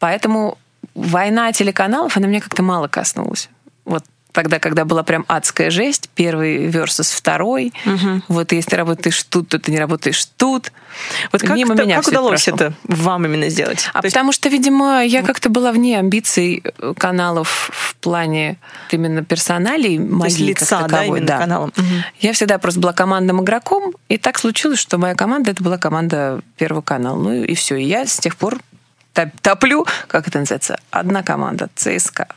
Поэтому 0.00 0.58
война 0.94 1.52
телеканалов, 1.52 2.16
она 2.16 2.26
меня 2.26 2.40
как-то 2.40 2.64
мало 2.64 2.88
коснулась. 2.88 3.48
Вот 3.84 4.04
тогда, 4.36 4.58
когда 4.58 4.84
была 4.84 5.02
прям 5.02 5.24
адская 5.28 5.70
жесть, 5.70 6.10
первый 6.14 6.68
versus 6.68 7.10
второй. 7.16 7.72
Вот 8.28 8.52
если 8.52 8.70
ты 8.70 8.76
работаешь 8.76 9.22
тут, 9.24 9.48
то 9.48 9.58
ты 9.58 9.72
не 9.72 9.78
работаешь 9.78 10.22
тут. 10.36 10.70
вот 11.32 11.40
как, 11.40 11.56
Мимо 11.56 11.72
это- 11.74 11.84
меня 11.84 11.96
как 11.96 12.08
удалось 12.08 12.44
прошло. 12.44 12.66
это 12.66 12.74
вам 12.84 13.24
именно 13.24 13.48
сделать? 13.48 13.88
А 13.94 14.02
То 14.02 14.06
есть 14.06 14.14
потому 14.14 14.32
что, 14.32 14.48
видимо, 14.50 15.02
я 15.04 15.22
как-то 15.22 15.48
была 15.48 15.72
вне 15.72 15.98
амбиций 15.98 16.62
э, 16.78 16.94
каналов 16.98 17.70
в 17.72 17.96
плане 17.96 18.58
именно 18.90 19.24
персоналей 19.24 19.98
моей 19.98 20.30
есть 20.32 20.38
лица, 20.60 20.80
как 20.82 20.90
да, 20.90 20.96
таковой, 20.98 21.18
именно 21.20 21.38
каналом. 21.38 21.72
Мгм. 21.76 22.04
Я 22.20 22.32
всегда 22.34 22.58
просто 22.58 22.80
была 22.80 22.92
командным 22.92 23.42
игроком, 23.42 23.94
и 24.10 24.18
так 24.18 24.38
случилось, 24.38 24.78
что 24.78 24.98
моя 24.98 25.14
команда 25.14 25.50
это 25.52 25.62
была 25.64 25.78
команда 25.78 26.40
Первого 26.58 26.82
канала. 26.82 27.16
Ну 27.16 27.32
и 27.42 27.54
все. 27.54 27.76
И 27.76 27.84
я 27.84 28.04
с 28.06 28.18
тех 28.18 28.36
пор 28.36 28.58
топ- 29.14 29.32
топлю, 29.40 29.86
как 30.08 30.28
это 30.28 30.38
называется, 30.40 30.78
одна 30.90 31.22
команда, 31.22 31.70
ЦСКА. 31.74 32.28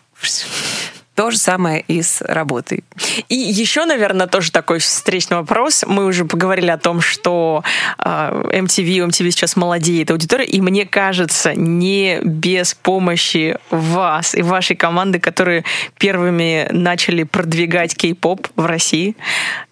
То 1.20 1.32
же 1.32 1.38
самое 1.38 1.84
и 1.86 2.02
с 2.02 2.22
работой. 2.22 2.86
И 3.28 3.36
еще, 3.36 3.84
наверное, 3.84 4.26
тоже 4.26 4.54
такой 4.54 4.80
встречный 4.80 5.36
вопрос. 5.36 5.84
Мы 5.86 6.06
уже 6.06 6.24
поговорили 6.24 6.70
о 6.70 6.78
том, 6.78 7.02
что 7.02 7.62
MTV, 7.98 9.10
MTV 9.10 9.32
сейчас 9.32 9.58
молодеет 9.58 10.12
аудитория, 10.12 10.46
и 10.46 10.62
мне 10.62 10.86
кажется, 10.86 11.54
не 11.56 12.22
без 12.24 12.74
помощи 12.74 13.58
вас 13.70 14.34
и 14.34 14.42
вашей 14.42 14.78
команды, 14.78 15.20
которые 15.20 15.66
первыми 15.98 16.70
начали 16.72 17.24
продвигать 17.24 17.98
кей-поп 17.98 18.48
в 18.56 18.66
России, 18.66 19.18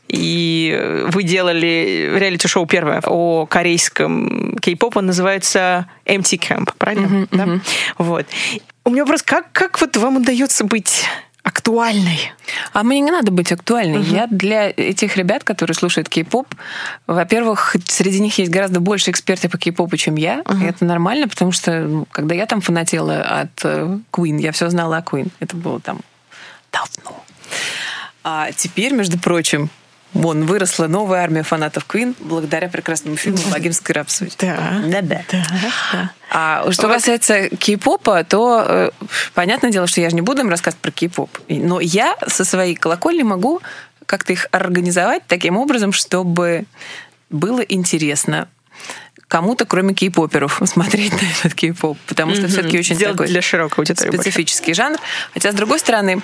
и 0.09 1.05
вы 1.13 1.23
делали 1.23 2.11
реалити-шоу 2.13 2.65
первое 2.65 3.01
о 3.05 3.45
корейском 3.45 4.57
кей-попе, 4.57 4.99
называется 4.99 5.85
Empty 6.05 6.39
Camp, 6.39 6.73
правильно? 6.77 7.05
Uh-huh, 7.05 7.29
uh-huh. 7.29 7.61
Вот. 7.99 8.25
У 8.83 8.89
меня 8.89 9.03
вопрос, 9.03 9.21
как, 9.21 9.51
как 9.53 9.79
вот 9.79 9.95
вам 9.95 10.17
удается 10.17 10.65
быть 10.65 11.05
актуальной. 11.47 12.33
А 12.73 12.83
мне 12.83 12.99
не 12.99 13.09
надо 13.09 13.31
быть 13.31 13.53
актуальной. 13.53 13.99
Угу. 13.99 14.09
Я 14.09 14.27
для 14.27 14.69
этих 14.69 15.15
ребят, 15.15 15.45
которые 15.45 15.75
слушают 15.75 16.09
кей-поп, 16.09 16.53
во-первых, 17.07 17.77
среди 17.85 18.19
них 18.19 18.37
есть 18.37 18.51
гораздо 18.51 18.81
больше 18.81 19.11
эксперты 19.11 19.47
по 19.47 19.57
кей-попу, 19.57 19.95
чем 19.95 20.15
я. 20.15 20.41
Угу. 20.45 20.57
И 20.57 20.65
это 20.65 20.83
нормально, 20.83 21.29
потому 21.29 21.53
что 21.53 22.05
когда 22.11 22.35
я 22.35 22.45
там 22.47 22.59
фанатела 22.59 23.21
от 23.21 23.63
э, 23.63 23.97
Queen, 24.11 24.41
я 24.41 24.51
все 24.51 24.69
знала 24.69 24.97
о 24.97 25.01
Queen. 25.01 25.31
Это 25.39 25.55
было 25.55 25.79
там 25.79 26.01
давно. 26.73 27.23
А 28.25 28.51
теперь, 28.51 28.93
между 28.93 29.17
прочим, 29.17 29.69
Вон, 30.13 30.45
выросла 30.45 30.87
новая 30.87 31.21
армия 31.21 31.43
фанатов 31.43 31.85
Queen 31.87 32.15
благодаря 32.19 32.69
прекрасному 32.69 33.17
фильму 33.17 33.39
«Богемский 33.51 33.93
рапсодия». 33.93 34.35
Да. 34.39 35.01
Да-да. 35.01 36.11
А 36.31 36.71
что 36.71 36.87
касается 36.87 37.49
кей-попа, 37.49 38.23
то 38.23 38.65
э, 38.67 38.89
понятное 39.33 39.71
дело, 39.71 39.87
что 39.87 40.01
я 40.01 40.09
же 40.09 40.15
не 40.15 40.21
буду 40.21 40.41
им 40.41 40.49
рассказывать 40.49 40.81
про 40.81 40.91
кей-поп. 40.91 41.29
Но 41.49 41.79
я 41.79 42.15
со 42.27 42.45
своей 42.45 42.75
колокольни 42.75 43.23
могу 43.23 43.61
как-то 44.05 44.33
их 44.33 44.47
организовать 44.51 45.23
таким 45.27 45.57
образом, 45.57 45.91
чтобы 45.91 46.65
было 47.29 47.59
интересно 47.61 48.47
кому-то, 49.27 49.65
кроме 49.65 49.93
кей-поперов, 49.93 50.61
смотреть 50.65 51.13
на 51.13 51.25
этот 51.25 51.53
кей-поп, 51.53 51.97
потому 52.07 52.33
что 52.33 52.43
mm-hmm. 52.43 52.47
все-таки 52.47 52.79
очень 52.79 52.95
Сделать 52.95 53.17
такой 53.17 53.27
для 53.27 53.41
широкой 53.41 53.79
аудитории 53.79 54.11
специфический 54.11 54.67
больше. 54.67 54.81
жанр. 54.81 54.97
Хотя, 55.33 55.51
с 55.51 55.55
другой 55.55 55.79
стороны, 55.79 56.21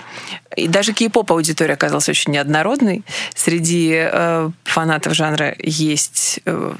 и 0.56 0.68
даже 0.68 0.93
кей-поп 0.93 1.32
аудитория 1.32 1.74
оказалась 1.74 2.10
очень 2.10 2.34
неоднородной. 2.34 3.04
Среди 3.36 3.93
э, 3.93 4.49
фанатов 4.64 5.14
жанра 5.14 5.56
есть 5.60 6.39
э, 6.45 6.74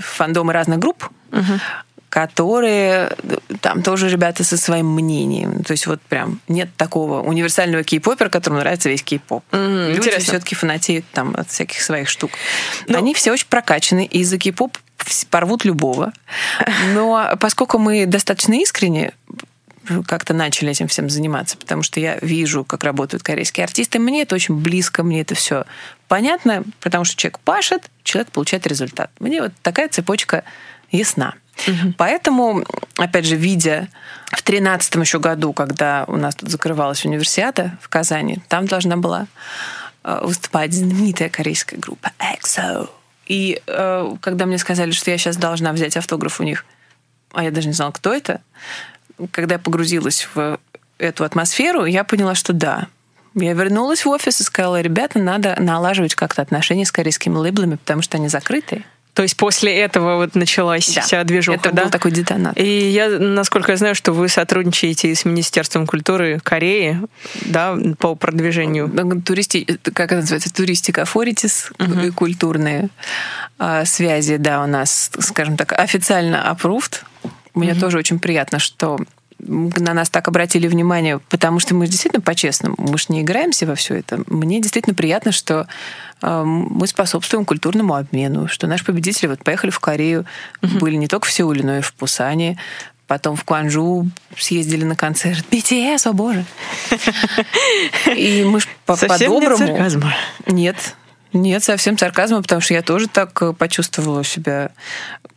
фандомы 0.00 0.52
разных 0.52 0.78
групп, 0.78 1.08
mm-hmm 1.30 1.60
которые 2.12 3.16
там 3.62 3.82
тоже 3.82 4.10
ребята 4.10 4.44
со 4.44 4.58
своим 4.58 4.86
мнением. 4.86 5.64
То 5.64 5.70
есть 5.70 5.86
вот 5.86 5.98
прям 6.02 6.40
нет 6.46 6.68
такого 6.76 7.22
универсального 7.22 7.84
кей-попера, 7.84 8.28
которому 8.28 8.60
нравится 8.60 8.90
весь 8.90 9.02
кей-поп. 9.02 9.42
Mm, 9.50 9.94
Люди 9.94 10.10
все-таки 10.18 10.54
фанатеют 10.54 11.06
там 11.14 11.34
от 11.34 11.48
всяких 11.48 11.80
своих 11.80 12.10
штук. 12.10 12.30
Но... 12.86 12.98
Они 12.98 13.14
все 13.14 13.32
очень 13.32 13.46
прокачаны, 13.48 14.04
и 14.04 14.24
за 14.24 14.36
кей-поп 14.36 14.76
порвут 15.30 15.64
любого. 15.64 16.12
Но 16.92 17.34
поскольку 17.40 17.78
мы 17.78 18.04
достаточно 18.04 18.60
искренне 18.60 19.14
как-то 20.06 20.34
начали 20.34 20.70
этим 20.70 20.88
всем 20.88 21.08
заниматься, 21.08 21.56
потому 21.56 21.82
что 21.82 21.98
я 21.98 22.18
вижу, 22.20 22.62
как 22.62 22.84
работают 22.84 23.22
корейские 23.22 23.64
артисты. 23.64 23.98
Мне 23.98 24.22
это 24.22 24.34
очень 24.34 24.56
близко, 24.56 25.02
мне 25.02 25.22
это 25.22 25.34
все 25.34 25.64
понятно, 26.08 26.62
потому 26.80 27.06
что 27.06 27.16
человек 27.16 27.38
пашет, 27.38 27.90
человек 28.04 28.30
получает 28.32 28.66
результат. 28.66 29.10
Мне 29.18 29.40
вот 29.40 29.52
такая 29.62 29.88
цепочка 29.88 30.44
ясна. 30.90 31.36
Угу. 31.66 31.94
Поэтому, 31.96 32.64
опять 32.96 33.24
же, 33.24 33.36
видя 33.36 33.88
в 34.32 34.42
тринадцатом 34.42 35.02
еще 35.02 35.18
году, 35.18 35.52
когда 35.52 36.04
у 36.08 36.16
нас 36.16 36.34
тут 36.34 36.50
закрывалась 36.50 37.04
универсиада 37.04 37.78
в 37.80 37.88
Казани, 37.88 38.38
там 38.48 38.66
должна 38.66 38.96
была 38.96 39.26
э, 40.04 40.20
выступать 40.22 40.72
знаменитая 40.72 41.28
корейская 41.28 41.76
группа 41.76 42.12
EXO. 42.18 42.88
И 43.26 43.60
э, 43.66 44.14
когда 44.20 44.46
мне 44.46 44.58
сказали, 44.58 44.90
что 44.90 45.10
я 45.10 45.18
сейчас 45.18 45.36
должна 45.36 45.72
взять 45.72 45.96
автограф 45.96 46.40
у 46.40 46.44
них, 46.44 46.64
а 47.32 47.44
я 47.44 47.50
даже 47.50 47.68
не 47.68 47.74
знала, 47.74 47.92
кто 47.92 48.12
это, 48.12 48.40
когда 49.30 49.54
я 49.54 49.58
погрузилась 49.58 50.28
в 50.34 50.58
эту 50.98 51.24
атмосферу, 51.24 51.84
я 51.84 52.04
поняла, 52.04 52.34
что 52.34 52.52
да. 52.52 52.88
Я 53.34 53.54
вернулась 53.54 54.04
в 54.04 54.08
офис 54.08 54.40
и 54.40 54.44
сказала, 54.44 54.80
ребята, 54.80 55.18
надо 55.18 55.56
налаживать 55.58 56.14
как-то 56.14 56.42
отношения 56.42 56.84
с 56.84 56.92
корейскими 56.92 57.34
лейблами, 57.34 57.76
потому 57.76 58.02
что 58.02 58.18
они 58.18 58.28
закрытые. 58.28 58.84
То 59.14 59.22
есть 59.22 59.36
после 59.36 59.76
этого 59.78 60.16
вот 60.16 60.34
началась 60.34 60.94
да. 60.94 61.02
вся 61.02 61.22
движуха, 61.24 61.58
Это 61.58 61.72
да? 61.72 61.82
был 61.84 61.90
такой 61.90 62.12
детонат. 62.12 62.58
И 62.58 62.88
я, 62.90 63.10
насколько 63.10 63.72
я 63.72 63.76
знаю, 63.76 63.94
что 63.94 64.12
вы 64.12 64.28
сотрудничаете 64.28 65.14
с 65.14 65.26
Министерством 65.26 65.86
культуры 65.86 66.40
Кореи, 66.42 66.98
да, 67.42 67.76
по 67.98 68.14
продвижению. 68.14 68.90
Туристи... 69.22 69.64
Как 69.82 70.12
это 70.12 70.22
называется? 70.22 70.52
Туристика 70.52 71.04
Форитис, 71.04 71.72
угу. 71.78 72.12
культурные 72.14 72.88
а, 73.58 73.84
связи, 73.84 74.36
да, 74.38 74.62
у 74.62 74.66
нас, 74.66 75.10
скажем 75.18 75.58
так, 75.58 75.78
официально 75.78 76.36
approved. 76.50 77.00
Мне 77.54 77.72
угу. 77.72 77.80
тоже 77.80 77.98
очень 77.98 78.18
приятно, 78.18 78.58
что 78.58 78.98
на 79.42 79.94
нас 79.94 80.10
так 80.10 80.28
обратили 80.28 80.68
внимание, 80.68 81.18
потому 81.28 81.58
что 81.58 81.74
мы 81.74 81.86
действительно 81.86 82.22
по-честному, 82.22 82.76
мы 82.78 82.96
же 82.98 83.06
не 83.08 83.22
играемся 83.22 83.66
во 83.66 83.74
все 83.74 83.96
это. 83.96 84.22
Мне 84.26 84.60
действительно 84.60 84.94
приятно, 84.94 85.32
что 85.32 85.66
э, 86.22 86.42
мы 86.44 86.86
способствуем 86.86 87.44
культурному 87.44 87.94
обмену, 87.94 88.48
что 88.48 88.66
наши 88.66 88.84
победители 88.84 89.26
вот 89.26 89.42
поехали 89.42 89.70
в 89.70 89.80
Корею, 89.80 90.26
угу. 90.62 90.78
были 90.78 90.96
не 90.96 91.08
только 91.08 91.26
в 91.26 91.32
Сеуле, 91.32 91.64
но 91.64 91.78
и 91.78 91.80
в 91.80 91.92
Пусане, 91.94 92.58
потом 93.06 93.36
в 93.36 93.44
Куанжу 93.44 94.08
съездили 94.36 94.84
на 94.84 94.96
концерт. 94.96 95.44
BTS, 95.50 96.08
о 96.08 96.12
боже! 96.12 96.44
И 98.16 98.44
мы 98.44 98.60
же 98.60 98.68
по-доброму... 98.86 99.58
Нет, 100.46 100.94
нет, 101.32 101.64
совсем 101.64 101.96
сарказма, 101.96 102.42
потому 102.42 102.60
что 102.60 102.74
я 102.74 102.82
тоже 102.82 103.08
так 103.08 103.40
э, 103.42 103.52
почувствовала 103.52 104.22
себя 104.22 104.70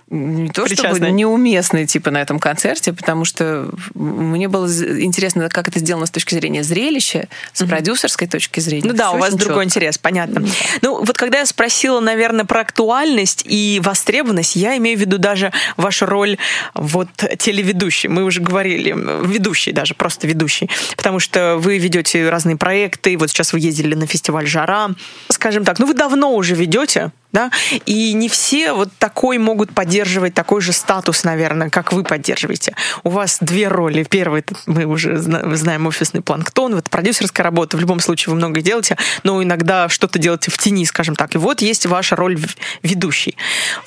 не 0.10 0.50
то 0.50 0.68
чтобы 0.68 1.00
неуместный 1.12 1.88
типа 1.88 2.12
на 2.12 2.22
этом 2.22 2.40
концерте, 2.40 2.94
потому 2.94 3.26
что 3.26 3.70
мне 3.96 4.48
было 4.48 4.68
интересно, 4.68 5.50
как 5.50 5.68
это 5.68 5.80
сделано 5.80 6.06
с 6.06 6.12
точки 6.12 6.36
зрения 6.36 6.64
зрелища, 6.64 7.28
с 7.54 7.62
угу. 7.62 7.72
продюсерской 7.72 8.28
точки 8.28 8.60
зрения. 8.60 8.88
Ну 8.88 8.94
да, 8.94 9.12
у 9.12 9.18
вас 9.18 9.34
другой 9.34 9.66
четко. 9.66 9.80
интерес, 9.80 9.98
понятно. 9.98 10.42
Да. 10.42 10.48
Ну 10.84 11.04
вот 11.04 11.18
когда 11.18 11.40
я 11.40 11.46
спросила, 11.46 12.00
наверное, 12.00 12.46
про 12.46 12.62
актуальность 12.62 13.44
и 13.46 13.82
востребованность, 13.84 14.56
я 14.56 14.78
имею 14.78 14.98
в 14.98 15.02
виду 15.02 15.18
даже 15.18 15.52
вашу 15.76 16.06
роль 16.06 16.38
вот 16.76 17.10
телеведущей. 17.40 18.08
Мы 18.08 18.24
уже 18.24 18.42
говорили, 18.42 18.96
ведущий 19.26 19.72
даже, 19.72 19.96
просто 19.96 20.28
ведущий, 20.28 20.70
потому 20.96 21.20
что 21.20 21.58
вы 21.58 21.80
ведете 21.80 22.30
разные 22.30 22.58
проекты, 22.58 23.18
вот 23.18 23.32
сейчас 23.32 23.54
вы 23.54 23.60
ездили 23.60 23.96
на 23.96 24.06
фестиваль 24.06 24.46
«Жара». 24.46 24.92
Скажем 25.30 25.66
так, 25.66 25.80
ну 25.80 25.88
вы 25.88 25.96
давно 25.96 26.36
уже 26.36 26.54
ведете 26.54 27.12
да, 27.32 27.52
и 27.86 28.14
не 28.14 28.30
все 28.30 28.72
вот 28.74 28.90
такой 28.98 29.38
могут 29.38 29.72
поддерживать 29.74 30.34
такой 30.34 30.62
же 30.62 30.72
статус, 30.72 31.24
наверное, 31.24 31.70
как 31.70 31.92
вы 31.92 32.04
поддерживаете. 32.04 32.76
У 33.04 33.10
вас 33.10 33.40
две 33.42 33.68
роли. 33.68 34.04
Первый, 34.04 34.46
мы 34.66 34.86
уже 34.86 35.18
знаем 35.18 35.86
офисный 35.88 36.22
планктон, 36.22 36.76
вот 36.76 36.90
продюсерская 36.90 37.44
работа, 37.44 37.78
в 37.78 37.80
любом 37.82 38.00
случае 38.00 38.32
вы 38.32 38.38
много 38.38 38.62
делаете, 38.62 38.98
но 39.24 39.44
иногда 39.44 39.90
что-то 39.90 40.18
делаете 40.18 40.50
в 40.50 40.58
тени, 40.58 40.86
скажем 40.86 41.16
так. 41.16 41.36
И 41.36 41.38
вот 41.38 41.62
есть 41.62 41.86
ваша 41.86 42.16
роль 42.16 42.40
ведущей. 42.84 43.36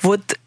Вот 0.01 0.37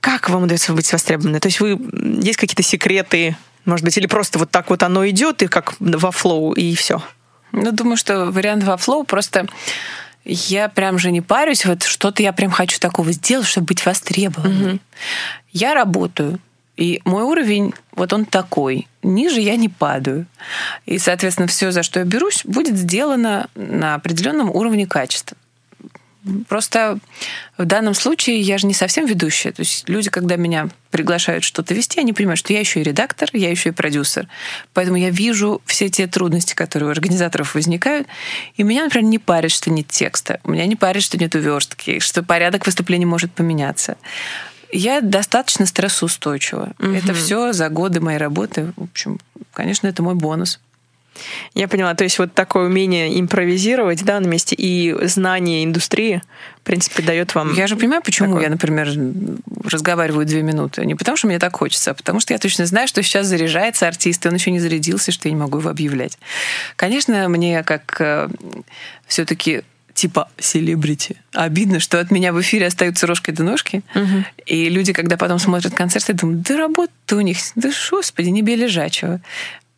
как 0.00 0.30
вам 0.30 0.44
удается 0.44 0.72
быть 0.72 0.90
востребованной? 0.90 1.40
То 1.40 1.48
есть 1.48 1.60
вы 1.60 1.78
есть 2.22 2.38
какие-то 2.38 2.62
секреты, 2.62 3.36
может 3.66 3.84
быть, 3.84 3.96
или 3.98 4.06
просто 4.06 4.38
вот 4.38 4.50
так 4.50 4.70
вот 4.70 4.82
оно 4.82 5.06
идет, 5.08 5.42
и 5.42 5.46
как 5.46 5.74
во 5.78 6.10
flow, 6.10 6.52
и 6.52 6.74
все? 6.74 7.02
Ну, 7.52 7.72
думаю, 7.72 7.96
что 7.96 8.30
вариант 8.30 8.64
во 8.64 8.76
flow 8.76 9.04
просто 9.04 9.46
я 10.30 10.68
прям 10.68 10.98
же 10.98 11.10
не 11.10 11.20
парюсь, 11.20 11.64
вот 11.66 11.82
что-то 11.82 12.22
я 12.22 12.32
прям 12.32 12.50
хочу 12.50 12.78
такого 12.78 13.12
сделать, 13.12 13.46
чтобы 13.46 13.66
быть 13.66 13.84
востребованной. 13.84 14.74
Угу. 14.74 14.78
Я 15.52 15.74
работаю, 15.74 16.38
и 16.76 17.02
мой 17.04 17.24
уровень, 17.24 17.74
вот 17.92 18.12
он 18.12 18.24
такой. 18.24 18.88
Ниже 19.02 19.40
я 19.40 19.56
не 19.56 19.68
падаю. 19.68 20.26
И, 20.86 20.98
соответственно, 20.98 21.46
все, 21.46 21.72
за 21.72 21.82
что 21.82 21.98
я 21.98 22.06
берусь, 22.06 22.42
будет 22.44 22.76
сделано 22.76 23.48
на 23.54 23.96
определенном 23.96 24.50
уровне 24.50 24.86
качества. 24.86 25.36
Просто 26.48 26.98
в 27.56 27.64
данном 27.64 27.94
случае 27.94 28.40
я 28.40 28.58
же 28.58 28.66
не 28.66 28.74
совсем 28.74 29.06
ведущая. 29.06 29.52
То 29.52 29.60
есть 29.60 29.88
люди, 29.88 30.10
когда 30.10 30.36
меня 30.36 30.68
приглашают 30.90 31.44
что-то 31.44 31.72
вести, 31.72 31.98
они 32.00 32.12
понимают, 32.12 32.38
что 32.38 32.52
я 32.52 32.60
еще 32.60 32.80
и 32.80 32.82
редактор, 32.82 33.30
я 33.32 33.50
еще 33.50 33.70
и 33.70 33.72
продюсер. 33.72 34.28
Поэтому 34.74 34.98
я 34.98 35.10
вижу 35.10 35.62
все 35.64 35.88
те 35.88 36.06
трудности, 36.06 36.54
которые 36.54 36.88
у 36.88 36.92
организаторов 36.92 37.54
возникают. 37.54 38.06
И 38.56 38.62
меня, 38.62 38.84
например, 38.84 39.08
не 39.08 39.18
парит, 39.18 39.50
что 39.50 39.70
нет 39.70 39.88
текста. 39.88 40.40
Меня 40.44 40.66
не 40.66 40.76
парит, 40.76 41.02
что 41.02 41.16
нет 41.16 41.34
уверстки, 41.34 42.00
что 42.00 42.22
порядок 42.22 42.66
выступления 42.66 43.06
может 43.06 43.32
поменяться. 43.32 43.96
Я 44.72 45.00
достаточно 45.00 45.66
стрессоустойчива. 45.66 46.72
Угу. 46.78 46.90
Это 46.92 47.14
все 47.14 47.52
за 47.52 47.68
годы 47.70 48.00
моей 48.00 48.18
работы. 48.18 48.72
В 48.76 48.84
общем, 48.84 49.18
конечно, 49.52 49.86
это 49.86 50.02
мой 50.02 50.14
бонус. 50.14 50.60
Я 51.54 51.68
поняла. 51.68 51.94
То 51.94 52.04
есть 52.04 52.18
вот 52.18 52.32
такое 52.34 52.66
умение 52.66 53.20
импровизировать, 53.20 54.04
да, 54.04 54.20
на 54.20 54.26
месте 54.26 54.54
и 54.56 54.94
знание 55.06 55.64
индустрии, 55.64 56.22
в 56.58 56.62
принципе, 56.62 57.02
дает 57.02 57.34
вам... 57.34 57.54
Я 57.54 57.66
же 57.66 57.76
понимаю, 57.76 58.02
почему 58.02 58.28
такое. 58.28 58.44
я, 58.44 58.50
например, 58.50 58.88
разговариваю 59.64 60.26
две 60.26 60.42
минуты. 60.42 60.84
Не 60.86 60.94
потому, 60.94 61.16
что 61.16 61.26
мне 61.26 61.38
так 61.38 61.56
хочется, 61.56 61.92
а 61.92 61.94
потому 61.94 62.20
что 62.20 62.32
я 62.32 62.38
точно 62.38 62.66
знаю, 62.66 62.88
что 62.88 63.02
сейчас 63.02 63.26
заряжается 63.26 63.88
артист, 63.88 64.24
и 64.24 64.28
он 64.28 64.34
еще 64.34 64.50
не 64.50 64.60
зарядился, 64.60 65.12
что 65.12 65.28
я 65.28 65.34
не 65.34 65.40
могу 65.40 65.58
его 65.58 65.70
объявлять. 65.70 66.18
Конечно, 66.76 67.28
мне 67.28 67.62
как 67.62 68.00
все-таки 69.06 69.62
типа 70.00 70.30
селебрити. 70.38 71.16
Обидно, 71.34 71.78
что 71.78 72.00
от 72.00 72.10
меня 72.10 72.32
в 72.32 72.40
эфире 72.40 72.66
остаются 72.66 73.06
рожки 73.06 73.32
до 73.32 73.42
ножки. 73.42 73.82
Мгм. 73.94 74.24
И 74.46 74.70
люди, 74.70 74.92
когда 74.92 75.16
потом 75.16 75.38
смотрят 75.38 75.74
концерты, 75.74 76.14
думают, 76.14 76.42
да 76.42 76.56
работа 76.56 77.16
у 77.16 77.20
них, 77.20 77.36
да 77.54 77.70
господи, 77.90 78.28
не 78.28 78.40
бей 78.40 78.56
лежачего. 78.56 79.20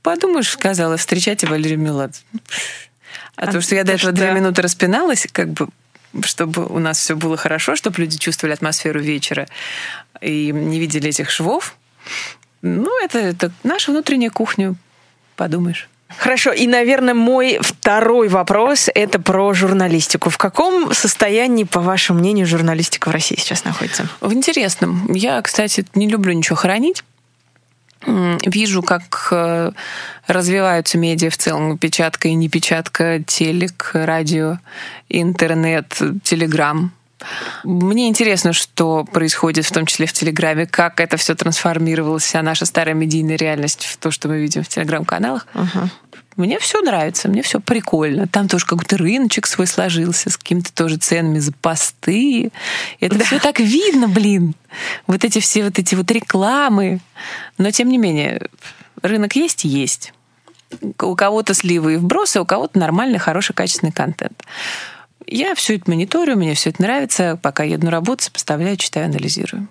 Подумаешь, 0.03 0.48
сказала, 0.50 0.96
встречайте 0.96 1.46
Валерию 1.46 1.78
Меладзе. 1.78 2.20
А, 3.36 3.44
А 3.48 3.53
то, 3.53 3.61
что 3.61 3.74
я 3.74 3.84
до 3.84 3.92
то, 3.92 3.96
этого 3.98 4.12
что- 4.12 4.20
две 4.20 4.32
минуты 4.32 4.62
распиналась, 4.62 5.26
как 5.30 5.48
бы 5.53 5.68
чтобы 6.24 6.66
у 6.66 6.78
нас 6.78 6.98
все 6.98 7.16
было 7.16 7.38
хорошо, 7.38 7.74
чтобы 7.74 8.03
люди 8.03 8.18
чувствовали 8.18 8.53
атмосферу 8.53 9.00
вечера 9.00 9.48
и 10.20 10.53
не 10.53 10.78
видели 10.78 11.09
этих 11.09 11.30
швов. 11.30 11.74
Ну, 12.61 12.90
это, 13.03 13.18
это 13.18 13.50
наша 13.64 13.92
внутренняя 13.92 14.28
кухня, 14.28 14.74
подумаешь. 15.36 15.88
Хорошо, 16.18 16.53
и, 16.53 16.66
наверное, 16.66 17.14
мой 17.14 17.59
второй 17.62 18.28
вопрос— 18.28 18.90
это 18.94 19.18
про 19.18 19.55
журналистику. 19.55 20.28
В 20.28 20.36
каком 20.36 20.92
состоянии, 20.92 21.64
по 21.64 21.80
вашему 21.80 22.18
мнению, 22.18 22.46
журналистика 22.46 23.09
в 23.09 23.12
России 23.12 23.36
сейчас 23.38 23.64
находится? 23.64 24.07
В 24.20 24.34
интересном. 24.34 25.11
Я, 25.14 25.40
кстати, 25.40 25.86
не 25.94 26.09
люблю 26.11 26.34
ничего 26.34 26.57
хранить. 26.57 27.05
Вижу, 28.07 28.82
как 28.82 29.28
э, 29.30 29.70
развиваются 30.26 30.98
медиа 30.98 31.30
в 31.30 31.36
целом, 31.36 31.78
печатка 31.78 32.28
и 32.28 32.34
непечатка, 32.34 33.22
телек, 33.24 33.90
радио, 33.94 34.59
интернет, 35.09 36.00
телеграм. 36.22 36.92
Мне 37.64 38.09
интересно, 38.09 38.53
что 38.53 39.05
происходит, 39.05 39.64
в 39.64 39.72
том 39.72 39.86
числе 39.86 40.07
в 40.07 40.12
Телеграме, 40.12 40.66
как 40.66 41.00
это 41.00 41.16
все 41.16 41.34
трансформировалось, 41.34 42.24
вся 42.24 42.42
наша 42.42 42.66
старая 42.66 42.94
медийная 42.94 43.36
реальность 43.36 43.84
в 43.84 43.96
то, 43.96 44.11
что 44.11 44.28
мы 44.28 44.40
видим 44.40 44.64
в 44.64 44.68
Телеграм-каналах. 44.68 45.46
Мне 46.37 46.59
все 46.59 46.80
нравится, 46.80 47.28
мне 47.28 47.43
все 47.43 47.61
прикольно. 47.61 48.26
Там 48.26 48.49
тоже 48.49 48.64
какой-то 48.64 48.97
рыночек 48.97 49.47
свой 49.47 49.66
сложился 49.66 50.30
с 50.30 50.37
какими-то 50.37 50.72
тоже 50.72 50.97
ценами 50.97 51.39
за 51.39 51.53
посты. 51.53 52.51
Это 53.01 53.22
все 53.24 53.39
так 53.39 53.61
видно, 53.61 54.09
блин. 54.09 54.55
Вот 55.07 55.24
эти 55.24 55.41
все 55.41 55.64
вот 55.64 55.78
эти 55.78 55.95
вот 55.95 56.11
рекламы. 56.11 57.01
Но 57.59 57.70
тем 57.70 57.89
не 57.89 57.99
менее, 57.99 58.49
рынок 59.03 59.37
есть, 59.37 59.64
есть. 59.64 60.12
У 61.01 61.14
кого-то 61.14 61.53
сливы 61.53 61.95
и 61.95 61.97
вбросы, 61.97 62.41
у 62.41 62.47
кого-то 62.47 62.78
нормальный, 62.78 63.18
хороший, 63.18 63.53
качественный 63.53 63.93
контент. 63.93 64.43
Я 65.26 65.55
все 65.55 65.76
это 65.76 65.91
мониторю, 65.91 66.37
мне 66.37 66.55
все 66.55 66.70
это 66.70 66.83
нравится. 66.83 67.39
Пока 67.43 67.62
еду 67.62 67.87
на 67.87 67.91
работу, 67.91 68.24
сопоставляю, 68.24 68.76
читаю, 68.78 69.07
анализирую. 69.07 69.68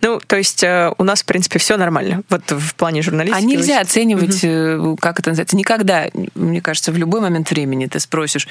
Ну, 0.00 0.20
то 0.20 0.36
есть 0.36 0.62
э, 0.62 0.92
у 0.98 1.04
нас, 1.04 1.22
в 1.22 1.24
принципе, 1.24 1.58
все 1.58 1.76
нормально. 1.76 2.22
Вот 2.28 2.50
в 2.50 2.74
плане 2.74 3.02
журналистики. 3.02 3.42
А 3.42 3.46
нельзя 3.46 3.80
оценивать, 3.80 4.40
э, 4.42 4.96
как 5.00 5.20
это 5.20 5.30
называется. 5.30 5.56
Никогда, 5.56 6.08
мне 6.34 6.60
кажется, 6.60 6.92
в 6.92 6.96
любой 6.96 7.20
момент 7.20 7.50
времени 7.50 7.86
ты 7.86 8.00
спросишь 8.00 8.48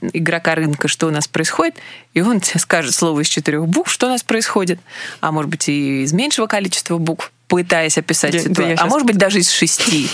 игрока 0.00 0.54
рынка, 0.54 0.88
что 0.88 1.08
у 1.08 1.10
нас 1.10 1.26
происходит, 1.28 1.76
и 2.14 2.20
он 2.20 2.40
тебе 2.40 2.60
скажет 2.60 2.94
слово 2.94 3.20
из 3.20 3.28
четырех 3.28 3.66
букв, 3.66 3.90
что 3.90 4.06
у 4.06 4.10
нас 4.10 4.22
происходит. 4.22 4.78
А 5.20 5.32
может 5.32 5.50
быть, 5.50 5.68
и 5.68 6.02
из 6.02 6.12
меньшего 6.12 6.46
количества 6.46 6.98
букв, 6.98 7.32
пытаясь 7.48 7.98
описать 7.98 8.34
Я- 8.34 8.42
да, 8.42 8.48
ситуацию. 8.48 8.76
я 8.76 8.82
А 8.82 8.86
может 8.86 9.06
быть, 9.06 9.16
даже 9.16 9.40
из 9.40 9.50
шести. 9.50 10.08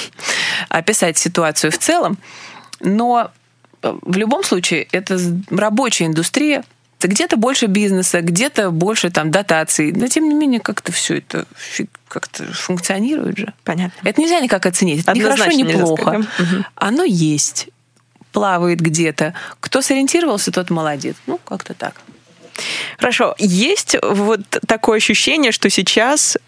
Описать 0.68 1.18
ситуацию 1.18 1.70
в 1.70 1.78
целом. 1.78 2.18
Но 2.80 3.30
э, 3.82 3.94
в 4.02 4.16
любом 4.16 4.42
случае, 4.42 4.88
это 4.92 5.18
рабочая 5.50 6.06
индустрия, 6.06 6.64
где-то 7.00 7.36
больше 7.36 7.66
бизнеса, 7.66 8.20
где-то 8.20 8.70
больше 8.70 9.10
там 9.10 9.30
дотаций. 9.30 9.92
Но 9.92 10.08
тем 10.08 10.28
не 10.28 10.34
менее, 10.34 10.60
как-то 10.60 10.92
все 10.92 11.18
это 11.18 11.46
как-то 12.08 12.44
функционирует 12.52 13.38
же. 13.38 13.52
Понятно. 13.64 14.08
Это 14.08 14.20
нельзя 14.20 14.40
никак 14.40 14.64
оценить. 14.66 15.02
Это 15.02 15.12
ни 15.12 15.20
хорошо, 15.20 15.42
Однозначно 15.42 15.68
ни 15.68 15.72
плохо. 15.72 16.24
Мгм. 16.38 16.66
Оно 16.74 17.04
есть. 17.04 17.68
Плавает 18.32 18.80
где-то. 18.80 19.34
Кто 19.60 19.82
сориентировался, 19.82 20.52
тот 20.52 20.70
молодец. 20.70 21.16
Ну, 21.26 21.38
как-то 21.38 21.74
так. 21.74 22.00
Хорошо. 22.98 23.34
Есть 23.38 23.96
вот 24.02 24.40
такое 24.66 24.98
ощущение, 24.98 25.52
что 25.52 25.68
сейчас 25.68 26.38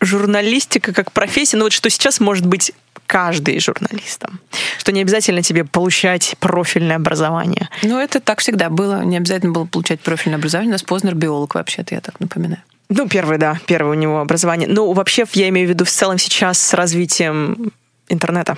журналистика 0.00 0.92
как 0.92 1.12
профессия, 1.12 1.56
ну 1.56 1.64
вот 1.64 1.72
что 1.72 1.88
сейчас 1.88 2.20
может 2.20 2.46
быть 2.46 2.72
каждый 3.12 3.60
журналистом. 3.60 4.40
Что 4.78 4.90
не 4.90 5.02
обязательно 5.02 5.42
тебе 5.42 5.64
получать 5.64 6.34
профильное 6.40 6.96
образование. 6.96 7.68
Ну, 7.82 7.98
это 7.98 8.20
так 8.20 8.40
всегда 8.40 8.70
было. 8.70 9.02
Не 9.02 9.18
обязательно 9.18 9.52
было 9.52 9.66
получать 9.66 10.00
профильное 10.00 10.38
образование. 10.38 10.70
У 10.70 10.72
нас 10.72 10.82
Познер 10.82 11.14
биолог, 11.14 11.54
вообще-то, 11.54 11.94
я 11.94 12.00
так 12.00 12.20
напоминаю. 12.20 12.62
Ну, 12.88 13.06
первый, 13.06 13.36
да, 13.36 13.60
первое 13.66 13.90
у 13.90 14.00
него 14.00 14.20
образование. 14.20 14.66
Ну, 14.66 14.94
вообще, 14.94 15.26
я 15.34 15.50
имею 15.50 15.66
в 15.66 15.70
виду 15.70 15.84
в 15.84 15.90
целом 15.90 16.16
сейчас 16.16 16.58
с 16.58 16.72
развитием 16.72 17.70
интернета. 18.08 18.56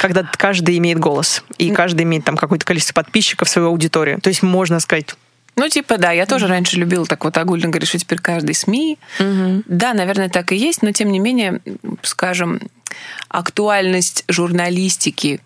Когда 0.00 0.28
каждый 0.36 0.78
имеет 0.78 0.98
голос, 0.98 1.44
и 1.58 1.70
каждый 1.70 2.02
имеет 2.02 2.24
там 2.24 2.36
какое-то 2.36 2.64
количество 2.64 2.94
подписчиков, 2.94 3.48
свою 3.48 3.68
аудиторию. 3.68 4.20
То 4.20 4.30
есть 4.30 4.42
можно 4.42 4.80
сказать, 4.80 5.14
Ну, 5.56 5.68
типа, 5.68 5.98
да, 5.98 6.12
я 6.12 6.26
тоже 6.26 6.46
раньше 6.46 6.76
любила 6.76 7.06
так 7.06 7.24
вот 7.24 7.36
огульно 7.36 7.68
говорить, 7.68 7.88
что 7.88 7.98
теперь 7.98 8.18
каждый 8.18 8.54
СМИ. 8.54 8.98
Да, 9.66 9.94
наверное, 9.94 10.28
так 10.28 10.52
и 10.52 10.56
есть, 10.56 10.82
но 10.82 10.92
тем 10.92 11.10
не 11.12 11.18
менее, 11.18 11.60
скажем, 12.02 12.60
актуальность 13.28 14.24
журналистики. 14.28 15.40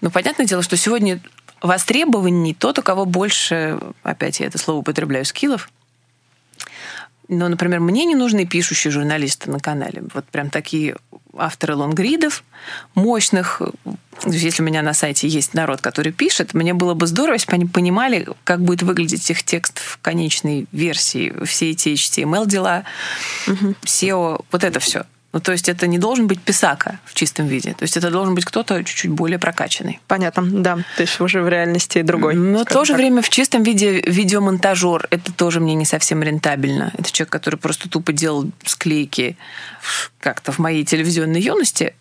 Ну, 0.00 0.10
понятное 0.10 0.46
дело, 0.46 0.62
что 0.62 0.76
сегодня 0.76 1.20
востребованней 1.62 2.54
тот, 2.54 2.78
у 2.78 2.82
кого 2.82 3.04
больше, 3.04 3.78
опять 4.02 4.40
я 4.40 4.46
это 4.46 4.58
слово 4.58 4.80
употребляю, 4.80 5.24
скиллов. 5.24 5.70
Но, 7.32 7.46
например, 7.46 7.78
мне 7.78 8.04
не 8.06 8.16
нужны 8.16 8.44
пишущие 8.44 8.90
журналисты 8.90 9.52
на 9.52 9.60
канале. 9.60 10.02
Вот 10.12 10.24
прям 10.24 10.50
такие 10.50 10.96
авторы 11.36 11.76
лонгридов, 11.76 12.42
мощных. 12.96 13.62
Если 14.26 14.62
у 14.62 14.66
меня 14.66 14.82
на 14.82 14.94
сайте 14.94 15.28
есть 15.28 15.54
народ, 15.54 15.80
который 15.80 16.10
пишет, 16.10 16.54
мне 16.54 16.74
было 16.74 16.94
бы 16.94 17.06
здорово, 17.06 17.34
если 17.34 17.48
бы 17.48 17.54
они 17.54 17.66
понимали, 17.66 18.26
как 18.42 18.60
будет 18.62 18.82
выглядеть 18.82 19.30
их 19.30 19.44
текст 19.44 19.78
в 19.78 19.98
конечной 20.02 20.66
версии, 20.72 21.32
все 21.44 21.70
эти 21.70 21.90
HTML-дела, 21.90 22.82
SEO, 23.46 24.44
вот 24.50 24.64
это 24.64 24.80
все. 24.80 25.04
Ну, 25.32 25.38
то 25.38 25.52
есть 25.52 25.68
это 25.68 25.86
не 25.86 25.98
должен 25.98 26.26
быть 26.26 26.40
писака 26.40 26.98
в 27.04 27.14
чистом 27.14 27.46
виде. 27.46 27.72
То 27.74 27.84
есть 27.84 27.96
это 27.96 28.10
должен 28.10 28.34
быть 28.34 28.44
кто-то 28.44 28.82
чуть-чуть 28.82 29.12
более 29.12 29.38
прокачанный. 29.38 30.00
понятно, 30.08 30.42
да, 30.44 30.76
то 30.96 31.02
есть 31.02 31.20
уже 31.20 31.42
в 31.42 31.48
реальности 31.48 32.02
другой. 32.02 32.34
Но 32.34 32.58
в 32.58 32.62
скажем 32.62 32.80
то 32.80 32.84
же 32.84 32.92
так. 32.92 32.98
время 32.98 33.22
в 33.22 33.28
чистом 33.28 33.62
виде 33.62 34.00
видеомонтажер 34.00 35.06
это 35.10 35.32
тоже 35.32 35.60
мне 35.60 35.74
не 35.74 35.84
совсем 35.84 36.22
рентабельно. 36.22 36.92
Это 36.98 37.12
человек, 37.12 37.32
который 37.32 37.56
просто 37.56 37.88
тупо 37.88 38.12
делал 38.12 38.50
склейки 38.64 39.36
как-то 40.18 40.50
в 40.50 40.58
моей 40.58 40.84
телевизионной 40.84 41.40
юности, 41.40 41.94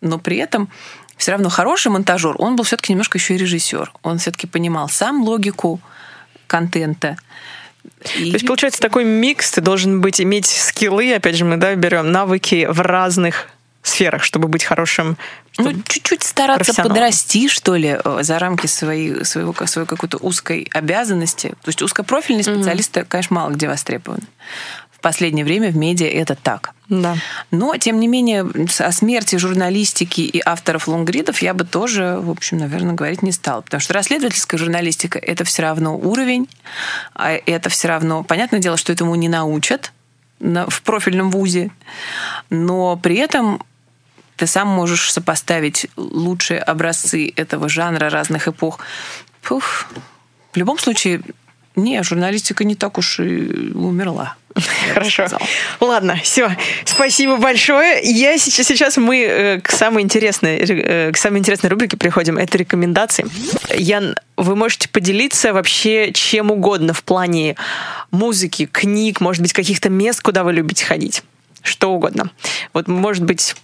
но 0.00 0.18
при 0.18 0.38
этом 0.38 0.70
все 1.18 1.32
равно 1.32 1.50
хороший 1.50 1.92
монтажер, 1.92 2.34
он 2.38 2.56
был 2.56 2.64
все-таки 2.64 2.94
немножко 2.94 3.18
еще 3.18 3.34
и 3.34 3.38
режиссер. 3.38 3.92
Он 4.02 4.16
все-таки 4.16 4.46
понимал 4.46 4.88
сам 4.88 5.22
логику 5.22 5.80
контента. 6.46 7.18
И- 8.16 8.30
То 8.30 8.34
есть, 8.36 8.46
получается, 8.46 8.80
такой 8.80 9.04
микс, 9.04 9.50
ты 9.52 9.60
должен 9.60 10.00
быть, 10.00 10.20
иметь 10.20 10.46
скиллы, 10.46 11.14
опять 11.14 11.36
же, 11.36 11.44
мы 11.44 11.56
да, 11.56 11.74
берем 11.74 12.12
навыки 12.12 12.66
в 12.70 12.80
разных 12.80 13.48
сферах, 13.82 14.22
чтобы 14.22 14.48
быть 14.48 14.64
хорошим. 14.64 15.16
Ну, 15.58 15.72
чуть-чуть 15.86 16.22
стараться 16.22 16.72
подрасти, 16.74 17.48
что 17.48 17.76
ли, 17.76 17.98
э, 18.02 18.18
за 18.22 18.38
рамки 18.38 18.66
своей, 18.66 19.24
своего, 19.24 19.54
своей 19.66 19.86
какой-то 19.86 20.18
узкой 20.18 20.68
обязанности. 20.72 21.48
То 21.48 21.68
есть 21.68 21.82
узкопрофильные 21.82 22.44
специалисты, 22.44 23.04
конечно, 23.04 23.36
мало 23.36 23.50
где 23.50 23.68
востребованы. 23.68 24.22
В 25.00 25.02
последнее 25.02 25.46
время 25.46 25.70
в 25.70 25.78
медиа 25.78 26.08
это 26.08 26.34
так. 26.34 26.74
Да. 26.90 27.16
Но, 27.50 27.74
тем 27.78 28.00
не 28.00 28.06
менее, 28.06 28.46
о 28.80 28.92
смерти 28.92 29.36
журналистики 29.36 30.20
и 30.20 30.42
авторов 30.44 30.88
лонгридов 30.88 31.40
я 31.40 31.54
бы 31.54 31.64
тоже, 31.64 32.18
в 32.20 32.28
общем, 32.28 32.58
наверное, 32.58 32.92
говорить 32.92 33.22
не 33.22 33.32
стала. 33.32 33.62
Потому 33.62 33.80
что 33.80 33.94
расследовательская 33.94 34.58
журналистика— 34.58 35.18
это 35.22 35.44
все 35.44 35.62
равно 35.62 35.96
уровень, 35.96 36.50
а 37.14 37.32
это 37.32 37.70
все 37.70 37.88
равно... 37.88 38.24
Понятное 38.24 38.60
дело, 38.60 38.76
что 38.76 38.92
этому 38.92 39.14
не 39.14 39.30
научат 39.30 39.90
на- 40.38 40.68
в 40.68 40.82
профильном 40.82 41.30
вузе, 41.30 41.70
но 42.50 42.98
при 42.98 43.16
этом 43.16 43.62
ты 44.36 44.46
сам 44.46 44.68
можешь 44.68 45.10
сопоставить 45.10 45.86
лучшие 45.96 46.60
образцы 46.60 47.32
этого 47.36 47.70
жанра 47.70 48.10
разных 48.10 48.48
эпох. 48.48 48.80
Пух. 49.40 49.86
В 50.52 50.58
любом 50.58 50.78
случае, 50.78 51.22
не, 51.76 52.02
журналистика 52.02 52.64
не 52.64 52.74
так 52.74 52.98
уж 52.98 53.20
и 53.20 53.72
умерла. 53.74 54.36
Хорошо. 54.94 55.26
Ладно, 55.78 56.18
все. 56.22 56.56
Спасибо 56.84 57.36
большое. 57.36 58.00
Я 58.02 58.36
сейчас, 58.38 58.66
сейчас 58.66 58.96
мы 58.96 59.22
э, 59.22 59.60
к 59.60 59.70
самой 59.70 60.02
интересной, 60.02 60.56
э, 60.58 61.12
к 61.12 61.16
самой 61.16 61.38
интересной 61.38 61.70
рубрике 61.70 61.96
приходим. 61.96 62.36
Это 62.36 62.58
рекомендации. 62.58 63.26
Ян, 63.76 64.16
вы 64.36 64.56
можете 64.56 64.88
поделиться 64.88 65.52
вообще 65.52 66.12
чем 66.12 66.50
угодно 66.50 66.92
в 66.92 67.04
плане 67.04 67.56
музыки, 68.10 68.66
книг, 68.66 69.20
может 69.20 69.42
быть, 69.42 69.52
каких-то 69.52 69.88
мест, 69.88 70.20
куда 70.20 70.42
вы 70.42 70.52
любите 70.52 70.84
ходить. 70.84 71.22
Что 71.62 71.92
угодно. 71.92 72.30
Вот, 72.72 72.88
может 72.88 73.24
быть, 73.24 73.54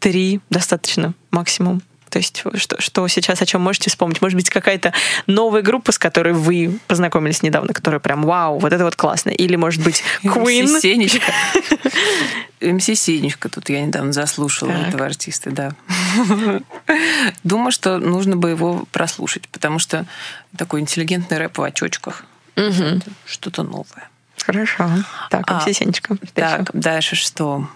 три 0.00 0.40
достаточно 0.50 1.14
максимум. 1.30 1.82
То 2.14 2.18
есть 2.18 2.44
что, 2.54 2.80
что 2.80 3.08
сейчас, 3.08 3.42
о 3.42 3.46
чем 3.46 3.60
можете 3.60 3.90
вспомнить? 3.90 4.22
Может 4.22 4.36
быть, 4.36 4.48
какая-то 4.48 4.92
новая 5.26 5.62
группа, 5.62 5.90
с 5.90 5.98
которой 5.98 6.32
вы 6.32 6.78
познакомились 6.86 7.42
недавно, 7.42 7.72
которая 7.72 7.98
прям 7.98 8.22
вау, 8.22 8.60
вот 8.60 8.72
это 8.72 8.84
вот 8.84 8.94
классно. 8.94 9.30
Или, 9.30 9.56
может 9.56 9.82
быть, 9.82 10.04
Queen. 10.22 10.62
МС 10.62 10.80
Сенечка. 10.80 11.32
МС 12.60 12.84
Сенечка 12.84 13.48
тут 13.48 13.68
я 13.68 13.84
недавно 13.84 14.12
заслушала 14.12 14.70
Так. 14.70 14.88
этого 14.90 15.06
артиста, 15.06 15.50
да. 15.50 15.72
Думаю, 17.42 17.72
что 17.72 17.98
нужно 17.98 18.36
бы 18.36 18.50
его 18.50 18.84
прослушать, 18.92 19.48
потому 19.48 19.80
что 19.80 20.06
такой 20.56 20.82
интеллигентный 20.82 21.38
рэп 21.38 21.58
в 21.58 21.62
очочках. 21.64 22.22
Это 22.54 23.00
Что-то 23.26 23.64
новое. 23.64 24.08
Хорошо. 24.38 24.88
Так, 25.30 25.50
А, 25.50 25.56
МС 25.66 25.76
Сенечка. 25.76 26.16
Так, 26.34 26.70
дальше 26.74 27.16
что? 27.16 27.68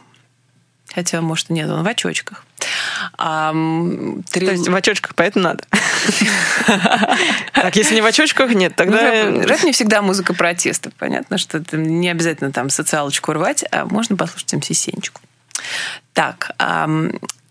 Хотя, 0.95 1.22
может, 1.22 1.51
нет, 1.51 1.68
он 1.68 1.82
в 1.82 1.89
очочках. 1.89 2.45
А, 3.17 3.51
м, 3.51 4.25
То 4.31 4.41
есть 4.41 4.69
в 4.69 4.75
очочках, 4.75 5.15
поэтому 5.15 5.45
надо. 5.45 5.65
Так, 7.53 7.77
если 7.77 7.95
не 7.95 8.01
в 8.01 8.07
очочках, 8.07 8.51
нет, 8.55 8.73
Ну, 8.79 8.85
тогда... 8.85 9.01
рэп, 9.23 9.65
не 9.65 9.73
всегда 9.73 10.03
музыка 10.03 10.35
протеста. 10.35 10.91
Понятно, 10.99 11.39
что 11.39 11.63
не 11.73 12.09
обязательно 12.09 12.53
там 12.53 12.71
социалочку 12.71 13.33
рвать, 13.33 13.65
а 13.71 13.85
можно 13.87 14.17
послушать 14.17 14.53
МС 14.55 14.67
Сенечку. 14.79 15.21
Так, 16.13 16.53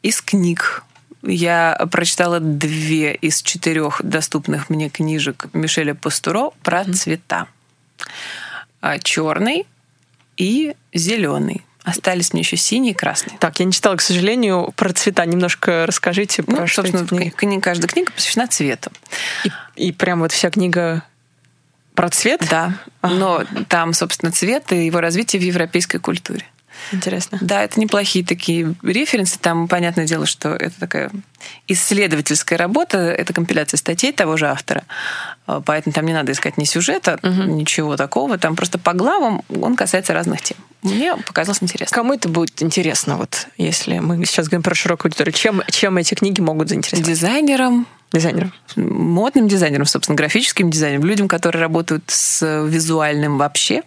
из 0.01 0.21
книг 0.21 0.83
я 1.23 1.77
прочитала 1.91 2.39
две 2.39 3.13
из 3.13 3.41
четырех 3.41 4.01
доступных 4.03 4.69
мне 4.69 4.89
книжек 4.89 5.47
Мишеля 5.53 5.93
Пастуро 5.93 6.51
про 6.63 6.85
цвета. 6.85 7.47
Черный 9.03 9.65
и 10.37 10.75
зеленый. 10.93 11.65
Остались 11.87 12.33
мне 12.33 12.41
еще 12.41 12.57
синий 12.57 12.91
и 12.91 12.93
красный. 12.93 13.33
Так, 13.39 13.59
я 13.59 13.65
не 13.65 13.71
читала, 13.71 13.95
к 13.95 14.01
сожалению, 14.01 14.73
про 14.75 14.91
цвета. 14.91 15.25
Немножко 15.25 15.85
расскажите 15.85 16.43
про 16.43 16.61
Ну, 16.61 16.67
что 16.67 16.81
собственно, 16.81 17.07
книги. 17.07 17.33
кни- 17.35 17.61
каждая 17.61 17.87
книга 17.87 18.11
посвящена 18.11 18.47
цвету. 18.47 18.91
И, 19.45 19.87
и 19.87 19.91
прям 19.93 20.19
вот 20.19 20.31
вся 20.33 20.49
книга 20.49 21.03
про 21.95 22.09
цвет? 22.09 22.45
Да. 22.49 22.73
Но 23.01 23.43
там, 23.69 23.93
собственно, 23.93 24.31
цвет 24.33 24.71
и 24.73 24.85
его 24.85 24.99
развитие 24.99 25.41
в 25.41 25.45
европейской 25.45 25.97
культуре. 25.99 26.45
Интересно. 26.91 27.37
Да, 27.41 27.63
это 27.63 27.79
неплохие 27.79 28.25
такие 28.25 28.73
референсы. 28.83 29.37
Там, 29.39 29.67
понятное 29.67 30.05
дело, 30.05 30.25
что 30.25 30.49
это 30.49 30.79
такая 30.79 31.11
исследовательская 31.67 32.57
работа, 32.57 32.97
это 32.97 33.33
компиляция 33.33 33.77
статей 33.77 34.11
того 34.11 34.37
же 34.37 34.47
автора. 34.47 34.83
А, 35.45 35.61
Поэтому 35.61 35.93
там 35.93 36.05
не 36.05 36.13
надо 36.13 36.31
искать 36.31 36.57
ни 36.57 36.63
сюжета, 36.63 37.19
ничего 37.23 37.97
такого. 37.97 38.37
Там 38.37 38.55
просто 38.55 38.77
по 38.77 38.93
главам 38.93 39.43
он 39.61 39.75
касается 39.75 40.13
разных 40.13 40.41
тем. 40.41 40.57
Мне 40.83 41.15
показалось 41.15 41.61
интересно. 41.61 41.95
Кому 41.95 42.13
это 42.13 42.29
будет 42.29 42.61
интересно, 42.61 43.17
вот 43.17 43.47
если 43.57 43.99
мы 43.99 44.23
сейчас 44.25 44.47
говорим 44.47 44.63
про 44.63 44.75
широкую 44.75 45.09
аудиторию, 45.09 45.33
чем, 45.33 45.63
чем 45.69 45.97
эти 45.97 46.13
книги 46.13 46.39
могут 46.39 46.69
заинтересовать 46.69 47.05
Дизайнерам, 47.05 47.87
дизайнерам? 48.13 48.53
модным 48.75 49.47
дизайнерам, 49.47 49.85
собственно, 49.85 50.15
графическим 50.15 50.69
дизайнерам, 50.69 51.05
людям, 51.05 51.27
которые 51.27 51.61
работают 51.61 52.03
с 52.07 52.63
визуальным 52.65 53.37
вообще, 53.37 53.81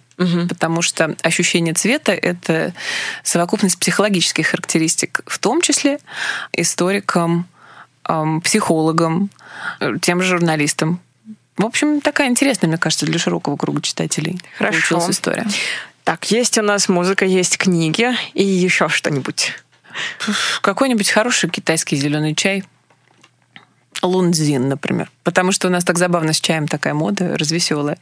потому 0.49 0.83
что 0.83 1.17
ощущение 1.23 1.75
цвета— 1.75 2.13
это 2.13 2.75
совокупность 3.23 3.79
психологических 3.79 4.47
характеристик, 4.49 5.23
в 5.27 5.39
том 5.39 5.61
числе 5.61 5.99
историкам, 6.53 7.49
психологам, 8.43 9.31
тем 10.03 10.23
же 10.23 10.29
журналистам. 10.29 11.01
В 11.57 11.65
общем, 11.65 12.01
такая 12.01 12.29
интересная, 12.29 12.69
мне 12.69 12.79
кажется, 12.79 13.07
для 13.07 13.19
широкого 13.19 13.57
круга 13.57 13.83
читателей 13.83 14.41
Хорошо. 14.57 14.79
получилась 14.79 15.17
история. 15.17 15.47
Так, 16.05 16.31
есть 16.31 16.59
у 16.59 16.63
нас 16.63 16.89
музыка, 16.89 17.25
есть 17.25 17.59
книги 17.59 18.09
и 18.35 18.43
еще 18.43 18.89
что-нибудь. 18.89 19.53
Какой-нибудь 20.63 21.11
хороший 21.11 21.51
китайский 21.51 21.97
зеленый 21.97 22.35
чай. 22.35 22.65
Лунзин, 24.03 24.69
например. 24.69 25.11
Потому 25.25 25.53
что 25.53 25.69
у 25.69 25.71
нас 25.71 25.85
так 25.85 25.99
забавно 25.99 26.33
с 26.33 26.41
чаем 26.41 26.67
такая 26.67 26.95
мода 26.95 27.37
развеселая. 27.37 27.99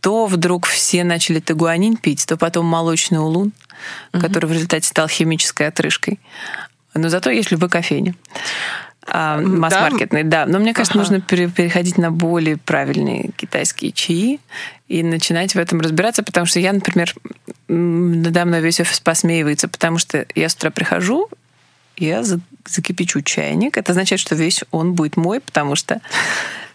То 0.00 0.26
вдруг 0.26 0.66
все 0.66 1.02
начали 1.04 1.40
тагуанин 1.40 1.96
пить, 1.96 2.24
то 2.26 2.36
потом 2.36 2.66
молочный 2.66 3.18
улун, 3.18 3.52
который 4.12 4.46
в 4.46 4.52
результате 4.52 4.86
стал 4.86 5.08
химической 5.08 5.66
отрыжкой. 5.68 6.20
Но 6.94 7.08
зато 7.08 7.30
есть 7.30 7.50
любой 7.50 7.68
кофейне. 7.68 8.14
А, 9.08 9.38
Масс-маркетный, 9.40 10.24
да. 10.24 10.46
Но 10.46 10.58
мне 10.58 10.74
кажется, 10.74 10.98
Ага. 10.98 11.00
нужно 11.10 11.20
пере- 11.20 11.48
переходить 11.48 11.96
на 11.96 12.10
более 12.10 12.56
правильные 12.56 13.30
китайские 13.36 13.92
чаи 13.92 14.40
и 14.88 15.02
начинать 15.02 15.54
в 15.54 15.58
этом 15.58 15.80
разбираться, 15.80 16.22
потому 16.24 16.46
что 16.46 16.58
я, 16.58 16.72
например, 16.72 17.14
надо 17.68 18.44
мной 18.44 18.60
весь 18.60 18.80
офис 18.80 18.98
посмеивается, 19.00 19.68
потому 19.68 19.98
что 19.98 20.26
я 20.34 20.48
с 20.48 20.54
утра 20.54 20.70
прихожу, 20.70 21.28
я 21.96 22.22
за- 22.24 22.40
закипячу 22.64 23.22
чайник. 23.22 23.76
Это 23.78 23.92
означает, 23.92 24.20
что 24.20 24.34
весь 24.34 24.64
он 24.72 24.94
будет 24.94 25.16
мой, 25.16 25.40
потому 25.40 25.76
что 25.76 26.00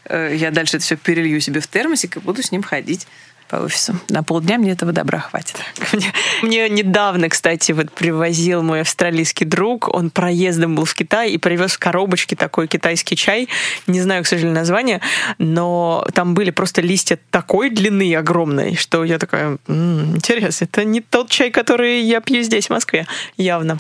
я 0.09 0.51
дальше 0.51 0.77
это 0.77 0.85
все 0.85 0.95
перелью 0.95 1.39
себе 1.41 1.59
в 1.59 1.67
термосик 1.67 2.17
и 2.17 2.19
буду 2.19 2.41
с 2.41 2.51
ним 2.51 2.63
ходить 2.63 3.07
по 3.51 3.57
офису. 3.57 3.93
На 4.09 4.23
полдня 4.23 4.57
мне 4.57 4.71
этого 4.71 4.93
добра 4.93 5.19
хватит. 5.19 5.57
Мне, 5.91 6.13
мне 6.41 6.69
недавно, 6.69 7.27
кстати, 7.27 7.73
вот 7.73 7.91
привозил 7.91 8.63
мой 8.63 8.81
австралийский 8.81 9.43
друг, 9.45 9.89
он 9.93 10.09
проездом 10.09 10.75
был 10.75 10.85
в 10.85 10.93
Китай 10.93 11.31
и 11.31 11.37
привез 11.37 11.73
в 11.73 11.79
коробочке 11.79 12.35
такой 12.37 12.67
китайский 12.67 13.17
чай, 13.17 13.49
не 13.87 13.99
знаю, 14.01 14.23
к 14.23 14.27
сожалению, 14.27 14.55
название, 14.55 15.01
но 15.37 16.07
там 16.13 16.33
были 16.33 16.51
просто 16.51 16.81
листья 16.81 17.19
такой 17.29 17.69
длины 17.69 18.15
огромной, 18.15 18.75
что 18.75 19.03
я 19.03 19.17
такая, 19.19 19.57
«М, 19.67 20.15
интересно, 20.15 20.63
это 20.65 20.85
не 20.85 21.01
тот 21.01 21.29
чай, 21.29 21.51
который 21.51 22.01
я 22.01 22.21
пью 22.21 22.41
здесь, 22.43 22.67
в 22.67 22.69
Москве, 22.69 23.05
явно. 23.35 23.79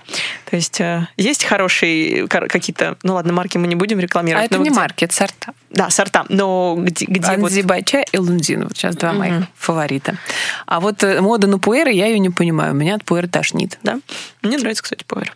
То 0.49 0.57
есть 0.57 0.81
э, 0.81 1.07
есть 1.15 1.45
хорошие 1.45 2.27
какие-то, 2.27 2.97
ну 3.03 3.13
ладно, 3.13 3.31
марки 3.31 3.57
мы 3.57 3.67
не 3.67 3.75
будем 3.75 3.99
А 3.99 4.01
рекламировать. 4.01 4.45
это 4.47 4.57
но 4.57 4.63
не 4.63 4.69
где- 4.69 4.77
марки, 4.79 5.05
это 5.05 5.13
сорта. 5.15 5.53
Да, 5.69 5.89
сорта, 5.89 6.25
но 6.27 6.75
где, 6.77 7.05
где 7.05 7.21
вот... 7.37 7.45
Анзибайча 7.51 8.03
и 8.11 8.17
Лунзин. 8.17 8.63
Вот 8.63 8.75
сейчас 8.75 8.95
два 8.97 9.11
Мгм. 9.11 9.19
моих 9.19 9.45
фаворита. 9.61 10.17
А 10.65 10.79
вот 10.79 11.03
э, 11.03 11.21
мода 11.21 11.47
на 11.47 11.59
пуэры, 11.59 11.91
я 11.91 12.07
ее 12.07 12.19
не 12.19 12.29
понимаю. 12.29 12.73
Меня 12.73 12.95
от 12.95 13.05
пуэра 13.05 13.27
тошнит. 13.27 13.79
Да? 13.83 13.99
Мне 14.41 14.57
нравится, 14.57 14.83
кстати, 14.83 15.03
пуэр. 15.05 15.35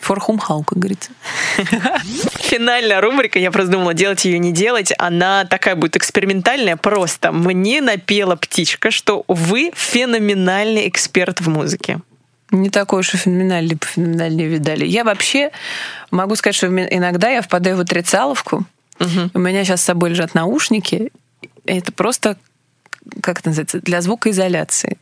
Форхумхау, 0.00 0.62
как 0.62 0.78
говорится. 0.78 1.10
Финальная 2.38 3.00
рубрика, 3.00 3.38
я 3.38 3.50
просто 3.50 3.72
думала, 3.72 3.94
делать 3.94 4.24
ее 4.24 4.38
не 4.38 4.52
делать, 4.52 4.92
она 4.98 5.44
такая 5.46 5.74
будет 5.74 5.96
экспериментальная, 5.96 6.76
просто 6.76 7.32
мне 7.32 7.80
напела 7.80 8.36
птичка, 8.36 8.90
что 8.90 9.24
вы 9.26 9.72
феноменальный 9.74 10.86
эксперт 10.88 11.40
в 11.40 11.48
музыке. 11.48 12.00
Не 12.52 12.70
такой 12.70 13.00
уж 13.00 13.14
и 13.14 13.16
феноменальный, 13.16 13.78
феноменальный 13.80 14.44
видали. 14.44 14.84
Я 14.84 15.02
вообще 15.02 15.50
могу 16.10 16.36
сказать, 16.36 16.54
что 16.54 16.68
иногда 16.68 17.28
я 17.30 17.42
впадаю 17.42 17.76
в 17.76 17.80
отрицаловку. 17.80 18.64
У 19.34 19.38
меня 19.38 19.64
сейчас 19.64 19.80
с 19.80 19.84
собой 19.84 20.10
лежат 20.10 20.34
наушники. 20.34 21.10
Это 21.64 21.92
просто 21.92 22.36
как 23.22 23.40
это 23.40 23.50
называется, 23.50 23.80
для 23.80 24.00
звукоизоляции. 24.00 24.98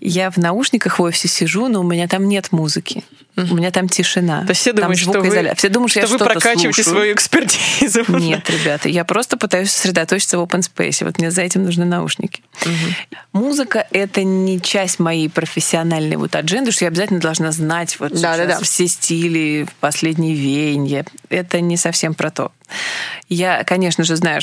Я 0.00 0.30
в 0.30 0.36
наушниках 0.36 0.98
в 0.98 1.02
офисе 1.02 1.28
сижу, 1.28 1.68
но 1.68 1.80
у 1.80 1.84
меня 1.84 2.08
там 2.08 2.28
нет 2.28 2.52
музыки. 2.52 3.04
У 3.36 3.54
меня 3.54 3.70
там 3.70 3.88
тишина. 3.88 4.42
То 4.42 4.48
есть 4.50 4.62
все 4.62 4.72
Там 4.72 4.82
думают, 4.82 4.98
что 4.98 5.20
вы, 5.20 5.54
Все 5.54 5.68
думают, 5.68 5.92
что, 5.92 6.00
что 6.00 6.10
я 6.10 6.18
вы 6.18 6.24
прокачиваете 6.24 6.82
слушаю. 6.82 6.84
свою 6.96 7.14
экспертизу. 7.14 8.04
Нет, 8.08 8.50
ребята, 8.50 8.88
я 8.88 9.04
просто 9.04 9.36
пытаюсь 9.36 9.70
сосредоточиться 9.70 10.38
в 10.38 10.42
open 10.42 10.60
space. 10.62 11.04
Вот 11.04 11.18
мне 11.18 11.30
за 11.30 11.42
этим 11.42 11.62
нужны 11.62 11.84
наушники. 11.84 12.42
Музыка— 13.32 13.86
это 13.92 14.24
не 14.24 14.60
часть 14.60 14.98
моей 14.98 15.28
профессиональной 15.28 16.16
вот 16.16 16.34
адженды, 16.34 16.72
что 16.72 16.84
я 16.84 16.88
обязательно 16.88 17.20
должна 17.20 17.52
знать 17.52 18.00
вот 18.00 18.12
Да, 18.20 18.36
да, 18.36 18.46
да. 18.46 18.60
все 18.60 18.88
стили, 18.88 19.66
последние 19.78 20.34
веяния. 20.34 21.04
Это 21.28 21.60
не 21.60 21.76
совсем 21.76 22.14
про 22.14 22.30
то. 22.30 22.50
Я, 23.28 23.64
конечно 23.64 24.04
же, 24.04 24.16
знаю 24.16 24.40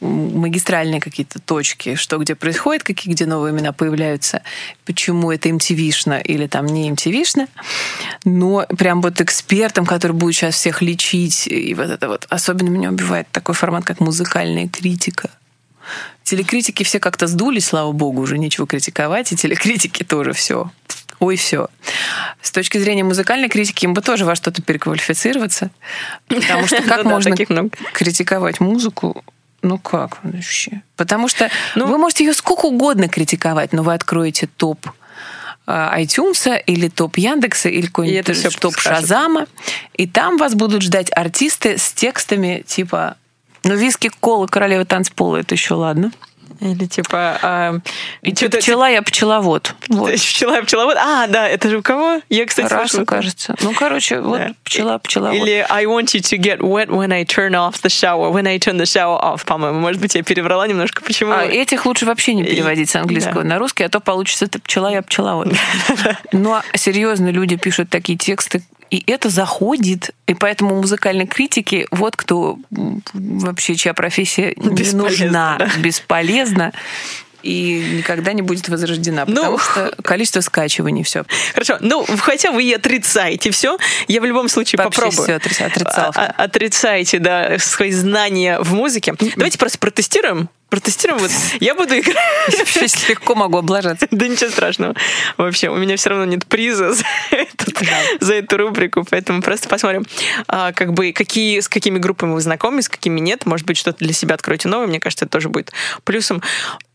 магистральные 0.00 1.00
какие-то 1.00 1.40
точки, 1.40 1.94
что 1.94 2.18
где 2.18 2.34
происходит, 2.34 2.82
какие 2.82 3.12
где 3.12 3.26
новые 3.26 3.52
имена 3.52 3.72
появляются, 3.72 4.42
почему 4.84 5.32
это 5.32 5.48
MTV-шно 5.48 6.20
или 6.22 6.46
там 6.46 6.66
не 6.66 6.90
MTV-шно. 6.90 7.48
Но 8.24 8.66
прям 8.76 9.00
вот 9.00 9.20
экспертом, 9.20 9.86
который 9.86 10.12
будет 10.12 10.34
сейчас 10.36 10.54
всех 10.54 10.82
лечить, 10.82 11.46
и 11.48 11.74
вот 11.74 11.90
это 11.90 12.08
вот. 12.08 12.26
Особенно 12.28 12.68
меня 12.68 12.90
убивает 12.90 13.28
такой 13.30 13.54
формат, 13.54 13.84
как 13.84 14.00
музыкальная 14.00 14.68
критика. 14.68 15.30
Телекритики 16.22 16.82
все 16.82 17.00
как-то 17.00 17.26
сдулись, 17.26 17.66
слава 17.66 17.92
богу, 17.92 18.20
уже 18.20 18.36
нечего 18.36 18.66
критиковать, 18.66 19.32
и 19.32 19.36
телекритики 19.36 20.02
тоже 20.04 20.34
все. 20.34 20.70
Ой, 21.20 21.36
все. 21.36 21.68
С 22.40 22.50
точки 22.52 22.78
зрения 22.78 23.04
музыкальной 23.04 23.48
критики 23.48 23.84
им 23.84 23.94
бы 23.94 24.02
тоже 24.02 24.24
во 24.24 24.34
что-то 24.36 24.62
переквалифицироваться. 24.62 25.70
Потому 26.28 26.66
что 26.66 26.82
как 26.88 27.04
Ну 27.04 27.10
можно 27.10 27.34
критиковать 27.92 28.60
музыку? 28.60 29.24
Ну 29.62 29.78
как 29.78 30.18
вообще? 30.22 30.82
Потому 30.96 31.28
что 31.28 31.50
Ну- 31.74 31.86
вы 31.86 31.98
можете 31.98 32.24
ее 32.24 32.32
сколько 32.32 32.66
угодно 32.66 33.08
критиковать, 33.08 33.72
но 33.72 33.82
вы 33.82 33.94
откроете 33.94 34.46
топ 34.56 34.86
а, 35.66 36.00
iTunes 36.00 36.62
или 36.66 36.88
топ 36.88 37.18
Яндекса 37.18 37.68
или 37.68 37.86
какой-нибудь 37.86 38.58
топ. 38.60 38.78
Шазама, 38.78 39.46
и 39.94 40.06
там 40.06 40.36
вас 40.38 40.54
будут 40.54 40.82
ждать 40.82 41.10
артисты 41.14 41.76
с 41.76 41.92
текстами 41.92 42.62
типа 42.66 43.16
«Ну, 43.64 43.74
виски, 43.74 44.08
кола, 44.20 44.46
королева 44.46 44.84
танцпола»— 44.84 45.36
это 45.38 45.54
еще 45.56 45.74
ладно. 45.74 46.12
Или 46.60 46.86
типа... 46.86 47.38
а, 47.42 47.78
И 48.22 48.34
чё-то- 48.34 48.58
пчела 48.58 48.88
я 48.88 49.02
пчеловод. 49.02 49.74
Вот. 49.88 50.12
Пчела, 50.14 50.60
пчеловод. 50.62 50.96
А, 50.98 51.26
да, 51.28 51.46
это 51.48 51.68
же 51.70 51.78
у 51.78 51.82
кого? 51.82 52.20
Я, 52.28 52.46
кстати, 52.46 52.66
Раса, 52.72 52.88
слышала. 52.88 53.04
кажется. 53.04 53.54
Ну, 53.62 53.72
короче, 53.74 54.20
вот 54.20 54.38
Да. 54.38 54.50
пчела, 54.64 54.98
пчеловод. 54.98 55.36
Или 55.36 55.64
I 55.68 55.84
want 55.84 56.06
you 56.14 56.20
to 56.20 56.36
get 56.38 56.58
wet 56.58 56.88
when 56.88 57.12
I 57.12 57.24
turn 57.24 57.52
off 57.52 57.74
the 57.82 57.88
shower, 57.88 58.32
when 58.32 58.46
I 58.48 58.58
turn 58.58 58.76
the 58.76 58.82
shower 58.86 59.20
off, 59.22 59.44
по-моему. 59.46 59.78
Может 59.78 60.00
быть, 60.00 60.14
я 60.14 60.22
переврала 60.22 60.66
немножко. 60.66 61.02
Почему? 61.02 61.32
А 61.32 61.44
этих 61.44 61.86
лучше 61.86 62.06
вообще 62.06 62.34
не 62.34 62.42
переводить 62.44 62.90
с 62.90 62.96
английского 62.96 63.42
Да. 63.42 63.48
на 63.50 63.58
русский, 63.58 63.84
а 63.84 63.88
то 63.88 64.00
получится 64.00 64.46
это 64.46 64.58
пчела, 64.60 64.90
я 64.90 65.02
пчеловод. 65.02 65.48
Ну, 66.32 66.54
а 66.54 66.62
серьезно, 66.76 67.28
люди 67.30 67.56
пишут 67.56 67.88
такие 67.90 68.18
тексты, 68.18 68.62
и 68.90 69.02
это 69.10 69.28
заходит. 69.30 70.10
И 70.26 70.34
поэтому 70.34 70.76
музыкальной 70.76 71.26
критики 71.26 71.86
вот 71.90 72.16
кто 72.16 72.58
вообще, 73.12 73.74
чья 73.74 73.94
профессия 73.94 74.54
не 74.56 74.92
нужна, 74.92 75.56
да. 75.58 75.68
бесполезна 75.78 76.72
и 77.44 77.98
никогда 77.98 78.32
не 78.32 78.42
будет 78.42 78.68
возрождена, 78.68 79.24
Ну, 79.26 79.34
потому 79.34 79.58
что 79.58 79.94
количество 80.02 80.40
скачиваний 80.40 81.04
все. 81.04 81.24
Хорошо, 81.54 81.76
ну, 81.80 82.04
хотя 82.18 82.50
вы 82.50 82.64
и 82.64 82.72
отрицаете 82.72 83.52
все, 83.52 83.78
я 84.08 84.20
в 84.20 84.24
любом 84.24 84.48
случае 84.48 84.78
Вообще 84.82 85.02
попробую. 85.02 85.24
всё 85.24 85.34
отри- 85.36 85.64
отрицалка. 85.64 86.20
А- 86.36 86.42
Отрицаете, 86.44 87.20
да, 87.20 87.58
свои 87.58 87.92
знания 87.92 88.58
в 88.60 88.74
музыке. 88.74 89.14
Давайте 89.36 89.56
просто 89.58 89.78
протестируем. 89.78 90.48
Протестируем. 90.70 91.18
Вот 91.20 91.30
я 91.60 91.74
буду 91.74 91.98
играть. 91.98 92.16
Сейчас 92.50 93.08
легко 93.08 93.34
могу 93.34 93.58
облажаться. 93.58 94.06
Да 94.10 94.28
ничего 94.28 94.50
страшного. 94.50 94.94
Вообще, 95.36 95.68
у 95.70 95.76
меня 95.76 95.96
все 95.96 96.10
равно 96.10 96.24
нет 96.26 96.46
приза 96.46 96.92
за, 96.94 97.04
этот- 97.30 97.74
за 98.20 98.34
эту 98.34 98.56
рубрику, 98.58 99.04
поэтому 99.08 99.40
просто 99.42 99.68
посмотрим, 99.68 100.04
а, 100.46 100.72
как 100.72 100.92
бы, 100.92 101.12
какие, 101.12 101.60
с 101.60 101.68
какими 101.68 101.98
группами 101.98 102.32
вы 102.32 102.40
знакомы, 102.40 102.82
с 102.82 102.88
какими 102.88 103.18
нет. 103.20 103.46
Может 103.46 103.66
быть, 103.66 103.76
что-то 103.78 103.98
для 104.04 104.12
себя 104.12 104.34
откроете 104.34 104.68
новое. 104.68 104.86
Мне 104.88 105.00
кажется, 105.00 105.24
это 105.24 105.32
тоже 105.32 105.48
будет 105.48 105.72
плюсом. 106.04 106.42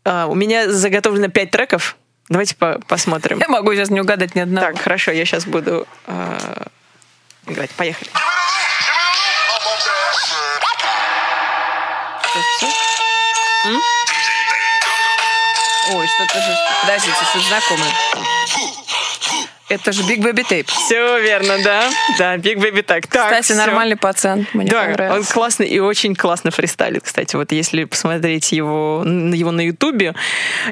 А, 0.04 0.26
у 0.26 0.34
меня 0.34 0.70
заготовлено 0.70 1.28
пять 1.28 1.50
треков. 1.50 1.96
Давайте 2.28 2.54
по- 2.54 2.78
посмотрим. 2.86 3.38
Я 3.40 3.48
могу 3.48 3.72
сейчас 3.74 3.90
не 3.90 4.00
угадать 4.00 4.34
ни 4.34 4.40
одного. 4.40 4.66
Так, 4.68 4.80
хорошо, 4.80 5.10
я 5.10 5.24
сейчас 5.24 5.46
буду 5.46 5.86
а, 6.06 6.66
играть. 7.46 7.70
Поехали. 7.72 8.08
Ой, 13.66 13.80
что-то 16.06 16.34
же... 16.34 16.54
Подождите, 16.82 17.16
что-то 17.32 17.48
знакомое. 17.48 17.90
Это 19.68 19.92
же 19.92 20.02
Big 20.02 20.18
Baby 20.18 20.44
Tape. 20.48 20.66
Все 20.68 21.20
верно, 21.20 21.56
да. 21.64 21.90
Да, 22.18 22.36
Big 22.36 22.56
Baby 22.56 22.82
так. 22.82 23.06
так 23.06 23.24
Кстати, 23.24 23.44
всё. 23.44 23.54
нормальный 23.54 23.96
пацан. 23.96 24.46
Мне 24.52 24.66
Да, 24.66 25.14
он 25.14 25.24
классный 25.24 25.66
и 25.66 25.78
очень 25.78 26.14
классно 26.14 26.50
фристайлит, 26.50 27.04
кстати. 27.04 27.34
Вот 27.36 27.50
если 27.52 27.84
посмотреть 27.84 28.52
его, 28.52 29.02
его 29.04 29.50
на 29.50 29.62
Ютубе, 29.62 30.14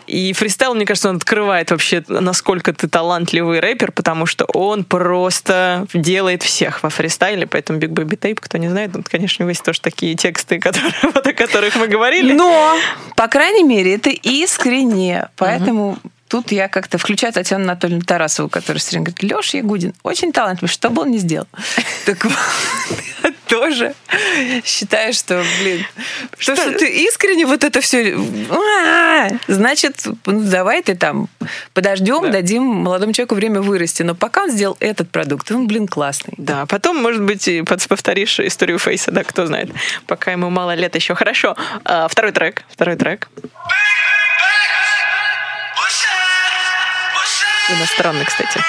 и 0.06 0.32
фристайл, 0.34 0.74
мне 0.74 0.84
кажется, 0.84 1.08
он 1.08 1.16
открывает 1.16 1.70
вообще, 1.70 2.04
насколько 2.08 2.72
ты 2.74 2.86
талантливый 2.86 3.60
рэпер, 3.60 3.92
потому 3.92 4.26
что 4.26 4.44
он 4.44 4.84
просто 4.84 5.86
делает 5.94 6.42
всех 6.42 6.82
во 6.82 6.90
фристайле, 6.90 7.46
поэтому 7.46 7.78
Big 7.78 7.90
Baby 7.90 8.18
Tape, 8.18 8.38
кто 8.40 8.58
не 8.58 8.68
знает, 8.68 8.92
тут, 8.92 9.08
конечно, 9.08 9.48
есть 9.48 9.64
тоже 9.64 9.80
такие 9.80 10.14
тексты, 10.16 10.58
которые, 10.60 10.92
вот 11.02 11.26
о 11.26 11.32
которых 11.32 11.76
мы 11.76 11.88
говорили. 11.88 12.34
Но, 12.34 12.76
по 13.16 13.28
крайней 13.28 13.64
мере, 13.64 13.94
это 13.94 14.10
искренне. 14.10 15.28
Поэтому 15.36 15.98
тут 16.32 16.50
я 16.50 16.68
как-то 16.68 16.96
включаю 16.96 17.30
Татьяну 17.30 17.64
Анатольевну 17.64 18.02
Тарасову, 18.06 18.48
которая 18.48 18.80
все 18.80 18.92
время 18.92 19.04
говорит, 19.04 19.22
Леша 19.22 19.58
Ягудин 19.58 19.92
очень 20.02 20.32
талантливый, 20.32 20.70
что 20.72 20.88
бы 20.88 21.02
он 21.02 21.10
ни 21.10 21.18
сделал. 21.18 21.46
Так 22.06 22.24
вот, 22.24 22.32
тоже 23.46 23.94
считаю, 24.64 25.12
что, 25.12 25.44
блин, 25.60 25.84
что, 26.38 26.56
что 26.56 26.72
ты 26.72 26.88
искренне 27.04 27.44
вот 27.44 27.62
это 27.64 27.82
все... 27.82 28.16
Значит, 29.46 30.04
ну, 30.24 30.40
давай 30.42 30.82
ты 30.82 30.94
там 30.94 31.28
подождем, 31.74 32.22
Да. 32.22 32.30
дадим 32.30 32.62
молодому 32.62 33.12
человеку 33.12 33.34
время 33.34 33.60
вырасти. 33.60 34.02
Но 34.02 34.14
пока 34.14 34.44
он 34.44 34.50
сделал 34.50 34.76
этот 34.80 35.10
продукт, 35.10 35.50
он, 35.52 35.66
блин, 35.66 35.86
классный. 35.86 36.34
Да, 36.38 36.64
потом, 36.66 36.96
может 36.96 37.22
быть, 37.22 37.46
и 37.46 37.62
повторишь 37.62 38.40
историю 38.40 38.78
Фейса, 38.78 39.10
да, 39.12 39.22
кто 39.22 39.46
знает. 39.46 39.70
Пока 40.06 40.32
ему 40.32 40.48
мало 40.48 40.74
лет 40.74 40.94
еще. 40.96 41.14
Хорошо. 41.14 41.54
А, 41.84 42.08
второй 42.08 42.32
трек. 42.32 42.64
Второй 42.70 42.96
трек. 42.96 43.28
Иностранный, 47.72 48.24
кстати. 48.24 48.60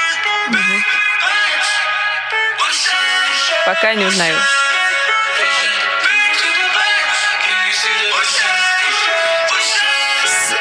Пока 3.65 3.93
не 3.93 4.05
узнаю. 4.05 4.37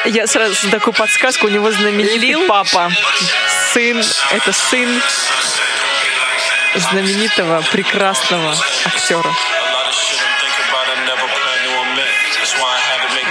Я 0.05 0.27
сразу 0.27 0.69
такую 0.69 0.93
подсказку. 0.93 1.47
У 1.47 1.49
него 1.49 1.71
знаменитый 1.71 2.17
Лил? 2.19 2.47
папа. 2.47 2.91
Сын. 3.73 4.03
Это 4.31 4.51
сын 4.51 5.01
знаменитого, 6.75 7.61
прекрасного 7.71 8.55
актера. 8.85 9.31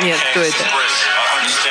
Нет, 0.00 0.18
кто 0.30 0.40
это? 0.40 0.64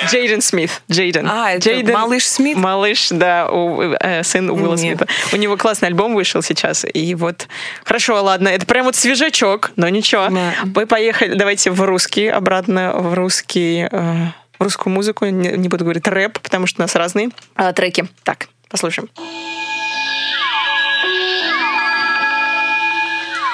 Джейден 0.10 0.42
Смит. 0.42 0.82
Джейден. 0.90 1.28
А, 1.30 1.52
это 1.52 1.70
Джейден- 1.70 1.94
малыш 1.94 2.26
Смит? 2.28 2.58
Малыш, 2.58 3.10
да, 3.12 3.50
у- 3.50 3.82
э, 3.82 4.24
сын 4.24 4.50
Уилла 4.50 4.76
Нет. 4.76 4.98
Смита. 5.00 5.08
У 5.34 5.36
него 5.38 5.58
классный 5.58 5.88
альбом 5.90 6.16
вышел 6.16 6.42
сейчас. 6.42 6.86
И 6.94 7.16
вот, 7.16 7.48
хорошо, 7.84 8.22
ладно, 8.24 8.48
это 8.50 8.66
прям 8.66 8.86
вот 8.86 8.96
свежачок, 8.96 9.72
но 9.76 9.88
ничего. 9.90 10.28
Да. 10.30 10.54
Мы 10.76 10.86
поехали, 10.88 11.34
давайте 11.36 11.72
в 11.72 11.82
русский, 11.82 12.28
обратно 12.28 12.94
в 12.94 13.14
русский, 13.14 13.88
э, 13.92 14.16
русскую 14.60 14.94
музыку. 14.94 15.26
Не, 15.26 15.50
не 15.58 15.70
буду 15.70 15.84
говорить 15.84 16.08
рэп, 16.08 16.40
потому 16.40 16.68
что 16.68 16.82
у 16.82 16.84
нас 16.84 16.96
разные 16.96 17.30
а, 17.56 17.74
треки. 17.74 18.08
Так, 18.24 18.48
послушаем. 18.70 19.10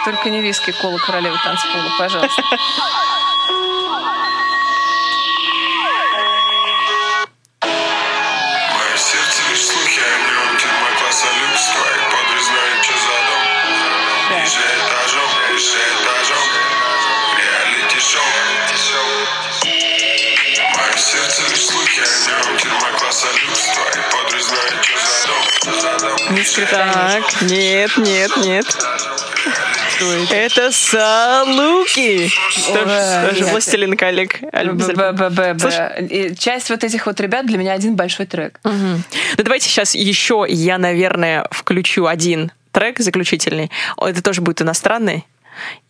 Только 0.06 0.30
не 0.30 0.41
виски, 0.41 0.72
кола 0.72 0.98
королевы 1.00 1.36
танцпола, 1.43 1.91
пожалуйста. 2.00 2.41
Скрипта. 26.52 26.89
Так, 26.93 27.41
нет, 27.41 27.98
нет, 27.98 28.38
нет. 28.38 28.66
Это 30.32 30.72
Салуки. 30.72 32.30
Тоже. 32.68 33.45
«Властелин 33.45 33.98
коллег». 33.98 34.39
Часть 36.38 36.70
вот 36.70 36.84
этих 36.84 37.06
вот 37.06 37.20
ребят 37.20 37.45
для 37.45 37.58
меня 37.58 37.74
один 37.74 37.95
большой 37.95 38.26
трек. 38.26 38.60
Ну, 38.64 39.02
давайте 39.38 39.68
сейчас 39.68 39.95
еще 39.95 40.45
я, 40.48 40.78
наверное, 40.78 41.48
включу 41.52 42.06
один 42.06 42.52
трек 42.72 43.00
заключительный. 43.00 43.72
О, 43.98 44.08
Это 44.08 44.22
тоже 44.22 44.41
будет 44.41 44.62
иностранный. 44.62 45.26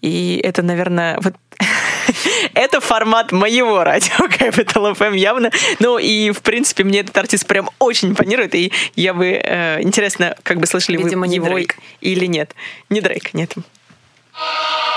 И 0.01 0.39
это, 0.43 0.61
наверное, 0.61 1.17
вот 1.21 1.33
это 2.53 2.79
формат 2.79 3.31
моего 3.31 3.83
радио 3.83 4.25
Capital 4.27 4.95
FM 4.95 5.17
явно. 5.17 5.51
Ну 5.79 5.97
и, 5.97 6.31
в 6.31 6.41
принципе, 6.41 6.83
мне 6.83 6.99
этот 6.99 7.17
артист 7.17 7.47
прям 7.47 7.69
очень 7.79 8.09
импонирует. 8.09 8.55
И 8.55 8.71
я 8.95 9.13
бы... 9.13 9.39
э, 9.43 9.81
интересно, 9.81 10.35
как 10.43 10.59
бы 10.59 10.67
слышали 10.67 10.97
Видимо, 10.97 11.21
вы 11.21 11.27
не 11.27 11.35
его 11.35 11.47
Дрейк. 11.47 11.77
или 12.01 12.25
нет. 12.25 12.53
Не 12.89 13.01
Дрейк, 13.01 13.33
нет. 13.33 13.53
I'm 14.33 14.96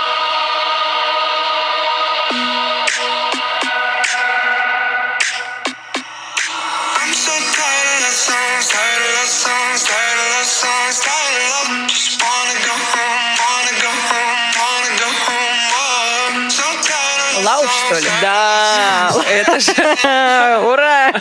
что 17.94 18.00
ли? 18.00 18.08
Да! 18.22 19.10
Это 19.30 19.60
же... 19.60 19.72
Ура! 20.72 21.12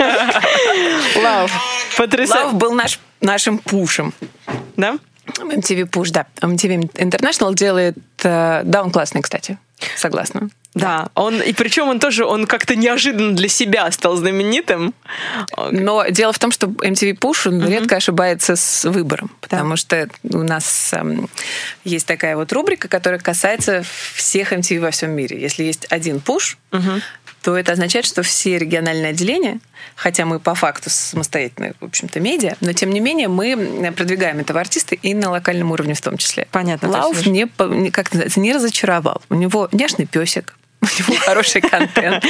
Лав. 1.15 1.51
Лав 1.51 1.51
Потрясающе. 1.97 2.55
был 2.55 2.73
наш, 2.73 2.99
нашим 3.21 3.57
пушем. 3.57 4.13
Да? 4.77 4.97
MTV 5.27 5.89
Push, 5.89 6.11
да. 6.11 6.25
MTV 6.41 6.91
International 6.93 7.53
делает... 7.53 7.95
э, 8.23 8.61
Да, 8.63 8.83
он 8.83 8.91
классный, 8.91 9.21
кстати. 9.21 9.57
Согласна. 9.95 10.49
Да, 10.75 11.09
он 11.15 11.41
и 11.41 11.51
причем 11.53 11.87
он 11.87 11.99
тоже 11.99 12.25
он 12.25 12.45
как-то 12.45 12.75
неожиданно 12.75 13.35
для 13.35 13.47
себя 13.49 13.91
стал 13.91 14.15
знаменитым. 14.17 14.93
Но 15.71 16.05
дело 16.09 16.31
в 16.31 16.39
том, 16.39 16.51
что 16.51 16.67
MTV 16.67 17.17
Push 17.17 17.47
он 17.49 17.67
редко 17.67 17.95
ошибается 17.95 18.55
с 18.55 18.85
выбором, 18.87 19.31
потому 19.41 19.75
что 19.75 20.07
у 20.23 20.43
нас 20.43 20.91
эм, 20.93 21.27
есть 21.83 22.05
такая 22.05 22.35
вот 22.35 22.53
рубрика, 22.53 22.87
которая 22.87 23.19
касается 23.19 23.83
всех 24.13 24.53
MTV 24.53 24.79
во 24.79 24.91
всем 24.91 25.11
мире. 25.11 25.41
Если 25.41 25.63
есть 25.63 25.87
один 25.89 26.19
пуш, 26.19 26.57
то 27.41 27.57
это 27.57 27.71
означает, 27.71 28.05
что 28.05 28.21
все 28.21 28.57
региональные 28.57 29.11
отделения, 29.11 29.59
хотя 29.95 30.25
мы 30.25 30.39
по 30.39 30.55
факту 30.55 30.89
самостоятельные, 30.89 31.73
в 31.79 31.85
общем-то, 31.85 32.19
медиа, 32.19 32.55
но 32.59 32.73
тем 32.73 32.91
не 32.91 32.99
менее 32.99 33.27
мы 33.29 33.91
продвигаем 33.95 34.39
этого 34.39 34.59
артиста 34.59 34.95
и 34.95 35.13
на 35.13 35.31
локальном 35.31 35.71
уровне 35.71 35.93
в 35.93 36.01
том 36.01 36.17
числе. 36.17 36.47
Понятно. 36.51 36.89
Лауф 36.89 37.25
не- 37.25 37.47
как 37.91 38.11
называется, 38.11 38.39
не 38.41 38.53
разочаровал. 38.53 39.21
У 39.29 39.35
него 39.35 39.69
няшный 39.71 40.05
песик, 40.05 40.57
у 40.81 40.85
него 40.85 41.15
хороший 41.21 41.61
контент. 41.61 42.23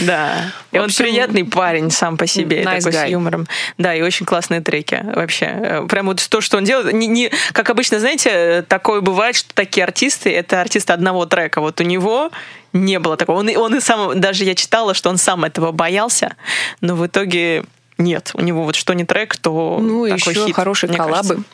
Да. 0.00 0.52
И 0.72 0.78
он 0.78 0.90
приятный 0.90 1.44
парень 1.44 1.90
сам 1.90 2.16
по 2.16 2.26
себе, 2.26 2.62
такой 2.64 2.92
с 2.92 3.06
юмором. 3.08 3.46
Да, 3.78 3.94
и 3.94 4.02
очень 4.02 4.26
классные 4.26 4.60
треки 4.60 5.00
вообще. 5.14 5.46
Э, 5.46 5.86
Прям 5.88 6.06
вот 6.06 6.26
то, 6.28 6.40
что 6.40 6.56
он 6.56 6.64
делает. 6.64 6.92
Не, 6.92 7.30
как 7.52 7.70
обычно, 7.70 8.00
знаете, 8.00 8.64
такое 8.68 9.00
бывает, 9.00 9.36
что 9.36 9.54
такие 9.54 9.84
артисты, 9.84 10.30
это 10.34 10.60
артисты 10.60 10.92
одного 10.92 11.26
трека. 11.26 11.60
Вот 11.60 11.80
у 11.80 11.84
него 11.84 12.30
не 12.72 12.98
было 12.98 13.16
такого. 13.16 13.38
Он, 13.38 13.48
и- 13.48 13.56
он 13.56 13.76
и 13.76 13.80
сам, 13.80 14.18
даже 14.20 14.44
я 14.44 14.54
читала, 14.56 14.94
что 14.94 15.08
он 15.10 15.16
сам 15.18 15.44
этого 15.44 15.70
боялся, 15.70 16.34
но 16.80 16.96
в 16.96 17.06
итоге 17.06 17.64
нет. 17.98 18.32
У 18.34 18.40
него 18.40 18.64
вот 18.64 18.74
что 18.74 18.92
не 18.94 19.04
трек, 19.04 19.36
то 19.36 19.78
Ну, 19.80 20.08
такой 20.08 20.32
еще 20.32 20.46
хит, 20.46 20.56
хорошие 20.56 20.92
коллабы. 20.92 21.28
кажется. 21.28 21.44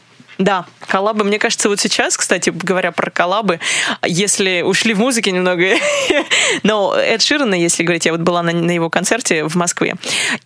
Да, 0.41 0.65
коллабы. 0.89 1.23
Мне 1.25 1.39
кажется, 1.39 1.69
вот 1.69 1.81
сейчас, 1.81 2.17
кстати, 2.17 2.49
говоря 2.49 2.93
про 2.93 3.11
коллабы, 3.11 3.61
если 4.07 4.63
ушли 4.63 4.95
в 4.95 4.99
музыке 4.99 5.33
немного, 5.33 5.67
но 6.63 6.95
Эд 6.97 7.21
Ширана, 7.21 7.55
если 7.55 7.83
говорить, 7.83 8.07
я 8.07 8.13
вот 8.13 8.23
была 8.23 8.43
на, 8.43 8.53
на 8.53 8.71
его 8.71 8.89
концерте 8.89 9.45
в 9.45 9.55
Москве, 9.57 9.97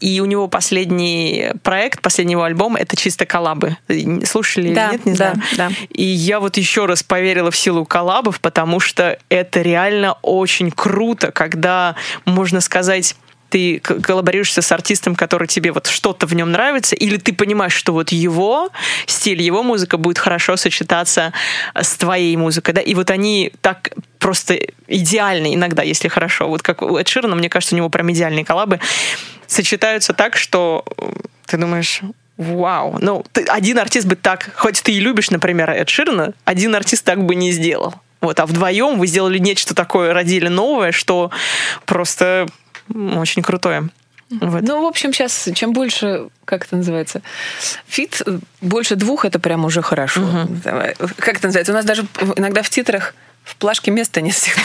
и 0.01 0.21
у 0.21 0.25
него 0.25 0.49
последний 0.49 1.53
проект, 1.63 2.03
последний 2.03 2.33
его 2.33 2.43
альбом, 2.43 2.75
это 2.75 2.97
чисто 2.97 3.25
коллабы. 3.25 3.77
Слушали 4.27 4.67
или 4.67 4.75
Да, 4.75 4.91
нет, 4.91 5.07
не 5.07 5.13
да, 5.15 5.35
знаю. 5.35 5.43
да. 5.57 5.71
И 5.91 6.03
я 6.03 6.41
вот 6.41 6.57
еще 6.57 6.87
раз 6.87 7.05
поверила 7.05 7.53
в 7.53 7.57
силу 7.57 7.85
коллабов, 7.85 8.41
потому 8.41 8.81
что 8.81 9.17
это 9.29 9.63
реально 9.63 10.15
очень 10.23 10.73
круто, 10.73 11.31
когда, 11.31 11.95
можно 12.25 12.61
сказать, 12.61 13.15
ты 13.55 13.79
коллаборируешься 13.79 14.63
с 14.63 14.73
артистом, 14.73 15.15
который 15.15 15.47
тебе 15.47 15.71
вот 15.71 15.87
что-то 15.87 16.27
в 16.27 16.35
нем 16.35 16.51
нравится, 16.51 16.97
или 16.97 17.19
ты 17.19 17.33
понимаешь, 17.33 17.73
что 17.73 17.93
вот 17.93 18.11
его 18.11 18.71
стиль, 19.07 19.41
его 19.41 19.63
музыка 19.63 19.97
будет 19.97 20.19
хорошо 20.19 20.57
сочетаться 20.57 21.33
с 21.73 21.95
твоей 21.95 22.37
музыкой, 22.37 22.75
да, 22.75 22.81
и 22.81 22.95
вот 22.97 23.13
они 23.13 23.53
так 23.61 23.93
просто 24.19 24.59
идеально 24.89 25.55
иногда, 25.55 25.85
если 25.85 26.09
хорошо. 26.09 26.49
Вот 26.49 26.63
как 26.63 26.83
у 26.83 26.99
Эд 26.99 27.07
Ширана, 27.07 27.37
мне 27.37 27.49
кажется, 27.49 27.77
у 27.77 27.79
него 27.79 27.91
прям 27.91 28.11
идеальные 28.11 28.45
коллабы 28.45 28.81
сочетаются 29.47 30.15
так, 30.15 30.35
что 30.37 30.85
э, 30.99 31.13
ты 31.47 31.57
думаешь, 31.57 32.01
вау. 32.37 32.99
Ну, 33.01 33.25
ты- 33.31 33.45
один 33.45 33.79
артист 33.79 34.09
бы 34.09 34.17
так, 34.17 34.51
хоть 34.57 34.83
ты 34.83 34.91
и 34.91 34.99
любишь, 34.99 35.31
например, 35.31 35.71
Эд 35.71 35.89
Ширана, 35.89 36.33
один 36.45 36.75
артист 36.75 37.05
так 37.05 37.25
бы 37.25 37.37
не 37.37 37.53
сделал. 37.53 37.95
Вот, 38.21 38.41
а 38.41 38.47
вдвоем 38.47 38.99
вы 38.99 39.07
сделали 39.07 39.39
нечто 39.39 39.77
такое, 39.77 40.13
родили 40.13 40.49
новое, 40.49 40.91
что 40.91 41.31
просто 41.87 42.49
очень 42.89 43.43
крутое. 43.43 43.89
Вот. 44.30 44.62
Ну, 44.62 44.82
в 44.82 44.87
общем, 44.87 45.12
сейчас 45.12 45.49
чем 45.55 45.72
больше, 45.72 46.28
как 46.45 46.64
это 46.66 46.76
называется, 46.76 47.22
feat, 47.87 48.23
больше 48.61 48.97
двух, 48.97 49.24
это 49.24 49.39
прям 49.39 49.64
уже 49.64 49.82
хорошо. 49.82 50.47
Давай. 50.64 50.95
Как 51.18 51.37
это 51.37 51.49
называется? 51.49 51.72
У 51.72 51.76
нас 51.76 51.85
даже 51.85 52.07
иногда 52.37 52.62
в 52.62 52.70
титрах 52.70 53.14
в 53.45 53.57
плашке 53.57 53.91
места 53.91 54.21
нет 54.23 54.35
всех. 54.35 54.57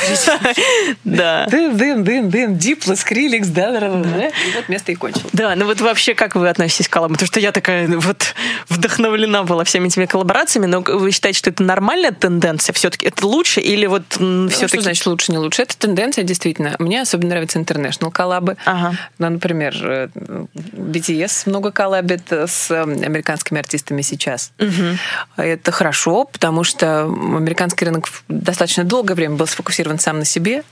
Да. 1.04 1.46
Дын, 1.50 1.76
дын, 1.76 2.04
дын, 2.04 2.30
дын, 2.30 2.58
Diplo, 2.58 2.96
Skrillex, 2.96 3.48
да, 3.50 3.72
да, 3.72 3.90
да. 3.90 4.28
И 4.28 4.52
вот 4.56 4.70
место 4.70 4.92
и 4.92 4.96
кончилось. 4.96 5.22
Да, 5.34 5.56
ну 5.56 5.66
вот 5.66 5.82
вообще 5.82 6.14
как 6.14 6.36
вы 6.36 6.48
относитесь 6.48 6.88
к 6.88 6.92
коллабам? 6.92 7.16
Потому 7.16 7.28
что 7.28 7.40
я 7.40 7.52
такая 7.52 7.88
ну, 7.88 8.00
вот 8.00 8.36
вдохновлена 8.70 9.44
была 9.44 9.66
всеми 9.66 9.88
этими 9.88 10.06
коллаборациями, 10.06 10.66
но 10.66 10.82
вы 10.82 11.12
считаете, 11.12 11.40
что 11.40 11.50
это 11.50 11.64
нормальная 11.64 12.12
тенденция? 12.12 12.74
Все-таки 12.74 13.08
это 13.08 13.28
лучше 13.28 13.60
или 13.60 13.86
вот 13.86 14.04
Все 14.14 14.48
все-таки... 14.50 14.68
что 14.68 14.82
значит 14.82 15.06
лучше, 15.06 15.32
не 15.32 15.38
лучше? 15.38 15.64
Это 15.64 15.78
тенденция, 15.78 16.24
действительно. 16.24 16.76
Мне 16.80 17.02
особенно 17.02 17.30
нравятся 17.32 17.60
international 17.60 18.12
коллабы. 18.12 18.56
Ага. 18.66 18.96
Ну, 19.18 19.30
например, 19.30 19.76
э, 19.84 20.08
BTS 20.54 21.50
много 21.50 21.72
коллабит 21.72 22.32
с 22.32 22.72
э, 22.72 22.82
американскими 22.82 23.60
артистами 23.60 24.02
сейчас. 24.02 24.52
Это 25.36 25.72
хорошо, 25.72 26.26
потому 26.26 26.64
что 26.64 27.04
американский 27.04 27.86
рынок 27.86 28.08
достаточно 28.28 28.69
долгое 28.78 29.16
время 29.16 29.36
был 29.36 29.48
сфокусирован 29.48 30.00
сам 30.00 30.20
на 30.20 30.26
себе. 30.26 30.64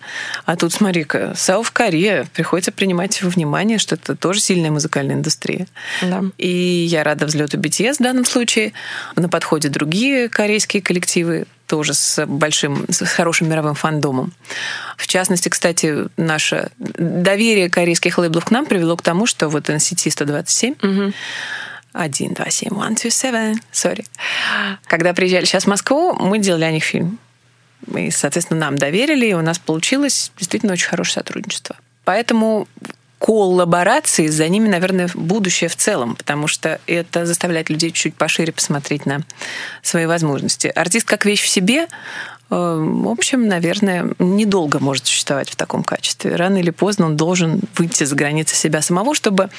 А 0.45 0.55
тут, 0.55 0.73
смотри-ка, 0.73 1.33
South 1.35 1.71
Korea 1.73 2.27
приходится 2.33 2.71
принимать 2.71 3.21
во 3.21 3.29
внимание, 3.29 3.77
что 3.77 3.95
это 3.95 4.15
тоже 4.15 4.39
сильная 4.39 4.71
музыкальная 4.71 5.15
индустрия. 5.15 5.67
Да. 6.01 6.23
И 6.37 6.47
я 6.47 7.03
рада 7.03 7.25
взлету 7.25 7.57
BTS 7.57 7.95
в 7.95 8.03
данном 8.03 8.25
случае. 8.25 8.73
На 9.15 9.29
подходе 9.29 9.69
другие 9.69 10.29
корейские 10.29 10.81
коллективы 10.81 11.45
тоже 11.67 11.93
с 11.93 12.25
большим, 12.25 12.85
с 12.89 13.05
хорошим 13.05 13.49
мировым 13.49 13.75
фандомом. 13.75 14.33
В 14.95 15.05
частности, 15.05 15.49
кстати, 15.49 16.07
наше 16.15 16.71
доверие 16.77 17.69
корейских 17.69 18.17
лейблов 18.17 18.45
к 18.45 18.51
нам 18.51 18.65
привело 18.65 18.95
к 18.95 19.01
тому, 19.01 19.25
что 19.25 19.49
вот 19.49 19.69
NCT 19.69 20.09
127 20.09 20.75
1, 21.93 22.33
2, 22.33 22.49
7, 22.49 22.81
1, 22.81 22.95
2, 22.95 23.09
7, 23.09 23.55
sorry. 23.73 24.05
Когда 24.85 25.13
приезжали 25.13 25.45
сейчас 25.45 25.63
в 25.63 25.67
Москву, 25.67 26.13
мы 26.13 26.39
делали 26.39 26.63
о 26.63 26.71
них 26.71 26.83
фильм. 26.83 27.19
И, 27.95 28.11
соответственно, 28.11 28.59
нам 28.59 28.77
доверили, 28.77 29.27
и 29.27 29.33
у 29.33 29.41
нас 29.41 29.59
получилось 29.59 30.31
действительно 30.37 30.73
очень 30.73 30.87
хорошее 30.87 31.23
сотрудничество. 31.25 31.75
Поэтому 32.03 32.67
коллаборации, 33.19 34.27
за 34.27 34.47
ними, 34.47 34.67
наверное, 34.67 35.09
будущее 35.13 35.69
в 35.69 35.75
целом, 35.75 36.15
потому 36.15 36.47
что 36.47 36.79
это 36.85 37.25
заставляет 37.25 37.69
людей 37.69 37.91
чуть 37.91 38.15
пошире 38.15 38.53
посмотреть 38.53 39.05
на 39.05 39.23
свои 39.81 40.05
возможности. 40.05 40.67
Артист 40.67 41.07
как 41.07 41.25
вещь 41.25 41.41
в 41.41 41.47
себе, 41.47 41.87
в 42.49 43.09
общем, 43.09 43.47
наверное, 43.47 44.09
недолго 44.19 44.79
может 44.79 45.05
существовать 45.05 45.49
в 45.49 45.55
таком 45.55 45.83
качестве. 45.83 46.35
Рано 46.35 46.57
или 46.57 46.69
поздно 46.69 47.07
он 47.07 47.17
должен 47.17 47.61
выйти 47.75 48.05
за 48.05 48.15
границы 48.15 48.55
себя 48.55 48.81
самого, 48.81 49.13
чтобы... 49.13 49.49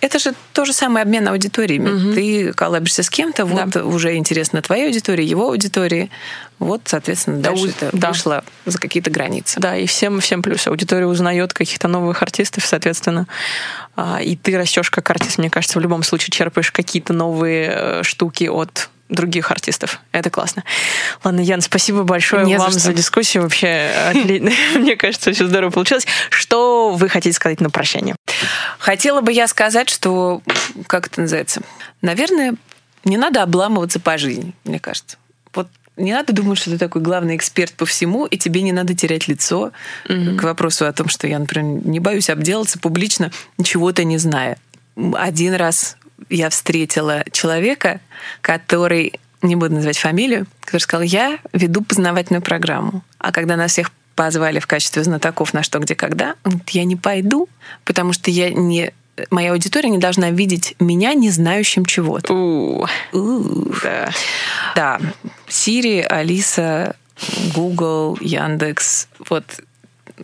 Это 0.00 0.18
же 0.18 0.32
то 0.52 0.64
же 0.64 0.72
самое 0.72 1.02
обмен 1.02 1.28
аудиториями. 1.28 2.14
Ты 2.14 2.52
коллабишься 2.52 3.02
с 3.02 3.10
кем-то, 3.10 3.44
вот 3.44 3.76
уже 3.76 4.16
интересно 4.16 4.62
твоей 4.62 4.86
аудитории, 4.86 5.24
его 5.24 5.48
аудитории. 5.48 6.10
Вот, 6.58 6.82
соответственно, 6.84 7.38
Да, 7.38 7.50
дальше 7.50 7.68
это 7.68 7.90
да. 7.92 8.08
вышло 8.08 8.44
за 8.66 8.78
какие-то 8.78 9.10
границы. 9.10 9.58
Да, 9.58 9.76
и 9.76 9.86
всем, 9.86 10.20
всем 10.20 10.42
плюс. 10.42 10.66
Аудитория 10.68 11.06
узнает 11.06 11.52
каких-то 11.52 11.88
новых 11.88 12.22
артистов, 12.22 12.64
соответственно. 12.64 13.26
А, 13.96 14.20
И 14.22 14.36
ты 14.36 14.56
растешь 14.56 14.90
как 14.90 15.10
артист, 15.10 15.38
мне 15.38 15.50
кажется, 15.50 15.78
в 15.80 15.82
любом 15.82 16.04
случае 16.04 16.30
черпаешь 16.30 16.70
какие-то 16.70 17.12
новые 17.12 17.72
э, 17.74 18.02
штуки 18.04 18.44
от 18.44 18.90
других 19.08 19.50
артистов. 19.50 20.00
Это 20.12 20.30
классно. 20.30 20.64
Ладно, 21.22 21.40
Ян, 21.40 21.60
спасибо 21.60 22.02
большое 22.02 22.46
Не 22.46 22.56
за 22.56 22.62
вам 22.62 22.70
что. 22.70 22.80
за, 22.80 22.92
дискуссию. 22.92 23.42
Вообще, 23.42 23.90
мне 24.74 24.96
кажется, 24.96 25.32
все 25.32 25.46
здорово 25.46 25.70
получилось. 25.70 26.06
Что 26.30 26.90
вы 26.94 27.08
хотите 27.08 27.34
сказать 27.34 27.60
на 27.60 27.70
прощание? 27.70 28.16
Хотела 28.78 29.20
бы 29.20 29.32
я 29.32 29.46
сказать, 29.48 29.88
что, 29.88 30.42
как 30.86 31.08
это 31.08 31.20
называется, 31.20 31.62
наверное, 32.00 32.54
не 33.04 33.16
надо 33.16 33.42
обламываться 33.42 34.00
по 34.00 34.16
жизни, 34.18 34.54
мне 34.64 34.78
кажется. 34.78 35.16
Вот 35.54 35.68
не 35.96 36.12
надо 36.12 36.32
думать, 36.32 36.58
что 36.58 36.70
ты 36.70 36.78
такой 36.78 37.02
главный 37.02 37.36
эксперт 37.36 37.72
по 37.74 37.84
всему, 37.84 38.26
и 38.26 38.38
тебе 38.38 38.62
не 38.62 38.72
надо 38.72 38.94
терять 38.94 39.28
лицо 39.28 39.72
к 40.06 40.42
вопросу 40.42 40.86
о 40.86 40.92
том, 40.92 41.08
что 41.08 41.26
я, 41.26 41.38
например, 41.38 41.84
не 41.84 42.00
боюсь 42.00 42.30
обделаться 42.30 42.78
публично, 42.78 43.30
ничего-то 43.58 44.04
не 44.04 44.18
зная. 44.18 44.56
Один 45.14 45.54
раз 45.54 45.96
я 46.28 46.50
встретила 46.50 47.24
человека, 47.32 48.00
который, 48.40 49.14
не 49.42 49.56
буду 49.56 49.74
называть 49.74 49.98
фамилию, 49.98 50.46
который 50.60 50.80
сказал, 50.80 51.02
я 51.02 51.38
веду 51.52 51.82
познавательную 51.82 52.42
программу. 52.42 53.02
А 53.18 53.32
когда 53.32 53.56
нас 53.56 53.72
всех 53.72 53.90
позвали 54.14 54.58
в 54.58 54.66
качестве 54.66 55.02
знатоков 55.04 55.54
на 55.54 55.62
что, 55.62 55.78
где, 55.78 55.94
когда, 55.94 56.34
он 56.44 56.52
говорит, 56.52 56.70
я 56.70 56.84
не 56.84 56.96
пойду, 56.96 57.48
потому 57.84 58.12
что 58.12 58.30
я 58.30 58.50
не 58.50 58.92
моя 59.30 59.52
аудитория 59.52 59.90
не 59.90 59.98
должна 59.98 60.30
видеть 60.30 60.74
меня 60.80 61.14
не 61.14 61.30
знающим 61.30 61.84
чего-то. 61.84 62.32
У, 62.32 62.86
У. 63.12 63.72
да. 63.82 64.10
Да, 64.74 65.00
Siri, 65.48 66.00
Алиса, 66.02 66.96
Google, 67.54 68.16
Яндекс. 68.20 69.08
Вот 69.28 69.44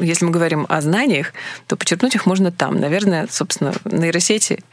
если 0.01 0.25
мы 0.25 0.31
говорим 0.31 0.67
о 0.69 0.81
знаниях, 0.81 1.33
то 1.67 1.77
почерпнуть 1.77 2.15
их 2.15 2.27
можно 2.27 2.51
там. 2.51 2.81
Наверное, 2.81 3.27
собственно, 3.31 3.73
нейросети 3.85 4.65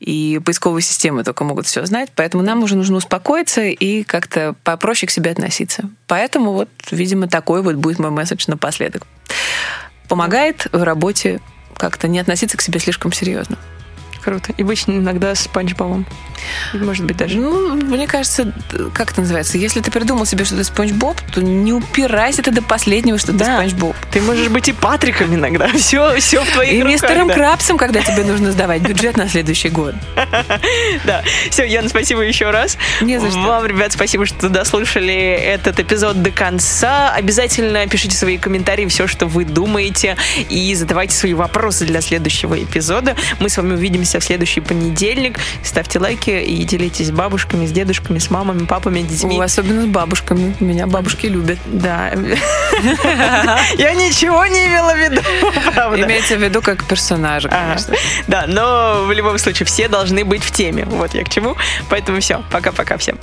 и 0.00 0.40
поисковые 0.44 0.82
системы 0.82 1.24
только 1.24 1.44
могут 1.44 1.66
все 1.66 1.84
знать. 1.86 2.10
Поэтому 2.14 2.42
нам 2.42 2.62
уже 2.62 2.76
нужно 2.76 2.96
успокоиться 2.96 3.62
и 3.62 4.02
как-то 4.02 4.54
попроще 4.64 5.08
к 5.08 5.10
себе 5.10 5.30
относиться. 5.30 5.90
Поэтому 6.06 6.52
вот, 6.52 6.68
видимо, 6.90 7.28
такой 7.28 7.62
вот 7.62 7.76
будет 7.76 7.98
мой 7.98 8.10
месседж 8.10 8.44
напоследок. 8.48 9.06
Помогает 10.08 10.68
в 10.72 10.82
работе 10.82 11.40
как-то 11.76 12.08
не 12.08 12.18
относиться 12.18 12.56
к 12.56 12.62
себе 12.62 12.78
слишком 12.78 13.12
серьезно. 13.12 13.58
Круто. 14.26 14.52
И 14.56 14.64
быть 14.64 14.82
иногда 14.88 15.36
с 15.36 15.42
Спанч 15.42 15.74
Бобом. 15.76 16.04
Может 16.72 17.04
быть, 17.04 17.16
даже. 17.16 17.38
Ну, 17.38 17.76
мне 17.76 18.08
кажется, 18.08 18.52
как 18.92 19.12
это 19.12 19.20
называется? 19.20 19.56
Если 19.56 19.80
ты 19.80 19.92
придумал 19.92 20.26
себе, 20.26 20.44
что 20.44 20.56
ты 20.56 20.64
Спанч 20.64 20.90
Боб, 20.90 21.16
то 21.32 21.40
не 21.40 21.72
упирайся 21.72 22.42
ты 22.42 22.50
до 22.50 22.60
последнего, 22.60 23.18
что 23.18 23.28
ты 23.28 23.38
Да. 23.38 23.54
Спанч 23.54 23.74
Боб. 23.74 23.94
Ты 24.10 24.20
можешь 24.20 24.48
быть 24.48 24.66
и 24.66 24.72
Патриком 24.72 25.32
иногда. 25.32 25.68
Все, 25.76 26.16
все 26.18 26.42
в 26.42 26.50
твоих 26.50 26.72
И 26.72 26.78
руках. 26.82 26.92
мистером 26.92 27.28
да. 27.28 27.34
Крабсом, 27.34 27.78
когда 27.78 28.00
тебе 28.00 28.24
нужно 28.24 28.50
сдавать 28.50 28.82
бюджет 28.82 29.16
на 29.16 29.28
следующий 29.28 29.68
год. 29.68 29.94
Да. 31.04 31.22
Все, 31.50 31.64
Ян, 31.64 31.88
спасибо 31.88 32.22
еще 32.22 32.50
раз. 32.50 32.76
Не 33.00 33.20
за 33.20 33.30
что. 33.30 33.38
Вам, 33.38 33.66
ребят, 33.66 33.92
спасибо, 33.92 34.26
что 34.26 34.48
дослушали 34.48 35.14
этот 35.14 35.78
эпизод 35.78 36.20
до 36.20 36.32
конца. 36.32 37.12
Обязательно 37.12 37.86
пишите 37.86 38.16
свои 38.16 38.38
комментарии, 38.38 38.86
все, 38.86 39.06
что 39.06 39.26
вы 39.26 39.44
думаете, 39.44 40.16
и 40.48 40.74
задавайте 40.74 41.14
свои 41.14 41.34
вопросы 41.34 41.84
для 41.84 42.00
следующего 42.00 42.60
эпизода. 42.60 43.14
Мы 43.38 43.48
с 43.48 43.56
вами 43.56 43.74
увидимся 43.74 44.15
в 44.20 44.24
следующий 44.24 44.60
понедельник. 44.60 45.38
Ставьте 45.62 45.98
лайки 45.98 46.30
и 46.30 46.64
делитесь 46.64 47.08
с 47.08 47.10
бабушками, 47.10 47.66
с 47.66 47.72
дедушками, 47.72 48.18
с 48.18 48.30
мамами, 48.30 48.64
папами, 48.66 49.02
детьми. 49.02 49.36
Ну, 49.36 49.42
особенно 49.42 49.82
с 49.82 49.86
бабушками. 49.86 50.54
Меня 50.60 50.86
бабушки 50.86 51.26
любят. 51.26 51.58
Да. 51.66 52.12
Я 53.78 53.94
ничего 53.94 54.46
не 54.46 54.66
имела 54.66 54.94
в 54.94 54.98
виду. 54.98 55.20
Имеется 56.04 56.36
в 56.36 56.42
виду 56.42 56.62
как 56.62 56.84
персонажа, 56.84 57.48
конечно. 57.48 57.94
Да, 58.26 58.44
но 58.46 59.04
в 59.06 59.12
любом 59.12 59.38
случае 59.38 59.66
все 59.66 59.88
должны 59.88 60.24
быть 60.24 60.42
в 60.42 60.50
теме. 60.50 60.84
Вот 60.84 61.14
я 61.14 61.24
к 61.24 61.28
чему. 61.28 61.56
Поэтому 61.88 62.20
все. 62.20 62.42
Пока-пока 62.50 62.96
всем. 62.96 63.18